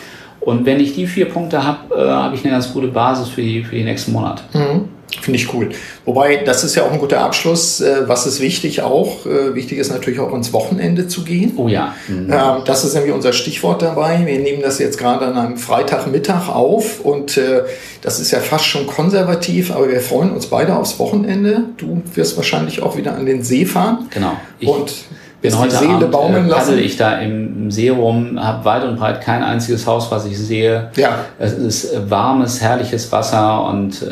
Und 0.47 0.65
wenn 0.65 0.79
ich 0.79 0.93
die 0.93 1.07
vier 1.07 1.27
Punkte 1.27 1.65
habe, 1.65 1.93
äh, 1.93 2.09
habe 2.09 2.33
ich 2.33 2.45
eine 2.45 2.53
ganz 2.53 2.71
gute 2.71 2.87
Basis 2.87 3.27
für 3.27 3.41
die, 3.41 3.65
für 3.65 3.75
die 3.75 3.83
nächsten 3.83 4.13
Monate. 4.13 4.43
Mhm. 4.53 4.87
Finde 5.19 5.39
ich 5.39 5.53
cool. 5.53 5.71
Wobei, 6.05 6.37
das 6.37 6.63
ist 6.63 6.73
ja 6.73 6.83
auch 6.83 6.91
ein 6.93 6.99
guter 6.99 7.19
Abschluss. 7.19 7.81
Äh, 7.81 8.07
was 8.07 8.25
ist 8.25 8.39
wichtig 8.39 8.81
auch? 8.81 9.25
Äh, 9.25 9.55
wichtig 9.55 9.77
ist 9.77 9.91
natürlich 9.91 10.21
auch 10.21 10.33
ins 10.33 10.53
Wochenende 10.53 11.09
zu 11.09 11.25
gehen. 11.25 11.51
Oh 11.57 11.67
ja. 11.67 11.95
Mhm. 12.07 12.31
Ähm, 12.31 12.61
das 12.63 12.85
ist 12.85 12.93
nämlich 12.93 13.13
unser 13.13 13.33
Stichwort 13.33 13.81
dabei. 13.81 14.25
Wir 14.25 14.39
nehmen 14.39 14.61
das 14.61 14.79
jetzt 14.79 14.97
gerade 14.97 15.25
an 15.25 15.37
einem 15.37 15.57
Freitagmittag 15.57 16.47
auf 16.47 17.01
und 17.01 17.35
äh, 17.35 17.63
das 18.01 18.21
ist 18.21 18.31
ja 18.31 18.39
fast 18.39 18.63
schon 18.63 18.87
konservativ, 18.87 19.75
aber 19.75 19.89
wir 19.89 19.99
freuen 19.99 20.31
uns 20.31 20.45
beide 20.45 20.77
aufs 20.77 20.97
Wochenende. 20.97 21.63
Du 21.75 22.01
wirst 22.15 22.37
wahrscheinlich 22.37 22.81
auch 22.81 22.95
wieder 22.95 23.17
an 23.17 23.25
den 23.25 23.43
See 23.43 23.65
fahren. 23.65 24.07
Genau. 24.11 24.31
Ich 24.59 24.69
und 24.69 24.93
bin 25.41 25.57
heute 25.57 25.75
Seele 25.75 25.93
Abend, 25.93 26.11
baumeln 26.11 26.49
äh, 26.49 26.53
paddel 26.53 26.79
ich 26.79 26.97
da 26.97 27.19
im 27.19 27.69
See 27.69 27.89
rum, 27.89 28.43
habe 28.43 28.65
weit 28.65 28.83
und 28.83 28.97
breit 28.97 29.21
kein 29.21 29.43
einziges 29.43 29.85
Haus, 29.85 30.09
was 30.11 30.25
ich 30.25 30.37
sehe. 30.37 30.89
Ja. 30.95 31.25
Es 31.37 31.53
ist 31.53 32.09
warmes, 32.09 32.61
herrliches 32.61 33.11
Wasser 33.11 33.65
und 33.65 34.01
äh, 34.01 34.07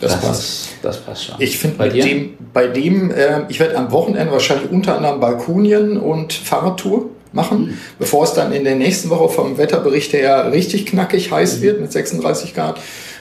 das, 0.00 0.12
das, 0.12 0.20
passt. 0.20 0.42
Ist, 0.42 0.70
das 0.82 0.96
passt 0.98 1.24
schon. 1.24 1.34
Ich 1.38 1.58
finde 1.58 1.76
bei 1.76 1.88
dem, 1.88 2.34
bei 2.52 2.68
dem 2.68 3.10
äh, 3.10 3.42
ich 3.48 3.58
werde 3.58 3.76
am 3.76 3.90
Wochenende 3.90 4.32
wahrscheinlich 4.32 4.70
unter 4.70 4.96
anderem 4.96 5.20
Balkonien 5.20 5.96
und 5.96 6.32
Fahrradtour 6.32 7.06
machen, 7.32 7.58
mhm. 7.58 7.78
bevor 7.98 8.24
es 8.24 8.32
dann 8.34 8.52
in 8.52 8.64
der 8.64 8.76
nächsten 8.76 9.10
Woche 9.10 9.28
vom 9.28 9.58
Wetterbericht 9.58 10.12
her 10.12 10.52
richtig 10.52 10.86
knackig 10.86 11.30
heiß 11.30 11.58
mhm. 11.58 11.62
wird 11.62 11.80
mit 11.80 11.92
36 11.92 12.54
Grad. 12.54 12.78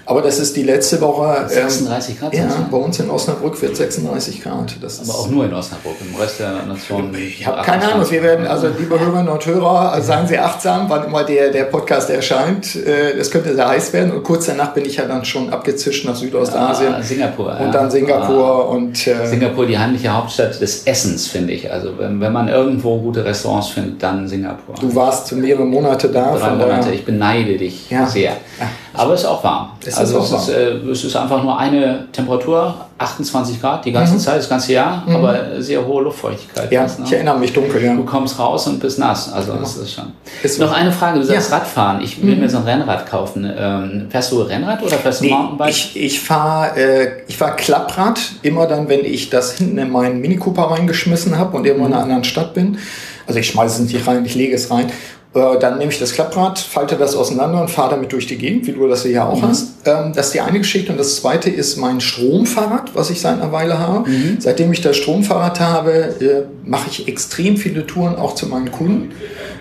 Aber 0.08 0.22
das 0.22 0.40
ist 0.40 0.56
die 0.56 0.64
letzte 0.64 1.02
Woche. 1.02 1.50
36 1.50 2.16
ähm, 2.16 2.20
Grad? 2.20 2.34
Ja, 2.34 2.48
bei 2.72 2.78
uns 2.78 2.98
in 2.98 3.10
Osnabrück 3.10 3.62
wird 3.62 3.76
36 3.76 4.42
Grad. 4.42 4.78
Das 4.82 5.02
Aber 5.02 5.20
auch 5.20 5.30
nur 5.30 5.44
in 5.44 5.54
Osnabrück, 5.54 5.96
im 6.00 6.16
Rest 6.16 6.40
der 6.40 6.64
Nation. 6.66 7.14
Ich 7.14 7.46
habe 7.46 7.62
keine 7.62 7.92
Ahnung. 7.92 8.10
Wir 8.10 8.24
werden, 8.24 8.48
also 8.48 8.70
liebe 8.80 8.98
Hörerinnen 8.98 9.28
und 9.28 9.46
Hörer, 9.46 9.92
also 9.92 10.08
seien 10.08 10.26
Sie 10.26 10.40
achtsam, 10.40 10.86
wann 10.88 11.08
immer 11.08 11.26
der, 11.26 11.52
der 11.52 11.66
Podcast 11.66 12.10
erscheint. 12.10 12.78
Äh, 12.78 13.18
das 13.18 13.30
könnte 13.32 13.54
sehr 13.54 13.68
heiß 13.68 13.92
werden. 13.92 14.14
Und 14.14 14.24
kurz 14.24 14.46
danach 14.46 14.74
bin 14.74 14.86
ich 14.86 14.96
ja 14.96 15.06
dann 15.06 15.26
schon 15.26 15.50
abgezischt 15.50 16.06
nach 16.06 16.16
Südostasien. 16.16 16.94
Ah, 16.94 17.02
Singapur. 17.02 17.60
Und 17.60 17.76
dann 17.76 17.92
Singapur. 17.92 18.46
Ah. 18.46 18.74
Und, 18.76 19.08
äh, 19.08 19.28
Singapur, 19.28 19.66
die 19.66 19.78
heimliche 19.78 20.14
Hauptstadt 20.14 20.62
des 20.62 20.88
Essens, 20.88 21.28
finde 21.28 21.52
ich. 21.52 21.70
Also 21.70 21.98
wenn, 21.98 22.22
wenn 22.22 22.32
man 22.32 22.48
irgendwo 22.48 22.98
gute 23.00 23.26
Restaurants 23.26 23.68
findet, 23.68 24.02
dann 24.02 24.26
Singapur. 24.26 24.76
Du 24.80 24.96
warst 24.96 25.34
mehrere 25.34 25.66
Monate 25.66 26.08
da. 26.08 26.34
Drei 26.34 26.52
Monate. 26.52 26.92
Ich 26.92 27.04
beneide 27.04 27.58
dich 27.58 27.90
ja. 27.90 28.06
sehr. 28.06 28.32
Ja. 28.32 28.70
Aber 28.98 29.14
es 29.14 29.22
ist 29.22 29.28
auch 29.28 29.44
warm. 29.44 29.70
Es 29.86 29.98
also 29.98 30.20
ist 30.20 30.32
es, 30.32 30.42
ist, 30.42 30.50
äh, 30.50 30.72
es 30.92 31.04
ist 31.04 31.16
einfach 31.16 31.42
nur 31.44 31.58
eine 31.58 32.08
Temperatur, 32.12 32.74
28 32.98 33.62
Grad 33.62 33.86
die 33.86 33.92
ganze 33.92 34.14
mhm. 34.14 34.20
Zeit, 34.20 34.40
das 34.40 34.50
ganze 34.50 34.74
Jahr, 34.74 35.04
mhm. 35.06 35.16
aber 35.16 35.62
sehr 35.62 35.86
hohe 35.86 36.04
Luftfeuchtigkeit. 36.04 36.72
Ja, 36.72 36.82
fast, 36.82 37.00
ne? 37.00 37.06
ich 37.06 37.14
erinnere 37.14 37.38
mich 37.38 37.54
dunkel. 37.54 37.84
Ja. 37.84 37.96
Du 37.96 38.04
kommst 38.04 38.40
raus 38.40 38.68
und 38.68 38.80
bist 38.80 38.98
nass. 38.98 39.32
Also 39.32 39.52
genau. 39.52 39.62
das 39.62 39.78
ist 39.78 39.94
schon. 39.94 40.06
Ist 40.42 40.60
Noch 40.60 40.72
eine 40.72 40.92
Frage, 40.92 41.20
du 41.20 41.26
sagst 41.26 41.52
ja. 41.52 41.58
Radfahren. 41.58 42.02
Ich 42.02 42.22
will 42.24 42.36
mhm. 42.36 42.42
mir 42.42 42.50
so 42.50 42.58
ein 42.58 42.64
Rennrad 42.64 43.08
kaufen. 43.08 43.52
Ähm, 43.58 44.08
fährst 44.10 44.32
du 44.32 44.42
Rennrad 44.42 44.82
oder 44.82 44.98
fährst 44.98 45.22
du 45.22 45.26
nee, 45.26 45.32
Mountainbike? 45.32 45.70
Ich, 45.70 45.96
ich 45.96 46.20
fahre 46.20 46.76
äh, 46.76 47.32
fahr 47.32 47.56
Klapprad, 47.56 48.20
immer 48.42 48.66
dann, 48.66 48.90
wenn 48.90 49.06
ich 49.06 49.30
das 49.30 49.54
hinten 49.54 49.78
in 49.78 49.92
meinen 49.92 50.20
Mini 50.20 50.38
Cooper 50.38 50.72
reingeschmissen 50.72 51.38
habe 51.38 51.56
und 51.56 51.66
irgendwo 51.66 51.86
in 51.86 51.94
einer 51.94 52.02
anderen 52.02 52.24
Stadt 52.24 52.54
bin. 52.54 52.80
Also 53.28 53.40
ich 53.40 53.48
schmeiße 53.48 53.84
es 53.84 53.92
nicht 53.92 54.08
rein, 54.08 54.26
ich 54.26 54.36
lege 54.36 54.56
es 54.56 54.72
rein. 54.72 54.90
Äh, 55.38 55.60
dann 55.60 55.78
nehme 55.78 55.92
ich 55.92 56.00
das 56.00 56.14
Klapprad, 56.14 56.60
falte 56.60 56.96
das 56.96 57.16
auseinander 57.16 57.62
und 57.62 57.70
fahre 57.70 57.92
damit 57.92 58.12
durch 58.12 58.28
die 58.28 58.38
Gegend, 58.38 58.66
wie 58.68 58.72
du 58.72 58.88
das 58.88 59.04
hier 59.04 59.26
auch 59.26 59.42
mhm. 59.42 59.48
hast. 59.48 59.68
Ähm, 59.86 60.14
das 60.16 60.28
ist 60.28 60.34
die 60.34 60.42
eine 60.42 60.60
Geschichte. 60.60 60.92
Und 60.92 60.98
das 60.98 61.18
zweite 61.18 61.50
ist 61.50 61.78
mein 61.78 62.02
Stromfahrrad, 62.02 62.96
was 62.96 63.10
ich 63.10 63.22
seit 63.22 63.42
einer 63.42 63.52
Weile 63.52 63.80
habe. 63.80 64.10
Mhm. 64.10 64.38
Seitdem 64.40 64.72
ich 64.72 64.82
das 64.82 64.98
Stromfahrrad 64.98 65.60
habe, 65.60 65.92
äh, 65.92 66.44
mache 66.64 66.90
ich 66.90 67.08
extrem 67.08 67.58
viele 67.58 67.86
Touren 67.86 68.16
auch 68.16 68.36
zu 68.36 68.48
meinen 68.48 68.72
Kunden 68.72 69.12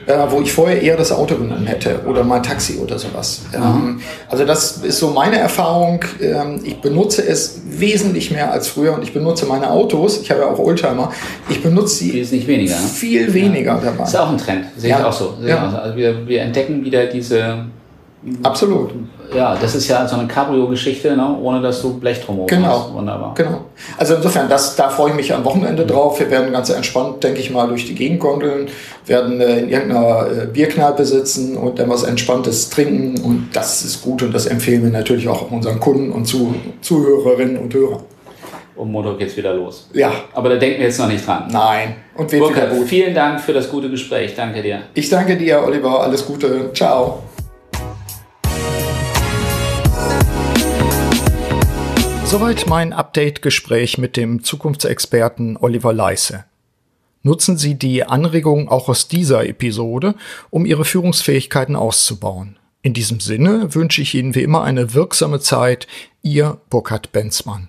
äh, 0.06 0.30
wo 0.30 0.40
ich 0.40 0.52
vorher 0.52 0.80
eher 0.80 0.96
das 0.96 1.12
Auto 1.12 1.36
genommen 1.36 1.66
hätte 1.66 2.00
oder 2.06 2.22
mal 2.24 2.40
Taxi 2.40 2.78
oder 2.78 2.98
sowas. 2.98 3.42
Mhm. 3.52 3.56
Ähm, 3.56 4.00
also 4.28 4.44
das 4.44 4.78
ist 4.78 4.98
so 4.98 5.10
meine 5.10 5.38
Erfahrung. 5.38 6.00
Ähm, 6.20 6.60
ich 6.64 6.80
benutze 6.80 7.26
es 7.26 7.60
wesentlich 7.68 8.30
mehr 8.30 8.52
als 8.52 8.68
früher 8.68 8.94
und 8.94 9.02
ich 9.02 9.12
benutze 9.12 9.46
meine 9.46 9.70
Autos, 9.70 10.20
ich 10.20 10.30
habe 10.30 10.42
ja 10.42 10.46
auch 10.46 10.58
Oldtimer, 10.58 11.10
ich 11.48 11.62
benutze 11.62 11.96
sie 11.96 12.14
Wesentlich 12.14 12.46
weniger. 12.46 12.76
viel 12.76 13.32
weniger 13.34 13.74
ja. 13.74 13.80
dabei. 13.84 13.98
Das 13.98 14.10
ist 14.10 14.16
auch 14.16 14.30
ein 14.30 14.38
Trend, 14.38 14.66
sehe 14.76 14.90
ja. 14.90 15.00
ich 15.00 15.04
auch 15.04 15.12
so. 15.12 15.34
Ja. 15.44 15.65
Also 15.74 15.96
wir, 15.96 16.26
wir 16.26 16.42
entdecken 16.42 16.84
wieder 16.84 17.06
diese 17.06 17.66
Absolut 18.42 18.92
ja, 19.34 19.56
das 19.56 19.74
ist 19.74 19.88
ja 19.88 20.06
so 20.06 20.16
eine 20.16 20.28
Cabrio-Geschichte, 20.28 21.16
ne? 21.16 21.36
ohne 21.40 21.60
dass 21.60 21.82
du 21.82 21.98
Blech 21.98 22.24
drumherum 22.24 22.46
genau. 22.46 22.68
hast. 22.68 22.92
Wunderbar. 22.92 23.34
Genau. 23.34 23.64
Also 23.98 24.14
insofern, 24.14 24.48
das, 24.48 24.76
da 24.76 24.88
freue 24.88 25.10
ich 25.10 25.16
mich 25.16 25.34
am 25.34 25.44
Wochenende 25.44 25.84
mhm. 25.84 25.88
drauf. 25.88 26.20
Wir 26.20 26.30
werden 26.30 26.52
ganz 26.52 26.70
entspannt, 26.70 27.22
denke 27.24 27.40
ich 27.40 27.50
mal, 27.50 27.68
durch 27.68 27.86
die 27.86 27.94
Gegend 27.94 28.20
gondeln, 28.20 28.68
werden 29.06 29.40
äh, 29.40 29.58
in 29.58 29.68
irgendeiner 29.68 30.26
äh, 30.26 30.46
Bierkneipe 30.46 31.04
sitzen 31.04 31.56
und 31.56 31.78
dann 31.78 31.88
was 31.88 32.02
Entspanntes 32.02 32.70
trinken 32.70 33.20
und 33.22 33.48
das 33.52 33.84
ist 33.84 34.02
gut 34.02 34.22
und 34.22 34.34
das 34.34 34.46
empfehlen 34.46 34.82
wir 34.82 34.90
natürlich 34.90 35.28
auch 35.28 35.50
unseren 35.50 35.80
Kunden 35.80 36.12
und 36.12 36.26
zu, 36.26 36.54
Zuhörerinnen 36.80 37.58
und 37.58 37.74
Hörern. 37.74 38.00
Um 38.76 38.92
Montag 38.92 39.18
geht's 39.18 39.36
wieder 39.36 39.54
los. 39.54 39.88
Ja. 39.94 40.12
Aber 40.34 40.50
da 40.50 40.56
denken 40.56 40.80
wir 40.80 40.86
jetzt 40.86 40.98
noch 40.98 41.08
nicht 41.08 41.26
dran. 41.26 41.48
Nein. 41.50 41.96
Und 42.14 42.30
wird 42.30 42.42
Burkhard, 42.42 42.70
wieder 42.70 42.78
gut. 42.80 42.88
vielen 42.88 43.14
Dank 43.14 43.40
für 43.40 43.54
das 43.54 43.70
gute 43.70 43.88
Gespräch. 43.88 44.34
Danke 44.36 44.60
dir. 44.60 44.82
Ich 44.92 45.08
danke 45.08 45.36
dir, 45.36 45.62
Oliver. 45.64 46.02
Alles 46.02 46.26
Gute. 46.26 46.70
Ciao. 46.74 47.22
Soweit 52.24 52.66
mein 52.66 52.92
Update-Gespräch 52.92 53.96
mit 53.98 54.16
dem 54.16 54.42
Zukunftsexperten 54.42 55.56
Oliver 55.56 55.94
Leisse. 55.94 56.44
Nutzen 57.22 57.56
Sie 57.56 57.76
die 57.76 58.04
Anregungen 58.04 58.68
auch 58.68 58.88
aus 58.88 59.08
dieser 59.08 59.46
Episode, 59.46 60.16
um 60.50 60.66
Ihre 60.66 60.84
Führungsfähigkeiten 60.84 61.76
auszubauen. 61.76 62.58
In 62.82 62.92
diesem 62.92 63.20
Sinne 63.20 63.74
wünsche 63.74 64.02
ich 64.02 64.14
Ihnen 64.14 64.34
wie 64.34 64.42
immer 64.42 64.64
eine 64.64 64.92
wirksame 64.92 65.40
Zeit. 65.40 65.86
Ihr 66.22 66.58
Burkhard 66.68 67.12
Benzmann. 67.12 67.68